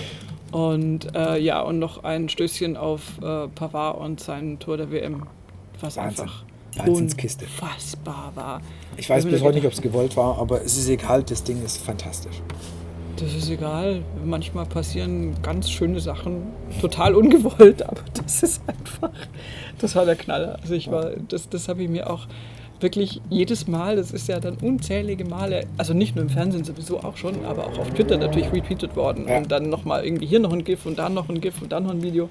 [0.58, 5.28] Und äh, ja, und noch ein Stößchen auf äh, Pavard und sein Tor der WM,
[5.80, 6.24] was Wahnsinn.
[6.24, 6.44] einfach
[6.78, 7.46] Wahnsinnskiste.
[7.46, 8.62] unfassbar war.
[8.98, 11.64] Ich weiß bis heute nicht, ob es gewollt war, aber es ist egal, das Ding
[11.64, 12.42] ist fantastisch.
[13.18, 14.02] Das ist egal.
[14.26, 16.48] Manchmal passieren ganz schöne Sachen,
[16.82, 19.12] total ungewollt, aber das ist einfach,
[19.78, 20.58] das war der Knaller.
[20.60, 22.26] Also ich war, das, das habe ich mir auch
[22.82, 27.00] wirklich jedes Mal, das ist ja dann unzählige Male, also nicht nur im Fernsehen sowieso
[27.00, 29.28] auch schon, aber auch auf Twitter natürlich repeated worden.
[29.28, 29.38] Ja.
[29.38, 31.84] Und dann nochmal irgendwie hier noch ein GIF und dann noch ein GIF und dann
[31.84, 32.30] noch ein Video.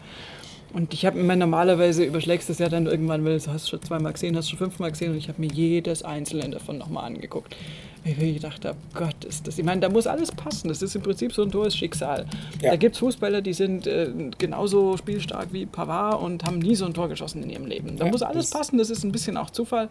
[0.72, 4.12] Und ich habe mir normalerweise überschlägst es ja dann irgendwann, weil du hast schon zweimal
[4.12, 7.56] gesehen, hast schon fünfmal gesehen und ich habe mir jedes einzelne davon nochmal angeguckt.
[8.04, 9.58] Ich gedacht habe, Gott, ist das.
[9.58, 10.68] Ich meine, da muss alles passen.
[10.68, 12.26] Das ist im Prinzip so ein Tor Schicksal.
[12.62, 12.70] Ja.
[12.70, 16.86] Da gibt es Fußballer, die sind äh, genauso spielstark wie Pavard und haben nie so
[16.86, 17.96] ein Tor geschossen in ihrem Leben.
[17.96, 19.88] Da ja, muss alles passen, das ist ein bisschen auch Zufall.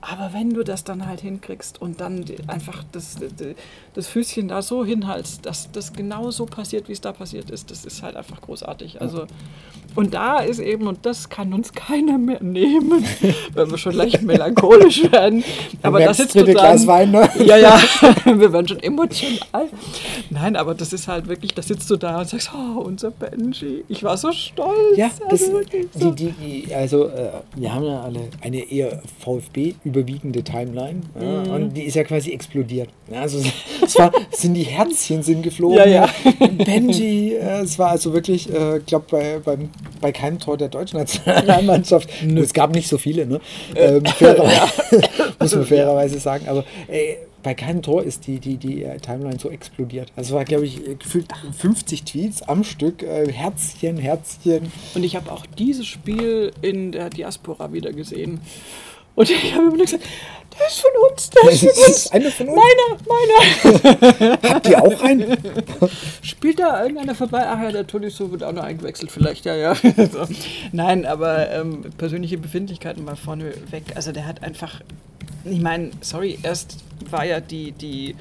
[0.00, 3.16] Aber wenn du das dann halt hinkriegst und dann einfach das,
[3.94, 7.70] das Füßchen da so hinhaltst, dass das genau so passiert, wie es da passiert ist,
[7.70, 9.00] das ist halt einfach großartig.
[9.00, 9.26] Also,
[9.96, 13.04] und da ist eben, und das kann uns keiner mehr nehmen,
[13.54, 15.42] wenn wir schon leicht melancholisch werden.
[15.82, 17.28] Aber das du dann, Glas Wein, ne?
[17.44, 17.78] Ja, ja,
[18.24, 19.68] wir werden schon emotional.
[20.30, 23.84] Nein, aber das ist halt wirklich, da sitzt du da und sagst, oh, unser Benji,
[23.88, 24.96] ich war so stolz.
[24.96, 25.60] Ja, das, also,
[25.98, 26.10] so.
[26.10, 31.50] Die, die, also äh, wir haben ja alle eine eher VfB überwiegende Timeline ja, mhm.
[31.50, 32.88] und die ist ja quasi explodiert.
[33.10, 33.42] Ja, also
[33.82, 35.78] es war, sind die Herzchen sind geflogen.
[35.78, 36.08] Ja, ja.
[36.64, 39.70] Benji, äh, es war also wirklich, äh, ich glaube bei, beim,
[40.00, 43.40] bei keinem Tor der deutschen Nationalmannschaft, es gab nicht so viele, ne?
[43.74, 44.72] Ähm, fairerweise,
[45.38, 49.38] muss man fairerweise sagen, aber ey, bei keinem Tor ist die, die, die äh, Timeline
[49.38, 50.12] so explodiert.
[50.16, 53.04] Also war, glaube ich, äh, gefühlt 50 Tweets am Stück.
[53.04, 54.72] Äh, Herzchen, Herzchen.
[54.96, 58.40] Und ich habe auch dieses Spiel in der Diaspora wieder gesehen.
[59.16, 60.04] Und ich habe immer gesagt,
[60.58, 62.12] der ist von uns, der ist von uns.
[62.12, 62.56] Einer von uns?
[62.56, 64.38] Meiner, meiner.
[64.54, 65.36] Habt ihr auch einen?
[66.22, 67.44] Spielt da irgendeiner vorbei?
[67.46, 69.74] Ach ja, der Toni so wird auch noch eingewechselt, vielleicht, ja, ja.
[69.96, 70.26] so.
[70.72, 73.84] Nein, aber ähm, persönliche Befindlichkeiten mal vorne weg.
[73.94, 74.80] Also der hat einfach,
[75.44, 76.76] ich meine, sorry, erst
[77.10, 78.16] war ja die, die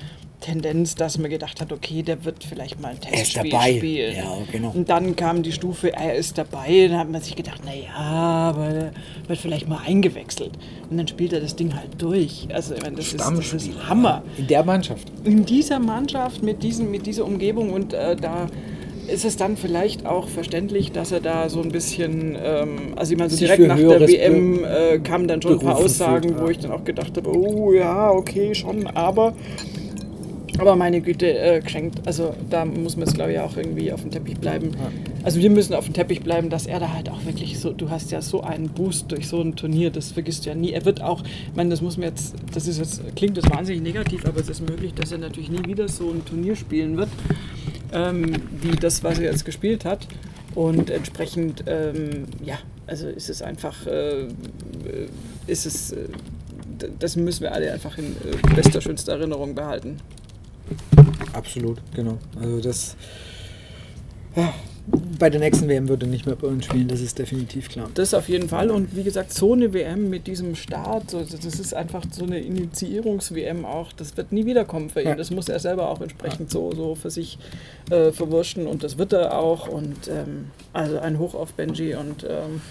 [0.45, 3.77] Tendenz, dass man gedacht hat, okay, der wird vielleicht mal ein Er ist Testspiel dabei.
[3.77, 4.15] spielen.
[4.15, 4.71] Ja, genau.
[4.75, 6.87] Und dann kam die Stufe, er ist dabei.
[6.87, 8.91] Dann hat man sich gedacht, naja, aber der
[9.27, 10.51] wird vielleicht mal eingewechselt.
[10.89, 12.47] Und dann spielt er das Ding halt durch.
[12.53, 13.89] Also ich meine, das, ist, das ist.
[13.89, 14.21] Hammer.
[14.37, 15.11] In der Mannschaft.
[15.23, 18.47] In dieser Mannschaft, mit, diesen, mit dieser Umgebung und äh, da
[19.07, 23.17] ist es dann vielleicht auch verständlich, dass er da so ein bisschen, ähm, also ich
[23.19, 26.57] meine, so direkt nach der WM äh, kamen dann schon ein paar Aussagen, wo ich
[26.59, 29.33] dann auch gedacht habe, oh ja, okay, schon, aber
[30.59, 32.07] aber meine Güte, äh, geschenkt.
[32.07, 34.71] Also da muss man es, glaube ich, auch irgendwie auf dem Teppich bleiben.
[35.23, 37.89] Also wir müssen auf dem Teppich bleiben, dass er da halt auch wirklich so, du
[37.89, 40.71] hast ja so einen Boost durch so ein Turnier, das vergisst du ja nie.
[40.71, 43.81] Er wird auch, ich meine, das muss man jetzt, das ist jetzt, klingt das wahnsinnig
[43.81, 47.09] negativ, aber es ist möglich, dass er natürlich nie wieder so ein Turnier spielen wird,
[47.93, 50.07] ähm, wie das, was er jetzt gespielt hat.
[50.53, 54.27] Und entsprechend, ähm, ja, also ist es einfach, äh,
[55.47, 56.07] ist es, äh,
[56.99, 59.97] das müssen wir alle einfach in äh, bester, schönster Erinnerung behalten.
[61.33, 62.17] Absolut, genau.
[62.39, 62.95] Also das.
[64.35, 64.53] Ja,
[65.17, 67.89] bei der nächsten WM würde er nicht mehr bei uns spielen, das ist definitiv klar.
[67.95, 68.69] Das auf jeden Fall.
[68.69, 72.39] Und wie gesagt, so eine WM mit diesem Start, so, das ist einfach so eine
[72.39, 75.07] Initiierungs-WM auch, das wird nie wiederkommen für ihn.
[75.07, 75.15] Ja.
[75.15, 77.39] Das muss er selber auch entsprechend so, so für sich
[77.89, 79.67] äh, verwurschen und das wird er auch.
[79.67, 82.61] Und ähm, also ein Hoch auf Benji und ähm,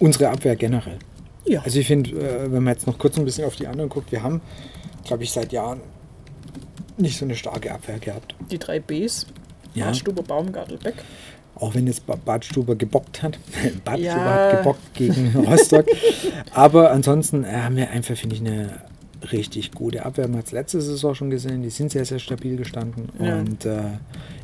[0.00, 0.98] Unsere Abwehr generell.
[1.44, 1.62] ja.
[1.62, 4.10] Also ich finde, äh, wenn man jetzt noch kurz ein bisschen auf die anderen guckt,
[4.10, 4.40] wir haben,
[5.04, 5.80] glaube ich, seit Jahren
[6.98, 8.34] nicht so eine starke Abwehr gehabt.
[8.50, 9.26] die drei Bs,
[9.74, 9.86] Ja.
[9.86, 10.94] Badstuber, Baumgartel, Beck.
[11.54, 13.38] Auch wenn jetzt Ba- Badstuber gebockt hat.
[13.84, 14.50] Badstuber Ja.
[14.52, 15.86] hat gebockt gegen Rostock.
[16.54, 18.80] Aber ansonsten äh, haben wir einfach, finde ich, eine
[19.30, 20.26] richtig gute Abwehr.
[20.28, 21.62] Man hat es letzte Saison schon gesehen.
[21.62, 23.08] Die sind sehr, sehr stabil gestanden.
[23.20, 23.38] Ja.
[23.38, 23.78] Und äh,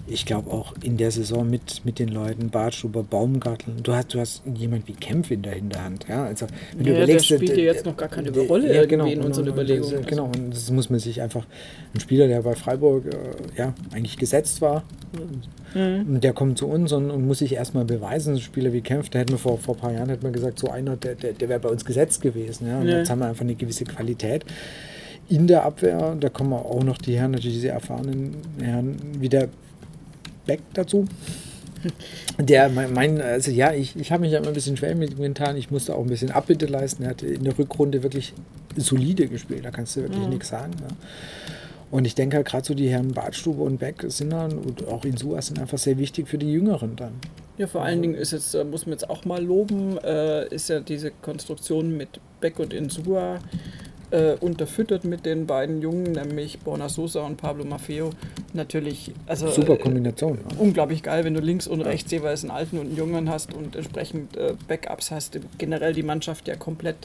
[0.07, 4.21] ich glaube auch in der Saison mit, mit den Leuten, Badstuber, Baumgartel, du hast, du
[4.21, 6.07] hast jemand wie Kempf in der Hinterhand.
[6.09, 8.83] Ja, also, wenn Ja, du der überlegst, spielt ja jetzt noch gar keine Rolle ja,
[8.83, 9.97] irgendwie in und- unseren und- und Überlegungen.
[9.97, 11.45] Das, genau, und das muss man sich einfach,
[11.95, 13.19] ein Spieler, der bei Freiburg äh,
[13.59, 14.83] ja, eigentlich gesetzt war,
[15.75, 16.15] Mhm.
[16.15, 18.35] und der kommt zu uns und, und muss sich erstmal beweisen.
[18.35, 20.59] Ein Spieler wie Kempf, da hätten wir vor, vor ein paar Jahren hätten wir gesagt,
[20.59, 22.67] so einer, der, der, der wäre bei uns gesetzt gewesen.
[22.69, 22.79] Ja?
[22.81, 22.99] Und Ja.
[22.99, 24.45] jetzt haben wir einfach eine gewisse Qualität
[25.29, 26.17] in der Abwehr.
[26.19, 29.49] Da kommen auch noch die Herren, natürlich diese erfahrenen Herren, wie der
[30.47, 31.07] Beck dazu.
[32.39, 35.13] Der, mein, mein also ja, ich, ich habe mich ja immer ein bisschen schwer mit
[35.13, 35.57] ihm getan.
[35.57, 37.05] Ich musste auch ein bisschen Abbitte leisten.
[37.05, 38.33] Er hat in der Rückrunde wirklich
[38.77, 39.65] solide gespielt.
[39.65, 40.31] Da kannst du wirklich Mhm.
[40.31, 40.73] nichts sagen.
[40.81, 40.97] Ja.
[41.91, 45.05] Und ich denke halt gerade so die Herren Badstube und Beck sind dann und auch
[45.05, 47.13] Insua sind einfach sehr wichtig für die Jüngeren dann.
[47.57, 50.69] Ja, vor allen Dingen ist jetzt, äh, muss man jetzt auch mal loben, äh, ist
[50.69, 53.39] ja diese Konstruktion mit Beck und Insua
[54.11, 58.11] äh, unterfüttert mit den beiden Jungen, nämlich Borna Sosa und Pablo Maffeo.
[58.55, 60.39] Natürlich, also Super äh, Kombination.
[60.51, 60.59] Ja.
[60.59, 63.77] unglaublich geil, wenn du links und rechts jeweils einen alten und einen jungen hast und
[63.77, 65.39] entsprechend äh, Backups hast.
[65.59, 66.97] Generell die Mannschaft ja komplett,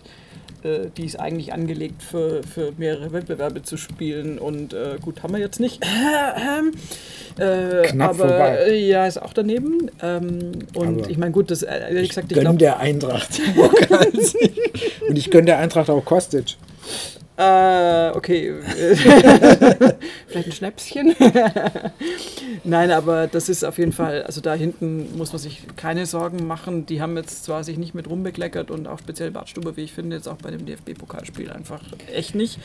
[0.64, 5.34] äh, die ist eigentlich angelegt für, für mehrere Wettbewerbe zu spielen und äh, gut, haben
[5.34, 5.84] wir jetzt nicht.
[7.38, 8.58] äh, Knapp aber vorbei.
[8.68, 9.92] äh, ja, ist auch daneben.
[10.02, 13.42] Ähm, und Aber ich meine, gut, das, äh, ehrlich gesagt, ich Gönn glaube, der Eintracht.
[15.10, 16.56] und ich gönne der Eintracht auch Kostic.
[17.36, 18.54] Äh, okay.
[20.28, 21.16] Vielleicht ein Schnäpschen.
[22.64, 26.46] Nein, aber das ist auf jeden Fall, also da hinten muss man sich keine Sorgen
[26.46, 26.86] machen.
[26.86, 30.16] Die haben jetzt zwar sich nicht mit rumbekleckert und auch speziell Bartstube, wie ich finde,
[30.16, 31.82] jetzt auch bei dem DFB-Pokalspiel einfach
[32.14, 32.60] echt nicht.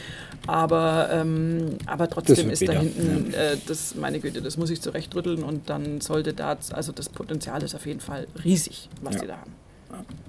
[0.47, 5.45] Aber, ähm, aber trotzdem ist da hinten, äh, das, meine Güte, das muss ich zurechtrütteln
[5.45, 9.21] und dann sollte da, also das Potenzial ist auf jeden Fall riesig, was Ja.
[9.23, 9.55] die da haben.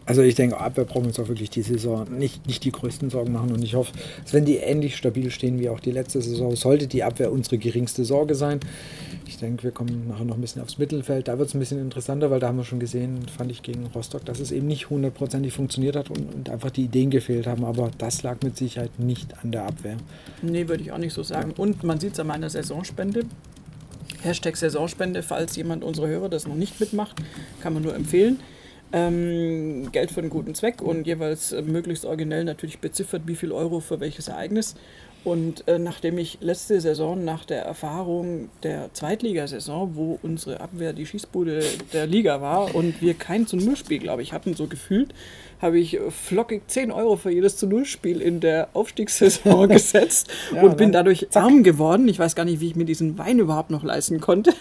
[0.05, 3.11] Also ich denke, Abwehr brauchen wir uns auch wirklich die Saison nicht, nicht die größten
[3.11, 3.51] Sorgen machen.
[3.51, 3.91] Und ich hoffe,
[4.23, 7.59] dass wenn die ähnlich stabil stehen wie auch die letzte Saison, sollte die Abwehr unsere
[7.59, 8.59] geringste Sorge sein.
[9.27, 11.27] Ich denke, wir kommen nachher noch ein bisschen aufs Mittelfeld.
[11.27, 13.85] Da wird es ein bisschen interessanter, weil da haben wir schon gesehen, fand ich gegen
[13.93, 17.63] Rostock, dass es eben nicht hundertprozentig funktioniert hat und, und einfach die Ideen gefehlt haben.
[17.63, 19.97] Aber das lag mit Sicherheit nicht an der Abwehr.
[20.41, 21.53] Nee, würde ich auch nicht so sagen.
[21.55, 23.25] Und man sieht es an meiner Saisonspende.
[24.23, 27.21] Hashtag Saisonspende, falls jemand unserer Hörer das noch nicht mitmacht,
[27.61, 28.39] kann man nur empfehlen.
[28.91, 33.51] Ähm, Geld für einen guten Zweck und jeweils äh, möglichst originell natürlich beziffert, wie viel
[33.51, 34.75] Euro für welches Ereignis.
[35.23, 41.05] Und äh, nachdem ich letzte Saison nach der Erfahrung der Zweitligasaison, wo unsere Abwehr die
[41.05, 41.61] Schießbude
[41.91, 45.13] der Liga war und wir kein zu Null glaube ich, hatten, so gefühlt,
[45.61, 50.61] habe ich flockig 10 Euro für jedes zu Null Spiel in der Aufstiegssaison gesetzt Ja,
[50.61, 52.07] und bin dadurch arm geworden.
[52.07, 54.53] Ich weiß gar nicht, wie ich mir diesen Wein überhaupt noch leisten konnte.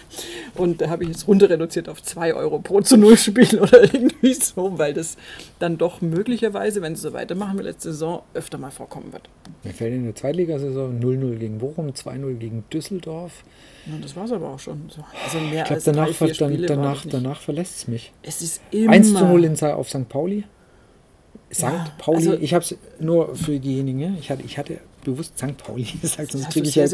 [0.55, 3.81] Und da habe ich jetzt runter reduziert auf 2 Euro pro zu Null Spiel oder
[3.81, 5.15] irgendwie so, weil das
[5.59, 9.29] dann doch möglicherweise, wenn sie so weitermachen wie letzte Saison, öfter mal vorkommen wird.
[9.63, 13.43] Mir fällt in der Zweitligasaison 0-0 gegen Bochum, 2-0 gegen Düsseldorf.
[13.85, 14.89] Ja, das war es aber auch schon.
[14.89, 15.01] So.
[15.23, 17.13] Also mehr Ich glaube, danach, drei, danach, das nicht.
[17.13, 18.11] danach verlässt es mich.
[18.21, 20.07] Es ist immer 1 zu 0 in, Sa- auf St.
[20.09, 20.43] Pauli.
[21.51, 21.63] St.
[21.63, 25.57] Ja, Pauli, also- ich habe es nur für diejenigen, ich hatte, ich hatte bewusst St.
[25.57, 26.85] Pauli gesagt, sonst kriege ich, ja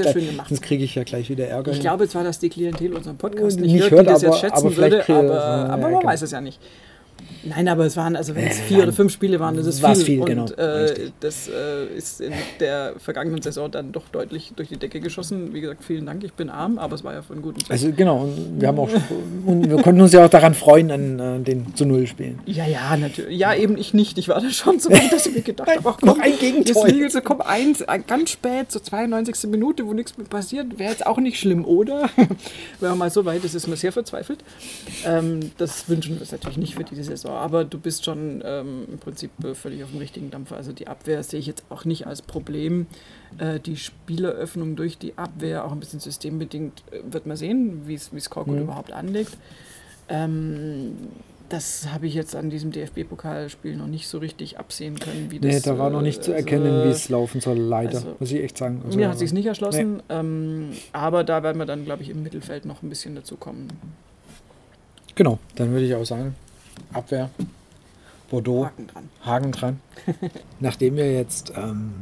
[0.61, 1.71] krieg ich ja gleich wieder Ärger.
[1.71, 4.33] Ich glaube zwar, dass die Klientel unseren Podcast nicht, nicht hört, hört, die das aber-
[4.33, 6.03] jetzt schätzen aber würde, aber, aber ja, man genau.
[6.03, 6.59] weiß es ja nicht.
[7.43, 9.85] Nein, aber es waren, also wenn es Äh, vier oder fünf Spiele waren, das ist
[9.85, 9.95] viel.
[9.95, 10.45] viel, und genau.
[10.45, 15.53] äh, das äh, ist in der vergangenen Saison dann doch deutlich durch die Decke geschossen.
[15.53, 17.71] Wie gesagt, vielen Dank, ich bin arm, aber es war ja von guten Zweck.
[17.71, 18.89] Also genau, und wir haben auch
[19.45, 22.39] und wir konnten uns ja auch daran freuen an äh, den zu Null spielen.
[22.45, 23.37] Ja, ja, natürlich.
[23.37, 24.17] Ja, eben ich nicht.
[24.17, 26.37] Ich war da schon so weit, dass ich mir gedacht habe, ach, Noch komm, ein
[26.39, 26.87] Gegentor.
[26.87, 29.49] Jetzt sie, komm, eins, ein, ganz spät, so 92.
[29.49, 32.09] Minute, wo nichts mehr passiert, wäre jetzt auch nicht schlimm, oder?
[32.79, 34.39] Wenn man mal so weit ist, ist man sehr verzweifelt.
[35.05, 38.85] Ähm, das wünschen wir uns natürlich nicht für diese Saison, aber du bist schon ähm,
[38.91, 40.55] im Prinzip äh, völlig auf dem richtigen Dampfer.
[40.55, 42.87] Also die Abwehr sehe ich jetzt auch nicht als Problem.
[43.37, 47.93] Äh, die Spieleröffnung durch die Abwehr, auch ein bisschen systembedingt, äh, wird man sehen, wie
[47.95, 48.61] es Korkut Mhm.
[48.63, 49.37] überhaupt anlegt.
[50.09, 50.93] Ähm,
[51.49, 55.53] das habe ich jetzt an diesem DFB-Pokalspiel noch nicht so richtig absehen können, wie das.
[55.53, 58.15] Nee, da war noch nicht zu äh, erkennen, also, wie es laufen soll, leider, also,
[58.19, 58.81] muss ich echt sagen.
[58.83, 62.23] Also, Mir hat sich nicht erschlossen, ähm, aber da werden wir dann, glaube ich, im
[62.23, 63.67] Mittelfeld noch ein bisschen dazu kommen.
[65.13, 66.35] Genau, dann würde ich auch sagen,
[66.93, 67.29] Abwehr,
[68.29, 69.09] Bordeaux, Haken dran.
[69.23, 69.79] Hagen dran.
[70.59, 71.93] Nachdem wir jetzt ähm,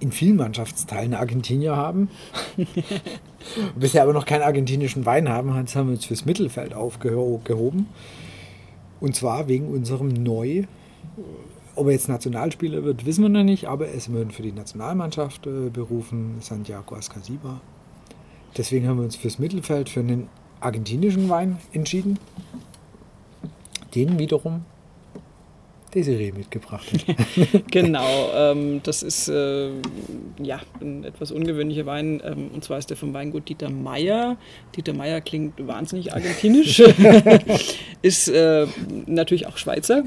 [0.00, 2.08] in vielen Mannschaftsteilen Argentinier haben,
[3.76, 7.86] bisher aber noch keinen argentinischen Wein haben, haben wir uns fürs Mittelfeld aufgehoben.
[9.00, 10.64] Und zwar wegen unserem Neu.
[11.76, 15.46] Ob er jetzt Nationalspieler wird, wissen wir noch nicht, aber es werden für die Nationalmannschaft
[15.46, 17.60] äh, berufen, Santiago Ascasiba.
[18.56, 20.28] Deswegen haben wir uns fürs Mittelfeld für einen
[20.60, 22.18] argentinischen Wein entschieden,
[23.98, 24.64] den wiederum
[25.90, 27.16] Desiree mitgebracht hat.
[27.70, 29.70] Genau, ähm, das ist äh,
[30.42, 32.20] ja ein etwas ungewöhnlicher Wein.
[32.24, 34.36] Ähm, und zwar ist der vom Weingut Dieter Meier.
[34.76, 36.82] Dieter Meier klingt wahnsinnig argentinisch,
[38.02, 38.66] ist äh,
[39.06, 40.04] natürlich auch Schweizer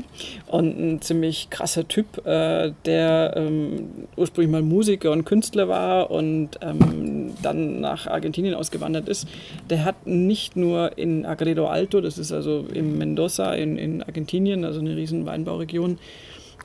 [0.48, 6.52] und ein ziemlich krasser Typ, äh, der ähm, ursprünglich mal Musiker und Künstler war und
[6.62, 9.28] ähm, dann nach Argentinien ausgewandert ist.
[9.70, 14.66] Der hat nicht nur in Agredo Alto, das ist also in Mendoza in, in Argentinien,
[14.66, 15.70] also eine riesen Weinbauregion,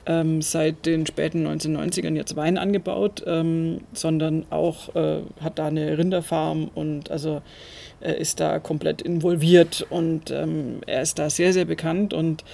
[0.07, 5.97] ähm, seit den späten 1990ern jetzt Wein angebaut, ähm, sondern auch äh, hat da eine
[5.97, 7.41] Rinderfarm und also
[7.99, 12.45] äh, ist da komplett involviert und ähm, er ist da sehr, sehr bekannt und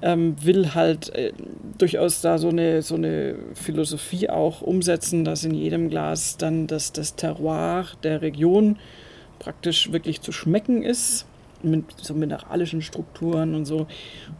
[0.00, 1.32] ähm, will halt äh,
[1.76, 6.92] durchaus da so eine, so eine Philosophie auch umsetzen, dass in jedem Glas dann das,
[6.92, 8.78] das Terroir der Region
[9.38, 11.26] praktisch wirklich zu schmecken ist
[11.62, 13.86] mit so mineralischen Strukturen und so.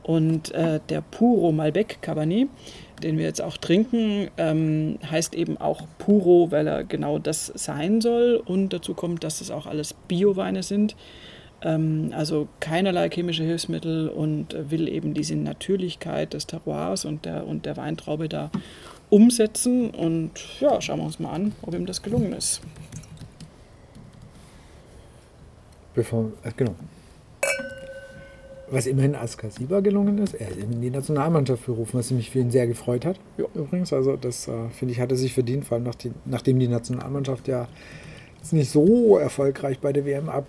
[0.02, 2.48] Und äh, der Puro Malbec Cabernet,
[3.02, 8.00] den wir jetzt auch trinken, ähm, heißt eben auch Puro, weil er genau das sein
[8.00, 8.42] soll.
[8.44, 10.96] Und dazu kommt, dass das auch alles Bioweine sind.
[11.62, 17.66] Ähm, also keinerlei chemische Hilfsmittel und will eben diese Natürlichkeit des Terroirs und der, und
[17.66, 18.50] der Weintraube da
[19.10, 19.90] umsetzen.
[19.90, 22.60] Und ja, schauen wir uns mal an, ob ihm das gelungen ist.
[25.94, 26.74] Bevor, äh, genau.
[28.70, 32.50] Was immerhin Askasiba gelungen ist, er ist in die Nationalmannschaft berufen, was mich für ihn
[32.50, 33.20] sehr gefreut hat.
[33.36, 33.44] Ja.
[33.54, 35.90] Übrigens, also das äh, finde ich, hat er sich verdient, vor allem
[36.24, 37.68] nachdem die Nationalmannschaft ja
[38.38, 40.46] jetzt nicht so erfolgreich bei der WM ab,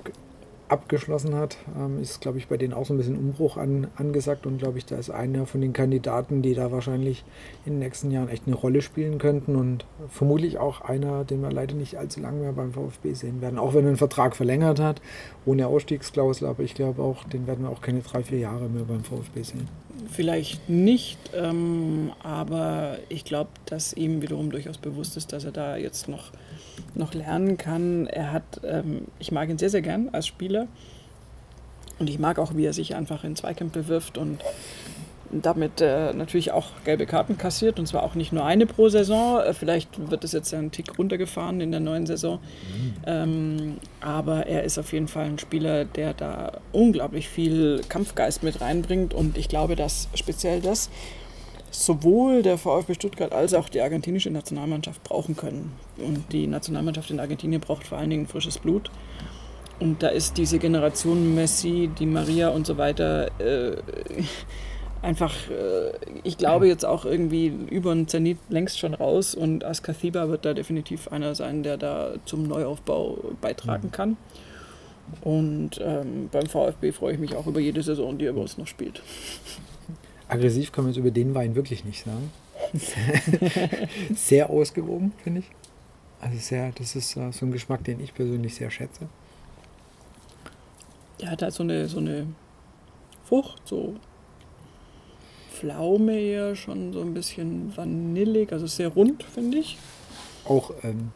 [0.73, 4.45] abgeschlossen hat, ähm, ist, glaube ich, bei denen auch so ein bisschen Umbruch an, angesagt
[4.45, 7.23] und glaube ich, da ist einer von den Kandidaten, die da wahrscheinlich
[7.65, 11.51] in den nächsten Jahren echt eine Rolle spielen könnten und vermutlich auch einer, den wir
[11.51, 14.79] leider nicht allzu lange mehr beim VfB sehen werden, auch wenn er einen Vertrag verlängert
[14.79, 15.01] hat,
[15.45, 18.83] ohne Ausstiegsklausel, aber ich glaube auch, den werden wir auch keine drei, vier Jahre mehr
[18.83, 19.67] beim VfB sehen.
[20.11, 25.77] Vielleicht nicht, ähm, aber ich glaube, dass ihm wiederum durchaus bewusst ist, dass er da
[25.77, 26.31] jetzt noch,
[26.95, 28.07] noch lernen kann.
[28.07, 30.67] Er hat, ähm, ich mag ihn sehr, sehr gern als Spieler
[31.99, 34.39] und ich mag auch, wie er sich einfach in Zweikämpfe wirft und
[35.41, 39.39] damit äh, natürlich auch gelbe Karten kassiert und zwar auch nicht nur eine pro Saison.
[39.41, 42.39] Äh, vielleicht wird es jetzt einen Tick runtergefahren in der neuen Saison.
[43.05, 48.61] Ähm, aber er ist auf jeden Fall ein Spieler, der da unglaublich viel Kampfgeist mit
[48.61, 50.89] reinbringt und ich glaube, dass speziell das
[51.73, 55.73] sowohl der VfB Stuttgart als auch die argentinische Nationalmannschaft brauchen können.
[55.97, 58.91] Und die Nationalmannschaft in Argentinien braucht vor allen Dingen frisches Blut.
[59.79, 63.75] Und da ist diese Generation Messi, die Maria und so weiter äh,
[65.01, 65.91] einfach, äh,
[66.23, 70.53] ich glaube jetzt auch irgendwie über den Zenit längst schon raus und Askathiba wird da
[70.53, 74.15] definitiv einer sein, der da zum Neuaufbau beitragen kann.
[75.21, 78.57] Und ähm, beim VfB freue ich mich auch über jede Saison, die er bei uns
[78.57, 79.01] noch spielt.
[80.33, 82.31] Aggressiv kann man jetzt über den Wein wirklich nicht sagen.
[84.15, 85.45] sehr ausgewogen, finde ich.
[86.19, 89.07] Also sehr, das ist äh, so ein Geschmack, den ich persönlich sehr schätze.
[91.19, 92.27] Der hat halt so eine, so eine
[93.25, 93.95] Frucht, so
[95.51, 99.77] Pflaume eher, schon so ein bisschen vanillig, also sehr rund, finde ich.
[100.45, 101.11] auch ähm,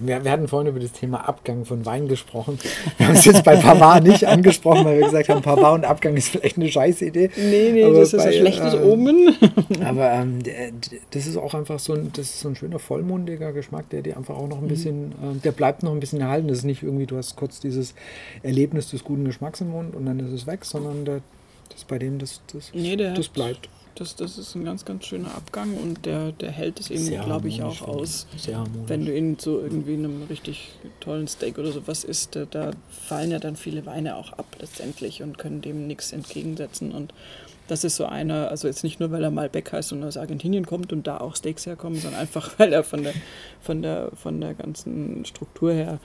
[0.00, 2.58] wir, wir, hatten vorhin über das Thema Abgang von Wein gesprochen.
[2.98, 6.16] Wir haben es jetzt bei Pavard nicht angesprochen, weil wir gesagt haben, Pavard und Abgang
[6.16, 7.30] ist vielleicht eine scheiß Idee.
[7.36, 9.36] Nee, nee, aber das ist ein schlechtes äh, Omen.
[9.84, 10.40] aber ähm,
[11.10, 14.16] das ist auch einfach so ein, das ist so ein schöner vollmundiger Geschmack, der dir
[14.16, 14.68] einfach auch noch ein mhm.
[14.68, 16.48] bisschen, äh, der bleibt noch ein bisschen erhalten.
[16.48, 17.94] Das ist nicht irgendwie, du hast kurz dieses
[18.42, 21.20] Erlebnis des guten Geschmacks im Mund und dann ist es weg, sondern der,
[21.72, 23.68] das bei dem, das, das, nee, das bleibt.
[23.94, 27.48] Das, das ist ein ganz, ganz schöner Abgang und der, der hält es eben, glaube
[27.48, 28.26] ich, auch aus.
[28.36, 32.70] Sehr Wenn du ihn zu irgendwie einem richtig tollen Steak oder sowas isst, da, da
[32.88, 36.92] fallen ja dann viele Weine auch ab letztendlich und können dem nichts entgegensetzen.
[36.92, 37.12] Und
[37.68, 40.66] das ist so einer, also jetzt nicht nur, weil er Malbec heißt und aus Argentinien
[40.66, 43.14] kommt und da auch Steaks herkommen, sondern einfach, weil er von der,
[43.60, 46.00] von der, von der ganzen Struktur her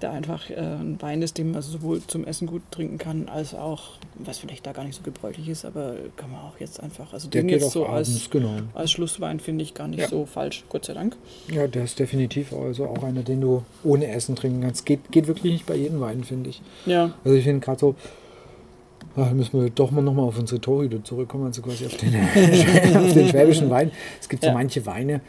[0.00, 3.54] da einfach äh, ein Wein ist, den man sowohl zum Essen gut trinken kann, als
[3.54, 7.12] auch, was vielleicht da gar nicht so gebräuchlich ist, aber kann man auch jetzt einfach,
[7.12, 8.58] also der den jetzt so abends, als, genau.
[8.74, 10.08] als Schlusswein finde ich gar nicht ja.
[10.08, 11.16] so falsch, Gott sei Dank.
[11.50, 14.84] Ja, der ist definitiv also auch einer, den du ohne Essen trinken kannst.
[14.84, 16.60] Geht, geht wirklich nicht bei jedem Wein, finde ich.
[16.84, 17.12] Ja.
[17.24, 17.94] Also ich finde gerade so,
[19.18, 22.14] Ach, müssen wir doch mal nochmal auf unsere Torhüte zurückkommen, also quasi auf den,
[22.96, 23.90] auf den schwäbischen Wein.
[24.20, 24.50] Es gibt ja.
[24.50, 25.22] so manche Weine,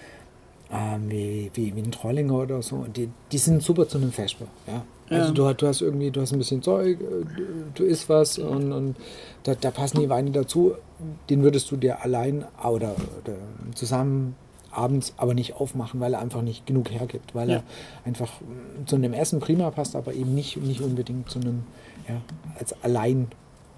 [0.71, 4.47] ähm, wie, wie, wie ein Trollinger oder so, die, die sind super zu einem Vesper.
[4.67, 4.83] Ja?
[5.09, 5.31] Also ja.
[5.31, 7.25] du, du hast irgendwie, du hast ein bisschen Zeug, äh,
[7.73, 8.95] du isst was und, und
[9.43, 10.73] da, da passen die Weine dazu.
[11.29, 13.35] Den würdest du dir allein oder, oder
[13.75, 14.35] zusammen
[14.71, 17.55] abends aber nicht aufmachen, weil er einfach nicht genug hergibt, weil ja.
[17.55, 17.63] er
[18.05, 18.31] einfach
[18.85, 21.63] zu einem Essen prima passt, aber eben nicht, nicht unbedingt zu einem,
[22.07, 22.21] ja,
[22.59, 23.27] als allein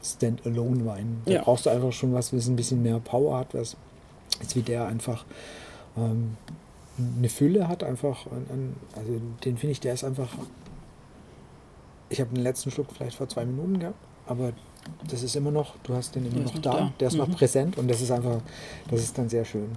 [0.03, 1.21] Standalone-Wein.
[1.25, 1.41] Da ja.
[1.43, 3.77] brauchst du einfach schon was, was ein bisschen mehr Power hat, was
[4.41, 5.25] jetzt wie der einfach
[5.97, 6.37] ähm,
[7.17, 8.27] eine Fülle hat, einfach,
[8.95, 10.29] also den finde ich, der ist einfach
[12.09, 14.51] ich habe den letzten Schluck vielleicht vor zwei Minuten gehabt, aber
[15.07, 16.93] das ist immer noch, du hast den immer noch, noch, da, da.
[16.99, 17.19] der ist mhm.
[17.19, 18.41] noch präsent und das ist einfach,
[18.89, 19.69] das ist dann sehr schön.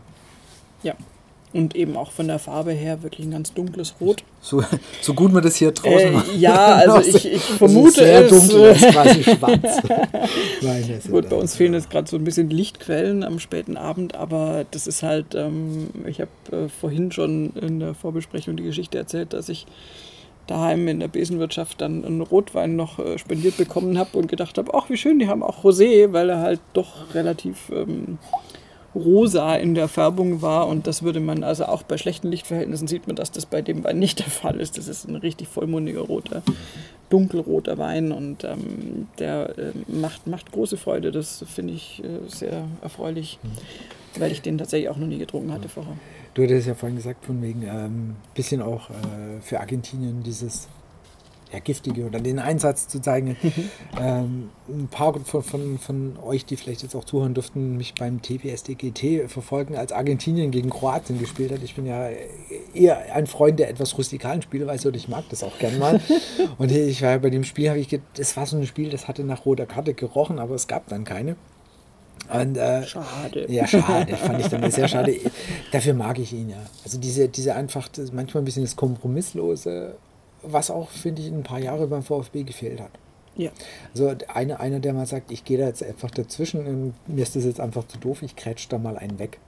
[0.82, 0.94] Ja.
[1.52, 4.24] Und eben auch von der Farbe her wirklich ein ganz dunkles Rot.
[4.40, 4.64] So,
[5.02, 6.34] so gut man das hier draußen äh, macht.
[6.36, 8.30] Ja, also ich, ich vermute sehr es.
[8.30, 9.82] dunkel, ist quasi schwarz.
[10.62, 14.64] Nein, gut, bei uns fehlen jetzt gerade so ein bisschen Lichtquellen am späten Abend, aber
[14.70, 16.30] das ist halt, ähm, ich habe
[16.64, 19.66] äh, vorhin schon in der Vorbesprechung die Geschichte erzählt, dass ich
[20.46, 24.72] daheim in der Besenwirtschaft dann einen Rotwein noch äh, spendiert bekommen habe und gedacht habe,
[24.74, 28.18] ach wie schön, die haben auch Rosé, weil er halt doch relativ ähm,
[28.94, 33.06] rosa in der Färbung war und das würde man also auch bei schlechten Lichtverhältnissen sieht
[33.06, 34.78] man, dass das bei dem Wein nicht der Fall ist.
[34.78, 36.42] Das ist ein richtig vollmundiger roter,
[37.08, 41.10] dunkelroter Wein und ähm, der äh, macht, macht große Freude.
[41.10, 43.38] Das finde ich äh, sehr erfreulich,
[44.18, 45.96] weil ich den tatsächlich auch noch nie getrunken hatte vorher.
[46.34, 50.68] Du hattest ja vorhin gesagt, von wegen ein ähm, bisschen auch äh, für Argentinien dieses
[51.52, 53.36] ja, Giftige oder den Einsatz zu zeigen.
[54.00, 58.22] ähm, ein paar von, von, von, euch, die vielleicht jetzt auch zuhören dürften, mich beim
[58.22, 61.62] TPSDGT verfolgen, als Argentinien gegen Kroatien gespielt hat.
[61.62, 62.08] Ich bin ja
[62.74, 66.00] eher ein Freund der etwas rustikalen Spielweise und ich mag das auch gern mal.
[66.58, 69.24] und ich war bei dem Spiel, habe ich, das war so ein Spiel, das hatte
[69.24, 71.36] nach roter Karte gerochen, aber es gab dann keine.
[72.32, 73.46] Und, äh, schade.
[73.50, 74.16] Ja, schade.
[74.16, 75.16] Fand ich dann sehr schade.
[75.72, 76.64] Dafür mag ich ihn ja.
[76.84, 79.96] Also diese, diese einfach, manchmal ein bisschen das Kompromisslose,
[80.42, 82.90] was auch, finde ich, ein paar Jahre beim VfB gefehlt hat.
[83.36, 83.50] Ja.
[83.92, 87.44] Also eine, einer, der mal sagt, ich gehe da jetzt einfach dazwischen mir ist das
[87.44, 89.38] jetzt einfach zu doof, ich kretsch da mal einen weg.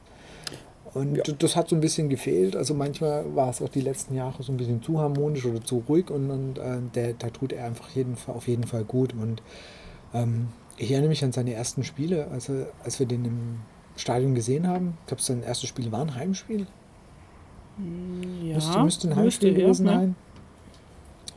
[0.95, 1.35] Und ja.
[1.39, 2.55] das hat so ein bisschen gefehlt.
[2.55, 5.83] Also manchmal war es auch die letzten Jahre so ein bisschen zu harmonisch oder zu
[5.89, 9.13] ruhig und, und äh, der, da tut er einfach jeden Fall, auf jeden Fall gut.
[9.13, 9.43] Und
[10.15, 13.61] ähm, ich erinnere mich an seine ersten Spiele, also als wir den im
[13.97, 14.97] Stadion gesehen haben.
[15.01, 16.67] Ich glaube, sein erstes Spiel war ein Heimspiel.
[18.45, 20.17] Ja, müsste, müsste ein Heimspiel gewesen sein.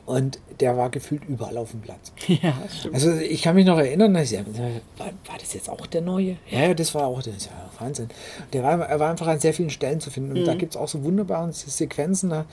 [0.08, 2.12] Und der war gefühlt überall auf dem Platz.
[2.28, 2.94] Ja, stimmt.
[2.94, 6.36] Also ich kann mich noch erinnern, dass ich, war, war das jetzt auch der Neue?
[6.48, 7.34] Ja, das war auch der.
[7.34, 8.08] Das ja Wahnsinn.
[8.54, 10.32] Der war, er war einfach an sehr vielen Stellen zu finden.
[10.32, 10.44] Und mhm.
[10.46, 12.30] da gibt es auch so wunderbare Sequenzen.
[12.30, 12.46] Da,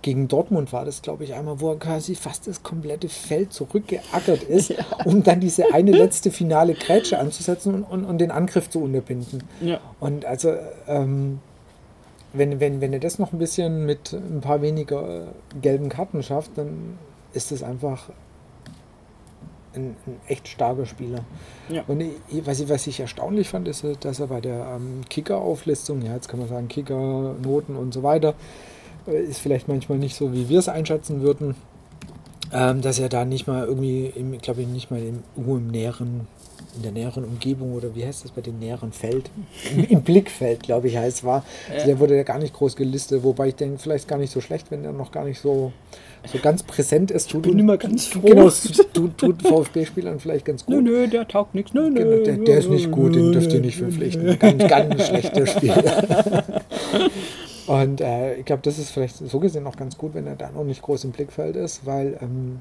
[0.00, 4.44] gegen Dortmund war das, glaube ich, einmal, wo er quasi fast das komplette Feld zurückgeackert
[4.44, 4.84] ist, ja.
[5.04, 9.42] um dann diese eine letzte finale Grätsche anzusetzen und, und, und den Angriff zu unterbinden.
[9.60, 9.80] Ja.
[9.98, 10.54] Und also,
[10.86, 11.40] ähm,
[12.32, 15.26] wenn, wenn, wenn er das noch ein bisschen mit ein paar weniger äh,
[15.60, 16.98] gelben Karten schafft, dann
[17.32, 18.10] ist das einfach
[19.74, 21.20] ein, ein, echt starker Spieler.
[21.68, 21.84] Ja.
[21.86, 26.02] Und ich, was, ich, was ich erstaunlich fand, ist, dass er bei der ähm, Kicker-Auflistung,
[26.02, 28.34] ja, jetzt kann man sagen Kicker, Noten und so weiter,
[29.06, 31.54] äh, ist vielleicht manchmal nicht so, wie wir es einschätzen würden,
[32.52, 36.26] ähm, dass er da nicht mal irgendwie, ich glaube nicht mal im, im näheren,
[36.76, 39.30] in der näheren Umgebung oder wie heißt das bei dem näheren Feld,
[39.88, 41.44] im, Blickfeld, glaube ich, heißt es war.
[41.68, 41.74] Ja.
[41.74, 44.40] Also der wurde ja gar nicht groß gelistet, wobei ich denke, vielleicht gar nicht so
[44.40, 45.72] schlecht, wenn er noch gar nicht so,
[46.24, 47.30] so ganz präsent ist.
[47.30, 48.20] Tut ich bin immer ganz froh.
[48.20, 48.50] Genau,
[48.94, 50.76] tut, tut VfB-Spielern vielleicht ganz gut.
[50.76, 51.74] Nö, nö, der taugt nichts.
[51.74, 54.38] Nö, nö, genau, der, der ist nicht gut, den dürft ihr nicht verpflichten.
[54.38, 56.62] Ganz, ganz schlechter Spieler.
[57.66, 60.50] Und äh, ich glaube, das ist vielleicht so gesehen auch ganz gut, wenn er da
[60.50, 62.60] noch nicht groß im Blickfeld ist, weil ähm,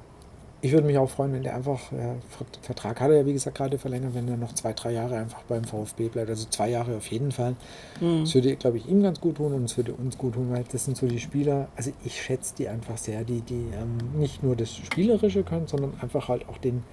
[0.64, 2.16] ich würde mich auch freuen, wenn der einfach, ja,
[2.62, 5.42] Vertrag hat er ja wie gesagt gerade verlängert, wenn er noch zwei, drei Jahre einfach
[5.44, 6.30] beim VfB bleibt.
[6.30, 7.56] Also zwei Jahre auf jeden Fall.
[8.00, 8.22] Mhm.
[8.22, 10.64] Das würde, glaube ich, ihm ganz gut tun und es würde uns gut tun, weil
[10.72, 14.44] das sind so die Spieler, also ich schätze die einfach sehr, die, die ähm, nicht
[14.44, 16.84] nur das Spielerische können, sondern einfach halt auch den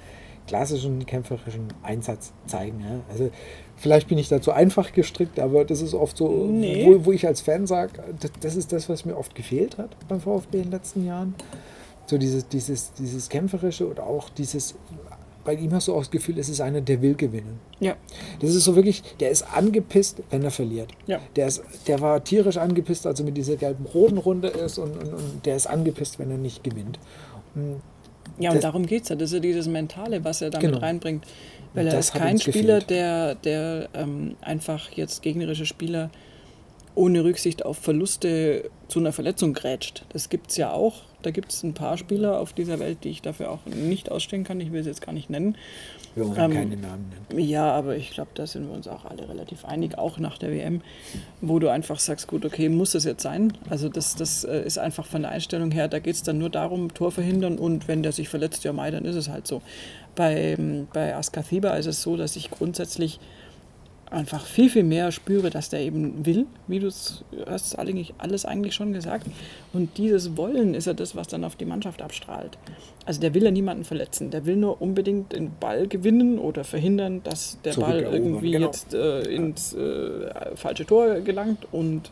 [0.46, 2.80] klassischen kämpferischen Einsatz zeigen.
[2.80, 3.00] Ja?
[3.10, 3.30] Also
[3.76, 6.86] vielleicht bin ich da zu einfach gestrickt, aber das ist oft so, nee.
[6.86, 9.94] wo, wo ich als Fan sage, das, das ist das, was mir oft gefehlt hat
[10.08, 11.34] beim VfB in den letzten Jahren
[12.08, 14.74] so dieses, dieses, dieses Kämpferische oder auch dieses,
[15.44, 17.60] bei ihm hast du auch das Gefühl, es ist einer, der will gewinnen.
[17.80, 17.96] Ja.
[18.40, 20.90] Das ist so wirklich, der ist angepisst, wenn er verliert.
[21.06, 21.20] Ja.
[21.36, 24.96] Der, ist, der war tierisch angepisst, als er mit dieser gelben roten Runde ist und,
[24.96, 26.98] und, und der ist angepisst, wenn er nicht gewinnt.
[27.54, 27.80] Und
[28.38, 29.16] ja, und darum geht es ja.
[29.16, 30.78] Das ist ja dieses Mentale, was er damit genau.
[30.78, 31.26] reinbringt.
[31.74, 32.90] Weil er ist kein Spieler, gefehlt.
[32.90, 36.10] der, der ähm, einfach jetzt gegnerische Spieler
[36.94, 40.04] ohne Rücksicht auf Verluste zu einer Verletzung grätscht.
[40.10, 41.02] Das gibt es ja auch.
[41.22, 44.44] Da gibt es ein paar Spieler auf dieser Welt, die ich dafür auch nicht ausstehen
[44.44, 44.60] kann.
[44.60, 45.56] Ich will sie jetzt gar nicht nennen.
[46.14, 47.48] Wir wollen ähm, keine Namen nennen.
[47.48, 50.50] Ja, aber ich glaube, da sind wir uns auch alle relativ einig, auch nach der
[50.50, 50.80] WM,
[51.40, 53.52] wo du einfach sagst, gut, okay, muss das jetzt sein?
[53.68, 56.50] Also das, das äh, ist einfach von der Einstellung her, da geht es dann nur
[56.50, 59.62] darum, Tor verhindern und wenn der sich verletzt, ja mei, dann ist es halt so.
[60.14, 60.56] Bei,
[60.92, 63.20] bei Askathiba ist es so, dass ich grundsätzlich
[64.10, 68.44] einfach viel, viel mehr spüre, dass der eben will, wie du es hast eigentlich alles
[68.44, 69.26] eigentlich schon gesagt.
[69.72, 72.58] Und dieses Wollen ist ja das, was dann auf die Mannschaft abstrahlt.
[73.04, 77.22] Also der will ja niemanden verletzen, der will nur unbedingt den Ball gewinnen oder verhindern,
[77.24, 78.66] dass der Ball irgendwie genau.
[78.66, 81.66] jetzt äh, ins äh, falsche Tor gelangt.
[81.72, 82.10] Und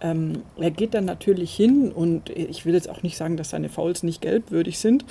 [0.00, 3.68] ähm, er geht dann natürlich hin und ich will jetzt auch nicht sagen, dass seine
[3.68, 5.04] Fouls nicht gelbwürdig sind,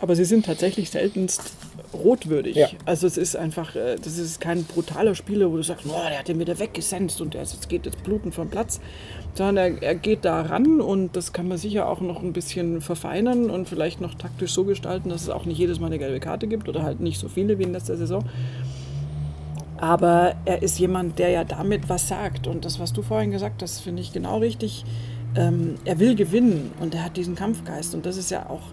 [0.00, 1.52] aber sie sind tatsächlich seltenst
[1.94, 2.56] rotwürdig.
[2.56, 2.68] Ja.
[2.84, 6.20] Also es ist einfach, äh, das ist kein brutaler Spieler, wo du sagst, boah, der
[6.20, 8.80] hat den wieder weggesenzt und der ist, jetzt geht jetzt blutend vom Platz.
[9.34, 12.80] Sondern er, er geht da ran und das kann man sicher auch noch ein bisschen
[12.80, 16.20] verfeinern und vielleicht noch taktisch so gestalten, dass es auch nicht jedes Mal eine gelbe
[16.20, 18.24] Karte gibt oder halt nicht so viele wie in letzter Saison.
[19.78, 22.46] Aber er ist jemand, der ja damit was sagt.
[22.46, 24.84] Und das, was du vorhin gesagt hast, finde ich genau richtig.
[25.36, 27.94] Ähm, er will gewinnen und er hat diesen Kampfgeist.
[27.94, 28.72] Und das ist ja auch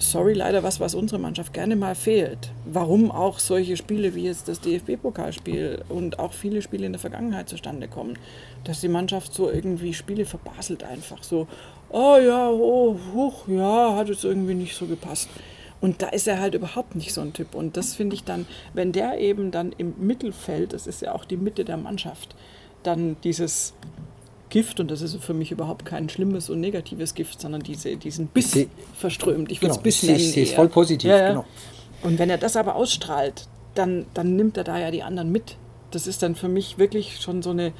[0.00, 2.50] sorry, leider was, was unserer Mannschaft gerne mal fehlt.
[2.64, 7.48] Warum auch solche Spiele wie jetzt das DFB-Pokalspiel und auch viele Spiele in der Vergangenheit
[7.48, 8.18] zustande kommen.
[8.64, 11.22] Dass die Mannschaft so irgendwie Spiele verbaselt einfach.
[11.22, 11.46] So,
[11.90, 15.28] oh ja, oh, huch, ja, hat es irgendwie nicht so gepasst.
[15.80, 17.54] Und da ist er halt überhaupt nicht so ein Typ.
[17.54, 21.24] Und das finde ich dann, wenn der eben dann im Mittelfeld, das ist ja auch
[21.24, 22.34] die Mitte der Mannschaft,
[22.82, 23.74] dann dieses
[24.50, 28.26] Gift und das ist für mich überhaupt kein schlimmes und negatives Gift, sondern diese, diesen
[28.26, 29.50] Biss seh, verströmt.
[29.50, 30.16] Ich würde es genau, Biss nennen.
[30.16, 31.28] Ich sehe es voll positiv, ja, ja.
[31.28, 31.44] genau.
[32.02, 35.56] Und wenn er das aber ausstrahlt, dann, dann nimmt er da ja die anderen mit.
[35.90, 37.72] Das ist dann für mich wirklich schon so, eine,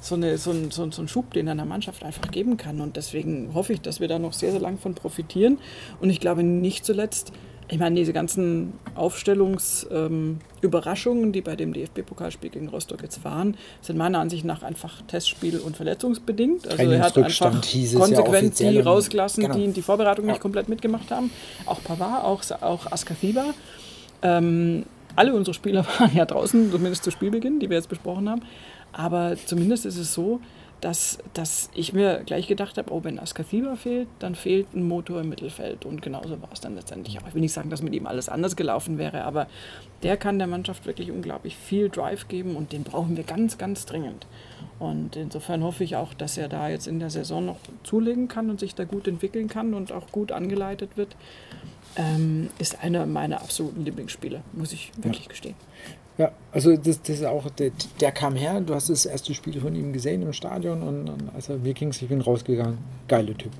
[0.00, 2.56] so, eine, so, ein, so, ein, so ein Schub, den er einer Mannschaft einfach geben
[2.56, 2.80] kann.
[2.80, 5.58] Und deswegen hoffe ich, dass wir da noch sehr, sehr lang von profitieren.
[6.00, 7.32] Und ich glaube nicht zuletzt,
[7.68, 13.98] ich meine, diese ganzen Aufstellungsüberraschungen, ähm, die bei dem DFB-Pokalspiel gegen Rostock jetzt waren, sind
[13.98, 16.68] meiner Ansicht nach einfach Testspiel- und verletzungsbedingt.
[16.68, 19.56] Also er hat einfach konsequent ja die rausgelassen, genau.
[19.56, 20.32] die die Vorbereitung ja.
[20.32, 21.32] nicht komplett mitgemacht haben.
[21.64, 23.46] Auch Pavard, auch, auch Askafiba.
[24.22, 24.84] Ähm,
[25.16, 28.42] alle unsere Spieler waren ja draußen, zumindest zu Spielbeginn, die wir jetzt besprochen haben.
[28.92, 30.40] Aber zumindest ist es so,
[30.80, 35.22] dass, dass ich mir gleich gedacht habe, oh, wenn Askathiba fehlt, dann fehlt ein Motor
[35.22, 35.84] im Mittelfeld.
[35.84, 37.26] Und genauso war es dann letztendlich auch.
[37.28, 39.46] Ich will nicht sagen, dass mit ihm alles anders gelaufen wäre, aber
[40.02, 43.86] der kann der Mannschaft wirklich unglaublich viel Drive geben und den brauchen wir ganz, ganz
[43.86, 44.26] dringend.
[44.78, 48.50] Und insofern hoffe ich auch, dass er da jetzt in der Saison noch zulegen kann
[48.50, 51.16] und sich da gut entwickeln kann und auch gut angeleitet wird.
[51.96, 55.30] Ähm, ist einer meiner absoluten Lieblingsspieler, muss ich wirklich ja.
[55.30, 55.54] gestehen.
[56.18, 57.70] Ja, also das, das ist auch, der,
[58.00, 61.34] der, kam her, du hast das erste Spiel von ihm gesehen im Stadion und, und
[61.34, 62.78] als er Vikings, ich bin rausgegangen.
[63.06, 63.52] Geile Typ.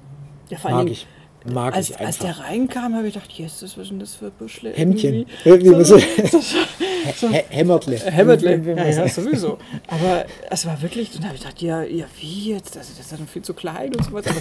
[0.49, 1.07] Ja, vor Mag ich.
[1.53, 4.31] Mag als, ich als der reinkam, habe ich gedacht, yes, was ist denn das für
[4.31, 4.73] Büschle?
[4.73, 5.27] Hemdchen.
[5.45, 6.41] So, so, so,
[7.15, 7.97] so, Hämmertle.
[8.05, 9.59] Hämmertle, ja, ja, sowieso.
[9.89, 12.77] Aber es war wirklich, dann habe ich gedacht, ja, ja, wie jetzt?
[12.77, 14.27] Also, das ist ja noch viel zu klein und so was.
[14.27, 14.41] Aber,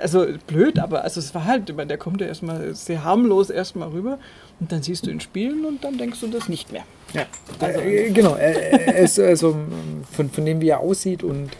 [0.00, 4.18] also blöd, aber also es war halt, der kommt ja erstmal sehr harmlos erstmal rüber
[4.60, 6.84] und dann siehst du ihn spielen und dann denkst du das nicht mehr.
[7.12, 7.26] Ja,
[7.58, 8.34] also, äh, genau.
[8.34, 9.56] Er ist also
[10.12, 11.50] von, von dem, wie er aussieht und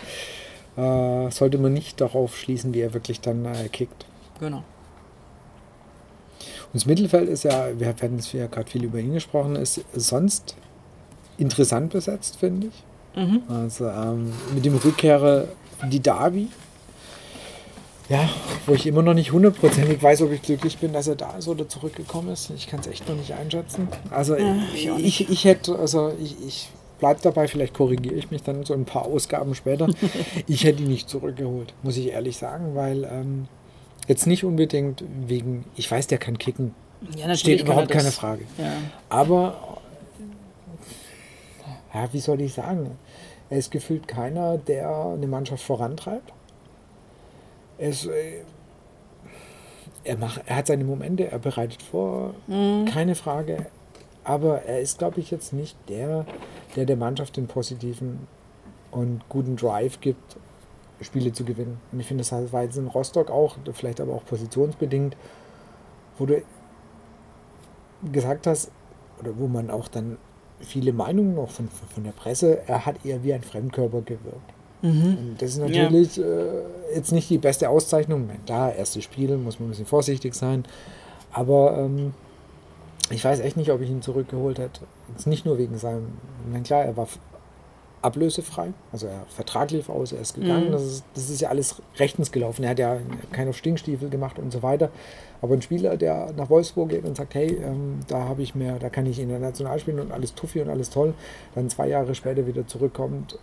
[0.77, 4.07] äh, sollte man nicht darauf schließen, wie er wirklich dann äh, kickt.
[4.41, 4.65] Genau.
[6.75, 9.85] Und das Mittelfeld ist ja, wir hatten es ja gerade viel über ihn gesprochen, ist
[9.95, 10.57] sonst
[11.39, 13.23] interessant besetzt, finde ich.
[13.23, 13.43] Mhm.
[13.49, 15.45] Also ähm, mit dem Rückkehrer
[15.89, 16.49] die Davi,
[18.09, 18.29] ja,
[18.67, 21.47] wo ich immer noch nicht hundertprozentig weiß, ob ich glücklich bin, dass er da ist
[21.47, 22.51] oder zurückgekommen ist.
[22.51, 23.87] Ich kann es echt noch nicht einschätzen.
[24.11, 28.43] Also ja, ich, ich, ich, hätte, also ich, ich bleibe dabei, vielleicht korrigiere ich mich
[28.43, 29.87] dann so ein paar Ausgaben später.
[30.49, 33.47] ich hätte ihn nicht zurückgeholt, muss ich ehrlich sagen, weil ähm,
[34.09, 36.75] jetzt nicht unbedingt wegen, ich weiß, der kann kicken.
[37.17, 37.97] Ja, Steht überhaupt er das.
[38.03, 38.45] keine Frage.
[38.59, 38.73] Ja.
[39.09, 39.79] Aber,
[41.93, 42.91] ja, wie soll ich sagen?
[43.51, 46.33] Er ist gefühlt keiner, der eine Mannschaft vorantreibt.
[47.79, 48.41] Er, ist, äh,
[50.05, 52.87] er, macht, er hat seine Momente, er bereitet vor, Mhm.
[52.87, 53.67] keine Frage.
[54.25, 56.25] Aber er ist, glaube ich, jetzt nicht der,
[56.77, 58.27] der der Mannschaft den positiven
[58.91, 60.37] und guten Drive gibt,
[61.01, 61.79] Spiele zu gewinnen.
[61.93, 65.17] Und ich finde, das war jetzt in Rostock auch, vielleicht aber auch positionsbedingt,
[66.19, 66.43] wo du
[68.13, 68.71] gesagt hast,
[69.21, 70.19] oder wo man auch dann
[70.61, 74.53] viele Meinungen noch von, von der Presse, er hat eher wie ein Fremdkörper gewirkt.
[74.83, 78.29] Und das ist natürlich äh, jetzt nicht die beste Auszeichnung.
[78.45, 80.65] Klar, erstes Spiel, muss man ein bisschen vorsichtig sein.
[81.33, 82.13] Aber ähm,
[83.11, 84.83] ich weiß echt nicht, ob ich ihn zurückgeholt hätte.
[85.09, 86.09] Jetzt nicht nur wegen seinem,
[86.51, 87.09] meine, klar, er war
[88.05, 90.73] ablösefrei, also er Vertrag lief aus, er ist gegangen, Mhm.
[90.73, 92.63] das, ist, das ist ja alles rechtens gelaufen.
[92.65, 92.99] Er hat ja
[93.33, 94.91] keine Stinkstiefel gemacht und so weiter.
[95.43, 98.79] Aber ein Spieler, der nach Wolfsburg geht und sagt, hey, ähm, da habe ich mehr,
[98.79, 101.15] da kann ich international spielen und alles tuffi und alles toll,
[101.55, 103.39] dann zwei Jahre später wieder zurückkommt.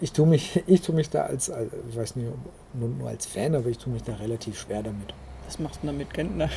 [0.00, 2.28] Ich tue mich, ich tue mich da als, als ich weiß nicht,
[2.74, 5.14] nur, nur als Fan, aber ich tue mich da relativ schwer damit.
[5.50, 6.48] Was machst du denn mit Gentner?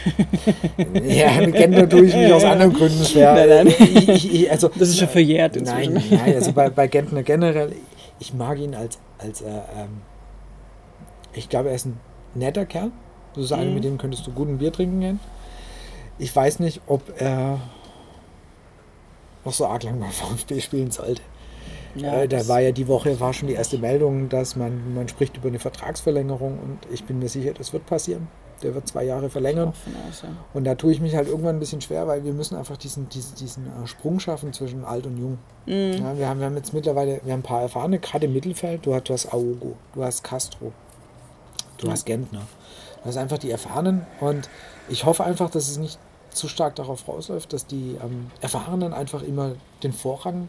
[1.03, 3.33] Ja, mit Gender tue ich mich aus anderen Gründen schwer.
[3.33, 3.67] Nein, nein.
[4.07, 6.15] Ich, ich, also, Das ist schon verjährt Nein, inzwischen.
[6.15, 7.73] nein, also bei, bei Gentner generell,
[8.19, 10.01] ich mag ihn als, als äh, ähm,
[11.33, 11.99] ich glaube, er ist ein
[12.35, 12.91] netter Kerl.
[13.33, 13.75] Du sagst, einer, Mhm.
[13.75, 15.19] mit dem könntest du gut ein Bier trinken gehen.
[16.19, 17.59] Ich weiß nicht, ob er
[19.43, 21.23] noch so arg lang beim VfB spielen sollte.
[21.99, 25.35] äh, da war ja die Woche war schon die erste Meldung, dass man, man spricht
[25.37, 28.27] über eine Vertragsverlängerung und ich bin mir sicher, das wird passieren.
[28.61, 29.69] Der wird zwei Jahre verlängern.
[29.69, 30.29] aus, ja.
[30.53, 33.09] Und da tue ich mich halt irgendwann ein bisschen schwer, weil wir müssen einfach diesen,
[33.09, 35.37] diesen, diesen äh, Sprung schaffen zwischen alt und jung.
[35.65, 35.93] Mhm.
[36.03, 38.85] Ja, wir, haben, wir haben jetzt mittlerweile wir haben ein paar erfahrene, gerade im Mittelfeld.
[38.85, 40.71] Du hast, du hast Aogo, du hast Castro,
[41.77, 41.93] du Ja.
[41.93, 42.41] hast Gentner.
[43.01, 44.49] Du hast einfach die Erfahrenen und
[44.87, 45.99] ich hoffe einfach, dass es nicht
[46.29, 49.51] zu stark darauf rausläuft, dass die ähm, Erfahrenen einfach immer
[49.83, 50.47] den Vorrang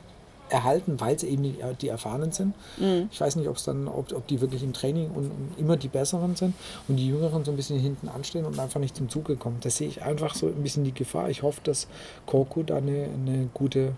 [0.55, 2.55] erhalten, weil sie eben die, äh, die Erfahrenen sind.
[2.79, 3.09] Mhm.
[3.11, 5.77] Ich weiß nicht, ob es dann, ob, ob die wirklich im Training und, und immer
[5.77, 6.55] die Besseren sind
[6.89, 9.59] und die Jüngeren so ein bisschen hinten anstehen und einfach nicht zum Zuge kommen.
[9.61, 11.29] Da sehe ich einfach so ein bisschen die Gefahr.
[11.29, 11.89] Ich hoffe, dass
[12.27, 13.93] Korku da eine, eine gute,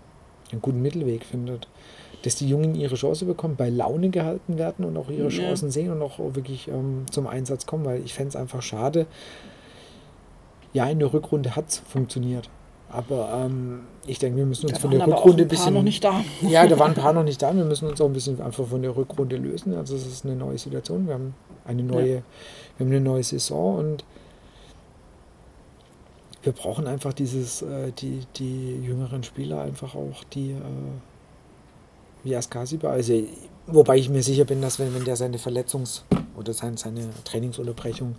[0.51, 1.67] einen guten Mittelweg findet.
[2.23, 5.43] Dass die Jungen ihre Chance bekommen, bei Laune gehalten werden und auch ihre Ja.
[5.45, 9.05] Chancen sehen und auch wirklich ähm, zum Einsatz kommen, weil ich fände es einfach schade.
[10.73, 12.49] Ja, in der Rückrunde hat es funktioniert.
[12.89, 15.73] Aber ähm, ich denke, wir müssen uns Da von der Rückrunde ein ein paar bisschen.
[15.73, 16.23] noch nicht da.
[16.41, 17.53] Ja, da waren ein paar noch nicht da.
[17.55, 19.75] Wir müssen uns auch ein bisschen einfach von der Rückrunde lösen.
[19.75, 21.05] Also es ist eine neue Situation.
[21.07, 21.33] Wir haben
[21.65, 22.23] eine neue,
[22.77, 24.05] wir haben eine neue Saison und
[26.43, 30.55] wir brauchen einfach dieses, äh, die, die jüngeren Spieler einfach auch, die äh,
[32.23, 32.89] wie Askasiba.
[32.89, 33.21] Also,
[33.65, 36.03] wobei ich mir sicher bin, dass wenn, wenn der seine Verletzungs-
[36.37, 38.15] oder sein, seine Trainingsunterbrechung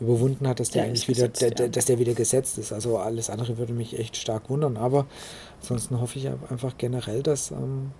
[0.00, 2.72] überwunden hat, dass der, Der eigentlich wieder, gesetzt, der, der, dass der wieder gesetzt ist.
[2.72, 4.76] Also alles andere würde mich echt stark wundern.
[4.76, 5.06] Aber
[5.60, 7.92] ansonsten hoffe ich einfach generell, dass ähm,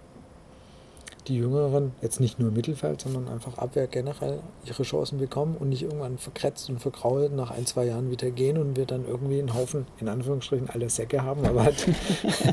[1.29, 5.69] die Jüngeren, jetzt nicht nur im Mittelfeld, sondern einfach Abwehr generell ihre Chancen bekommen und
[5.69, 9.39] nicht irgendwann verkretzt und verkrault nach ein, zwei Jahren wieder gehen und wir dann irgendwie
[9.39, 11.87] einen Haufen, in Anführungsstrichen, alle Säcke haben, aber halt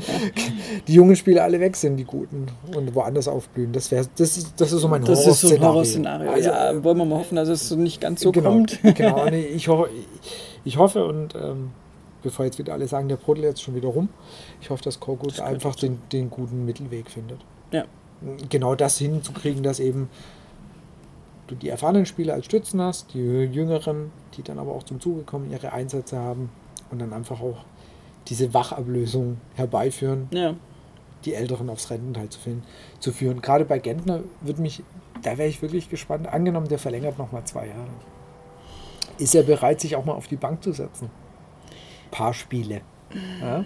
[0.86, 3.72] die jungen Spieler alle weg sind, die guten, und woanders aufblühen.
[3.72, 6.30] Das, wär, das, ist, das ist so mein Das ist so ein Horrorszenario.
[6.30, 6.30] Horrorszenario.
[6.30, 8.78] Also, ja, wollen wir mal hoffen, dass es so nicht ganz so genau, kommt.
[8.82, 9.86] Genau, nee, ich, ho
[10.64, 11.70] ich hoffe und ähm,
[12.22, 14.10] bevor jetzt wieder alle sagen, der Brodel jetzt schon wieder rum,
[14.60, 17.40] ich hoffe, dass Korkut könnte einfach den, den guten Mittelweg findet.
[17.72, 17.84] Ja.
[18.50, 20.10] Genau das hinzukriegen, dass eben
[21.46, 25.22] du die erfahrenen Spieler als Stützen hast, die jüngeren, die dann aber auch zum Zuge
[25.22, 26.50] kommen, ihre Einsätze haben
[26.90, 27.64] und dann einfach auch
[28.28, 30.54] diese Wachablösung herbeiführen, Ja.
[31.24, 32.62] die Älteren aufs Rententeil zu, finden,
[33.00, 33.40] zu führen.
[33.40, 34.82] Gerade bei Gentner würde mich,
[35.22, 36.28] da wäre ich wirklich gespannt.
[36.28, 37.88] Angenommen, der verlängert nochmal zwei Jahre.
[39.18, 41.10] Ist er bereit, sich auch mal auf die Bank zu setzen?
[42.10, 42.82] Paar Spiele.
[43.40, 43.64] Ja?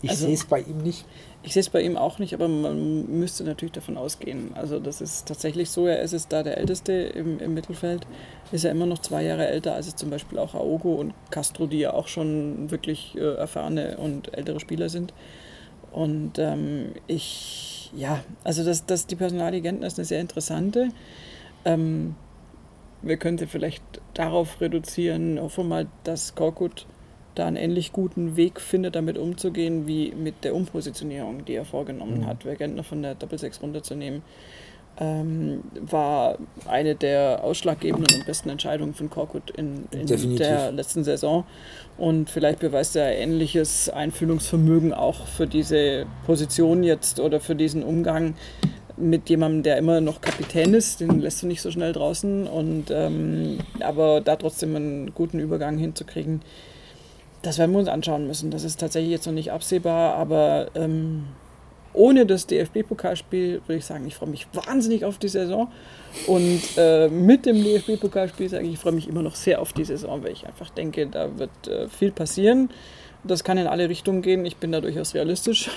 [0.00, 1.04] Ich Also- sehe es bei ihm nicht.
[1.42, 4.50] Ich sehe es bei ihm auch nicht, aber man müsste natürlich davon ausgehen.
[4.54, 8.06] Also das ist tatsächlich so, er ist jetzt da der Älteste im, im Mittelfeld,
[8.50, 11.66] ist er immer noch zwei Jahre älter als jetzt zum Beispiel auch Aogo und Castro,
[11.66, 15.14] die ja auch schon wirklich äh, erfahrene und ältere Spieler sind.
[15.92, 20.88] Und ähm, ich, ja, also das, das, die Personalie ist eine sehr interessante.
[21.64, 22.14] Ähm,
[23.00, 23.82] wir könnten vielleicht
[24.14, 26.86] darauf reduzieren, hoffen wir mal, dass Korkut
[27.38, 32.20] da einen ähnlich guten Weg findet, damit umzugehen, wie mit der Umpositionierung, die er vorgenommen
[32.20, 32.26] Mhm.
[32.26, 34.22] hat, Gentner von der Doppelsechs runterzunehmen.
[35.00, 41.44] ähm, war eine der ausschlaggebenden und besten Entscheidungen von Korkut in, in der letzten Saison.
[41.96, 48.34] Und vielleicht beweist er ähnliches Einfühlungsvermögen auch für diese Position jetzt oder für diesen Umgang
[48.96, 50.98] mit jemandem, der immer noch Kapitän ist.
[50.98, 52.48] Den lässt du nicht so schnell draußen.
[52.48, 56.42] Und, ähm, aber da trotzdem einen guten Übergang hinzukriegen,
[57.42, 58.50] das werden wir uns anschauen müssen.
[58.50, 61.24] Das ist tatsächlich jetzt noch nicht absehbar, aber ähm,
[61.92, 65.70] ohne das DFB-Pokalspiel würde ich sagen, ich freue mich wahnsinnig auf die Saison.
[66.26, 69.84] Und äh, mit dem DFB-Pokalspiel sage ich, ich freue mich immer noch sehr auf die
[69.84, 72.70] Saison, weil ich einfach denke, da wird äh, viel passieren.
[73.24, 74.44] Das kann in alle Richtungen gehen.
[74.46, 75.70] Ich bin da durchaus realistisch,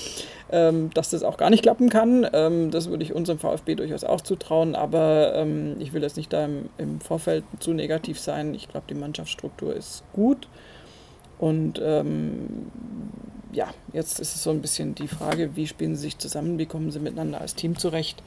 [0.50, 2.26] ähm, dass das auch gar nicht klappen kann.
[2.32, 4.74] Ähm, das würde ich unserem VfB durchaus auch zutrauen.
[4.74, 8.54] Aber ähm, ich will jetzt nicht da im, im Vorfeld zu negativ sein.
[8.54, 10.48] Ich glaube, die Mannschaftsstruktur ist gut.
[11.38, 12.66] Und ähm,
[13.52, 16.66] ja, jetzt ist es so ein bisschen die Frage, wie spielen sie sich zusammen, wie
[16.66, 18.22] kommen sie miteinander als Team zurecht.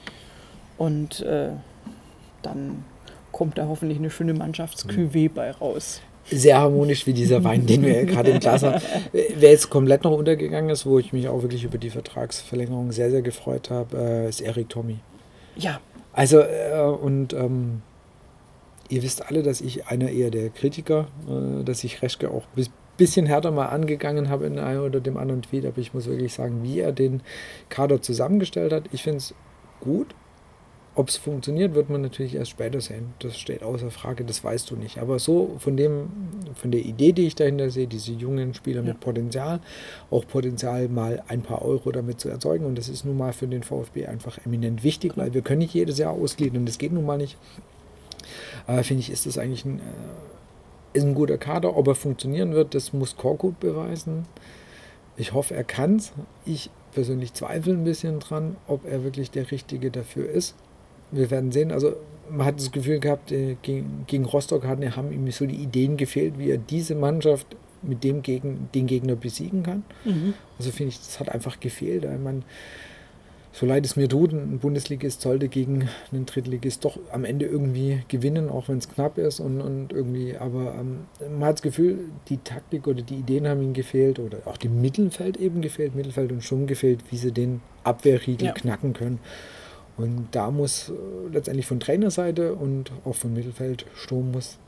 [0.78, 1.52] Und äh,
[2.42, 2.84] dann
[3.32, 6.02] kommt da hoffentlich eine schöne Mannschaftsküwe bei raus.
[6.32, 8.82] Sehr harmonisch wie dieser Wein, den wir gerade im Glas haben.
[9.12, 13.10] Wer jetzt komplett noch untergegangen ist, wo ich mich auch wirklich über die Vertragsverlängerung sehr,
[13.10, 15.00] sehr gefreut habe, äh, ist Erik Tommy.
[15.56, 15.80] Ja.
[16.14, 17.82] Also, äh, und ähm,
[18.90, 22.70] ihr wisst alle, dass ich einer eher der Kritiker, äh, dass ich Reschke auch bis
[23.00, 26.34] bisschen härter mal angegangen habe in einem oder dem anderen Tweet, aber ich muss wirklich
[26.34, 27.22] sagen, wie er den
[27.70, 29.34] Kader zusammengestellt hat, ich finde es
[29.80, 30.14] gut.
[30.96, 33.14] Ob es funktioniert, wird man natürlich erst später sehen.
[33.20, 34.98] Das steht außer Frage, das weißt du nicht.
[34.98, 36.10] Aber so von dem,
[36.56, 38.90] von der Idee, die ich dahinter sehe, diese jungen Spieler ja.
[38.90, 39.62] mit Potenzial,
[40.12, 42.66] auch Potenzial mal ein paar Euro damit zu erzeugen.
[42.66, 45.74] Und das ist nun mal für den VfB einfach eminent wichtig, weil wir können nicht
[45.74, 47.38] jedes Jahr ausgliedern und das geht nun mal nicht.
[48.68, 50.39] Aber finde ich, ist das eigentlich ein äh,
[50.94, 51.76] ist ein guter Kader.
[51.76, 54.26] Ob er funktionieren wird, das muss Korkut beweisen.
[55.18, 56.12] Ich hoffe, er kann es.
[56.46, 60.56] Ich persönlich zweifle ein bisschen dran, ob er wirklich der Richtige dafür ist.
[61.12, 61.72] Wir werden sehen.
[61.72, 61.96] Also
[62.30, 66.38] man hat das Gefühl gehabt, äh, gegen, gegen Rostock haben ihm so die Ideen gefehlt,
[66.38, 67.48] wie er diese Mannschaft
[67.82, 69.84] mit dem gegen den Gegner besiegen kann.
[70.06, 70.34] Mhm.
[70.58, 72.04] Also finde ich, das hat einfach gefehlt.
[72.04, 72.44] Weil man,
[73.52, 78.04] so leid es mir tut, ein Bundesligist sollte gegen einen Drittligist doch am Ende irgendwie
[78.08, 81.06] gewinnen, auch wenn es knapp ist und, und irgendwie, aber ähm,
[81.38, 84.82] man hat das Gefühl, die Taktik oder die Ideen haben ihm gefehlt oder auch dem
[84.82, 88.54] Mittelfeld eben gefehlt, Mittelfeld und Sturm gefehlt, wie sie den Abwehrriegel ja.
[88.54, 89.20] knacken können.
[89.98, 94.60] Und da muss äh, letztendlich von Trainerseite und auch von Mittelfeld, Sturm muss,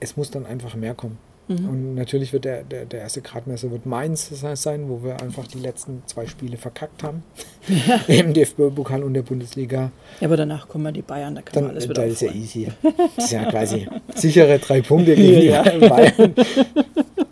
[0.00, 1.18] es muss dann einfach mehr kommen.
[1.48, 1.68] Mhm.
[1.68, 5.58] Und natürlich wird der, der, der erste Gradmesser wird Mainz sein, wo wir einfach die
[5.58, 7.22] letzten zwei Spiele verkackt haben.
[7.68, 7.96] Ja.
[8.06, 9.90] Im DFB-Pokal und der Bundesliga.
[10.20, 12.32] Ja, aber danach kommen ja die Bayern, da kann man alles wieder Da ist ja
[12.32, 12.68] easy.
[13.16, 15.86] Das ist ja quasi sichere drei Punkte gegen ja, die.
[15.86, 16.34] Bayern.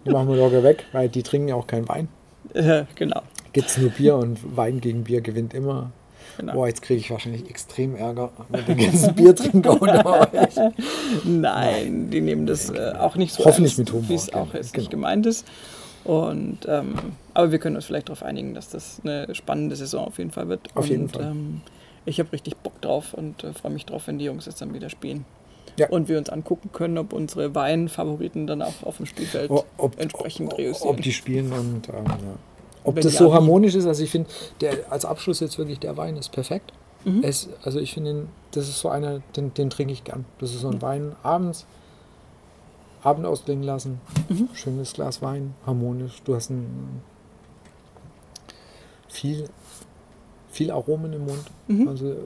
[0.05, 2.09] Die machen wir locker weg, weil die trinken ja auch keinen Wein.
[2.55, 3.23] Ja, genau.
[3.55, 5.91] Gibt es nur Bier und Wein gegen Bier gewinnt immer.
[6.37, 6.53] Genau.
[6.53, 10.73] Boah, jetzt kriege ich wahrscheinlich extrem Ärger mit den ganzen Biertrinker unter euch.
[11.25, 14.53] Nein, die nehmen das äh, auch nicht so Hoffentlich ernst, mit Humor, wie es auch
[14.55, 14.83] jetzt genau.
[14.83, 15.47] nicht gemeint ist.
[16.05, 16.95] Und, ähm,
[17.35, 20.49] aber wir können uns vielleicht darauf einigen, dass das eine spannende Saison auf jeden Fall
[20.49, 20.69] wird.
[20.75, 21.25] Auf und, jeden Fall.
[21.25, 21.63] Ähm,
[22.05, 24.73] ich habe richtig Bock drauf und äh, freue mich drauf, wenn die Jungs jetzt dann
[24.73, 25.25] wieder spielen.
[25.77, 25.89] Ja.
[25.89, 30.55] Und wir uns angucken können, ob unsere Weinfavoriten dann auch auf dem Spielfeld ob, entsprechend
[30.55, 32.15] ob, ob, die spielen und ähm, ja.
[32.87, 34.31] Ob das so harmonisch ist, also ich finde,
[34.91, 36.73] als Abschluss jetzt wirklich der Wein ist perfekt.
[37.05, 37.23] Mhm.
[37.23, 40.25] Es, also ich finde, das ist so einer, den, den trinke ich gern.
[40.39, 40.83] Das ist so ein mhm.
[40.83, 41.67] Wein abends,
[43.03, 44.49] Abend ausklingen lassen, mhm.
[44.53, 46.23] schönes Glas Wein, harmonisch.
[46.25, 47.03] Du hast ein
[49.09, 49.49] viel,
[50.49, 51.45] viel Aromen im Mund.
[51.67, 51.89] Mhm.
[51.89, 52.17] Also äh,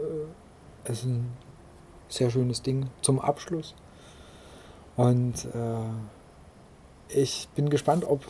[0.85, 1.27] es ist ein
[2.09, 3.74] sehr schönes Ding zum Abschluss.
[4.97, 8.24] Und äh, ich bin gespannt, ob,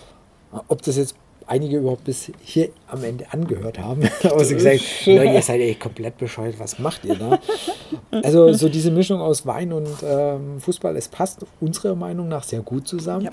[0.69, 1.17] ob das jetzt
[1.51, 4.03] einige überhaupt bis hier am Ende angehört haben.
[4.23, 7.39] Aber sie gesagt, Leute, ihr seid ey komplett bescheuert, was macht ihr da?
[8.11, 12.61] Also so diese Mischung aus Wein und ähm, Fußball, es passt unserer Meinung nach sehr
[12.61, 13.25] gut zusammen.
[13.25, 13.31] Ja.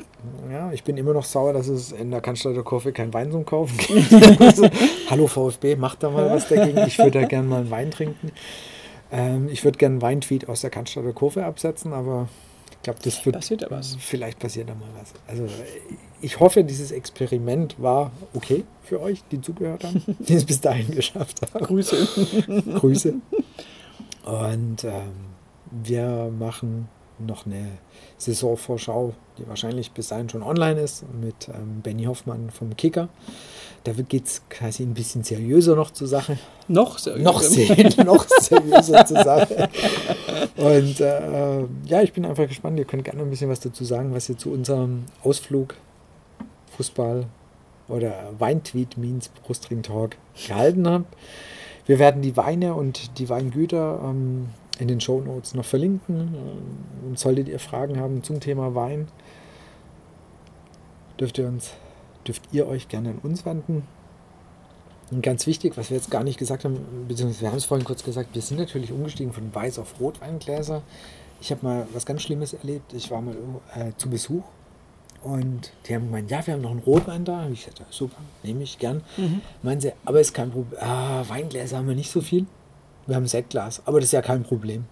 [0.52, 0.74] ja.
[0.74, 3.78] ich bin immer noch sauer, dass es in der Cannstatter Kurve kein Wein zum Kaufen
[3.78, 4.42] gibt.
[4.42, 4.68] also,
[5.10, 6.80] Hallo VfB, macht da mal was dagegen.
[6.88, 8.32] Ich würde da gerne mal einen Wein trinken.
[9.12, 12.28] Ähm, ich würde gerne einen Weintweet aus der Cannstatter Kurve absetzen, aber
[12.88, 13.36] glaube, das wird.
[13.36, 13.98] Passiert da was?
[14.00, 15.14] Vielleicht passiert da mal was.
[15.28, 15.46] Also,
[16.22, 20.90] ich hoffe, dieses Experiment war okay für euch, die zugehört haben, die es bis dahin
[20.92, 21.66] geschafft haben.
[21.66, 22.08] Grüße.
[22.80, 23.16] Grüße.
[24.24, 25.12] Und ähm,
[25.72, 26.88] wir machen
[27.20, 27.66] noch eine
[28.18, 33.10] Saisonvorschau, die wahrscheinlich bis dahin schon online ist, mit ähm, Benny Hoffmann vom Kicker.
[33.84, 36.38] Da geht es quasi ein bisschen seriöser noch zur Sache.
[36.68, 37.24] Noch seriöser?
[37.24, 37.76] Noch, sehr,
[38.06, 39.70] noch seriöser zur Sache.
[40.58, 42.78] Und äh, ja, ich bin einfach gespannt.
[42.78, 45.76] Ihr könnt gerne ein bisschen was dazu sagen, was ihr zu unserem Ausflug
[46.76, 47.26] Fußball
[47.88, 50.18] oder Weintweet means Brustring Talk
[50.48, 51.16] gehalten habt.
[51.86, 54.50] Wir werden die Weine und die Weingüter ähm,
[54.80, 56.36] in den Show Notes noch verlinken.
[56.36, 59.08] Ähm, und solltet ihr Fragen haben zum Thema Wein,
[61.20, 61.72] dürft ihr uns,
[62.26, 63.84] dürft ihr euch gerne an uns wenden.
[65.10, 67.86] Und ganz wichtig, was wir jetzt gar nicht gesagt haben, beziehungsweise wir haben es vorhin
[67.86, 70.82] kurz gesagt, wir sind natürlich umgestiegen von Weiß auf Rotweingläser.
[71.40, 72.94] Ich habe mal was ganz Schlimmes erlebt.
[72.94, 73.36] Ich war mal
[73.74, 74.44] äh, zu Besuch
[75.24, 77.46] und die haben gemeint, ja, wir haben noch einen Rotwein da.
[77.46, 79.02] Und ich sagte, super, nehme ich gern.
[79.16, 79.42] Mhm.
[79.64, 80.80] Meinen sie, aber ist kein Problem.
[80.82, 82.46] Ah, Weingläser haben wir nicht so viel.
[83.08, 84.86] Wir haben ein Sektglas, aber das ist ja kein Problem.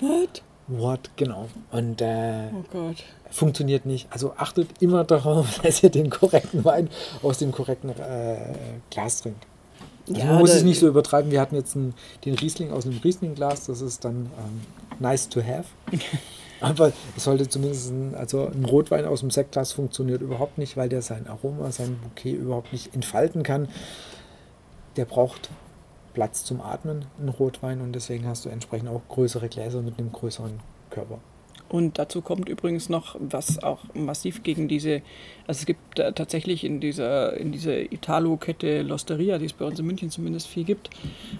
[0.00, 0.42] What?
[0.68, 1.48] What, genau.
[1.70, 2.92] Und äh, oh
[3.30, 4.08] funktioniert nicht.
[4.10, 6.88] Also achtet immer darauf, dass ihr den korrekten Wein
[7.22, 8.36] aus dem korrekten äh,
[8.90, 9.46] Glas trinkt.
[10.08, 11.30] Also ja, man muss es nicht so übertreiben.
[11.30, 11.94] Wir hatten jetzt einen,
[12.24, 14.60] den Riesling aus einem Riesling-Glas, das ist dann ähm,
[14.98, 15.64] nice to have.
[16.60, 20.88] Aber es sollte zumindest, ein, also ein Rotwein aus dem Sektglas funktioniert überhaupt nicht, weil
[20.88, 23.68] der sein Aroma, sein Bouquet überhaupt nicht entfalten kann.
[24.96, 25.50] Der braucht
[26.14, 30.12] Platz zum Atmen, ein Rotwein, und deswegen hast du entsprechend auch größere Gläser mit einem
[30.12, 30.60] größeren
[30.90, 31.18] Körper.
[31.72, 35.00] Und dazu kommt übrigens noch, was auch massiv gegen diese,
[35.46, 39.86] also es gibt tatsächlich in dieser, in dieser Italo-Kette Losteria, die es bei uns in
[39.86, 40.90] München zumindest viel gibt,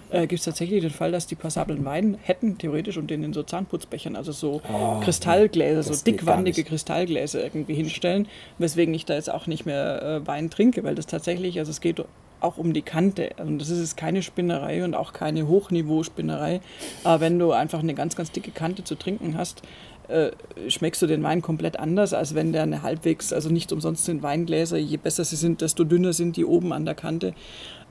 [0.09, 3.31] äh, gibt es tatsächlich den Fall, dass die passablen Wein hätten theoretisch und den in
[3.31, 8.27] so Zahnputzbechern, also so oh, Kristallgläser, so dickwandige Kristallgläser irgendwie hinstellen,
[8.57, 11.79] weswegen ich da jetzt auch nicht mehr äh, Wein trinke, weil das tatsächlich, also es
[11.79, 12.03] geht
[12.43, 13.31] auch um die Kante.
[13.37, 16.61] Und das ist keine Spinnerei und auch keine Hochniveau-Spinnerei.
[17.03, 19.63] Aber wenn du einfach eine ganz, ganz dicke Kante zu trinken hast,
[20.09, 20.31] äh,
[20.67, 24.21] schmeckst du den Wein komplett anders, als wenn der eine halbwegs, also nicht umsonst sind
[24.21, 27.33] Weingläser, je besser sie sind, desto dünner sind die oben an der Kante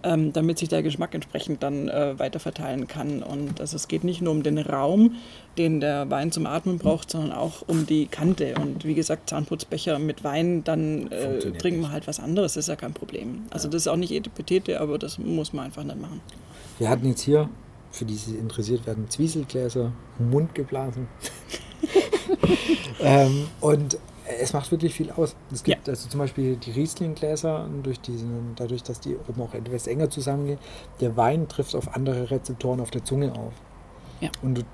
[0.02, 3.22] ähm, damit sich der Geschmack entsprechend dann äh, weiter verteilen kann.
[3.22, 5.16] Und also es geht nicht nur um den Raum,
[5.58, 8.54] den der Wein zum Atmen braucht, sondern auch um die Kante.
[8.60, 12.68] Und wie gesagt, Zahnputzbecher mit Wein, dann äh, trinken wir halt was anderes, das ist
[12.68, 13.42] ja kein Problem.
[13.50, 16.20] Also das ist auch nicht Etipetete, aber das muss man einfach nicht machen.
[16.78, 17.48] Wir hatten jetzt hier,
[17.90, 21.08] für die Sie interessiert werden, Zwieselgläser, Mund geblasen.
[23.00, 23.98] ähm, und
[24.40, 25.34] es macht wirklich viel aus.
[25.50, 25.92] Es gibt ja.
[25.92, 30.58] also zum Beispiel die Riesling-Gläser, durch diesen, dadurch, dass die oben auch etwas enger zusammengehen,
[31.00, 33.52] der Wein trifft auf andere Rezeptoren auf der Zunge auf.
[34.20, 34.30] Ja.
[34.42, 34.64] Und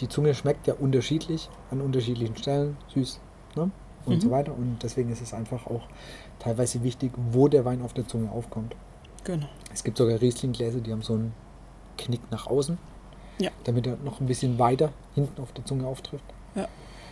[0.00, 3.20] die Zunge schmeckt ja unterschiedlich an unterschiedlichen Stellen, süß
[3.56, 3.70] ne?
[4.04, 4.20] und mhm.
[4.20, 4.52] so weiter.
[4.52, 5.82] Und deswegen ist es einfach auch
[6.38, 8.76] teilweise wichtig, wo der Wein auf der Zunge aufkommt.
[9.24, 9.46] Genau.
[9.72, 11.32] Es gibt sogar Riesling-Gläser, die haben so einen
[11.96, 12.78] Knick nach außen,
[13.38, 13.50] ja.
[13.64, 16.24] damit er noch ein bisschen weiter hinten auf der Zunge auftrifft.
[16.54, 16.68] Ja.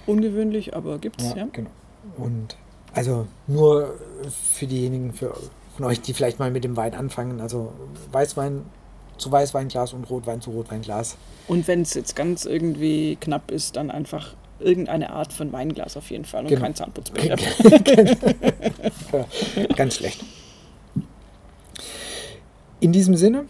[0.07, 1.49] Ungewöhnlich, aber gibt es, ja, ja.
[1.53, 1.71] Genau.
[2.17, 2.57] Und
[2.95, 3.95] also nur
[4.55, 5.35] für diejenigen für,
[5.77, 7.41] von euch, die vielleicht mal mit dem Wein anfangen.
[7.41, 7.73] Also
[8.11, 8.63] Weißwein
[9.19, 11.17] zu Weißweinglas und Rotwein zu Rotweinglas.
[11.47, 16.11] Und wenn es jetzt ganz irgendwie knapp ist, dann einfach irgendeine Art von Weinglas auf
[16.11, 16.63] jeden Fall und genau.
[16.63, 17.37] kein Zahnputzbecher.
[19.77, 20.25] ganz schlecht.
[22.81, 23.47] In diesem Sinne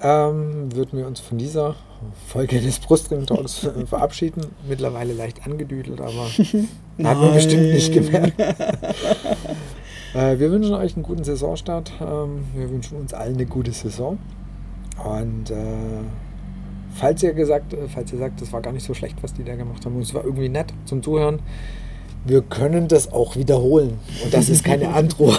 [0.00, 1.76] ähm, würden wir uns von dieser
[2.26, 4.46] Folge des Brustring-Talks verabschieden.
[4.68, 8.38] Mittlerweile leicht angedüdelt, aber hat man bestimmt nicht gemerkt.
[10.14, 11.92] äh, wir wünschen euch einen guten Saisonstart.
[12.00, 14.18] Ähm, wir wünschen uns allen eine gute Saison.
[15.04, 15.54] Und äh,
[16.94, 19.44] falls ihr gesagt, äh, falls ihr sagt, das war gar nicht so schlecht, was die
[19.44, 21.40] da gemacht haben, und es war irgendwie nett zum Zuhören,
[22.24, 23.98] wir können das auch wiederholen.
[24.24, 25.36] Und das ist keine Androhung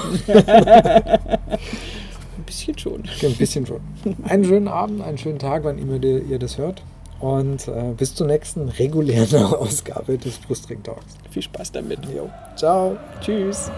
[2.48, 3.04] bisschen schon.
[3.22, 3.82] Ein bisschen schon.
[4.24, 6.82] Einen schönen Abend, einen schönen Tag, wann immer ihr das hört.
[7.20, 11.16] Und äh, bis zur nächsten regulären Ausgabe des Brustring Talks.
[11.32, 12.00] Viel Spaß damit.
[12.06, 12.30] Jo.
[12.56, 12.98] Ciao.
[13.22, 13.72] Tschüss.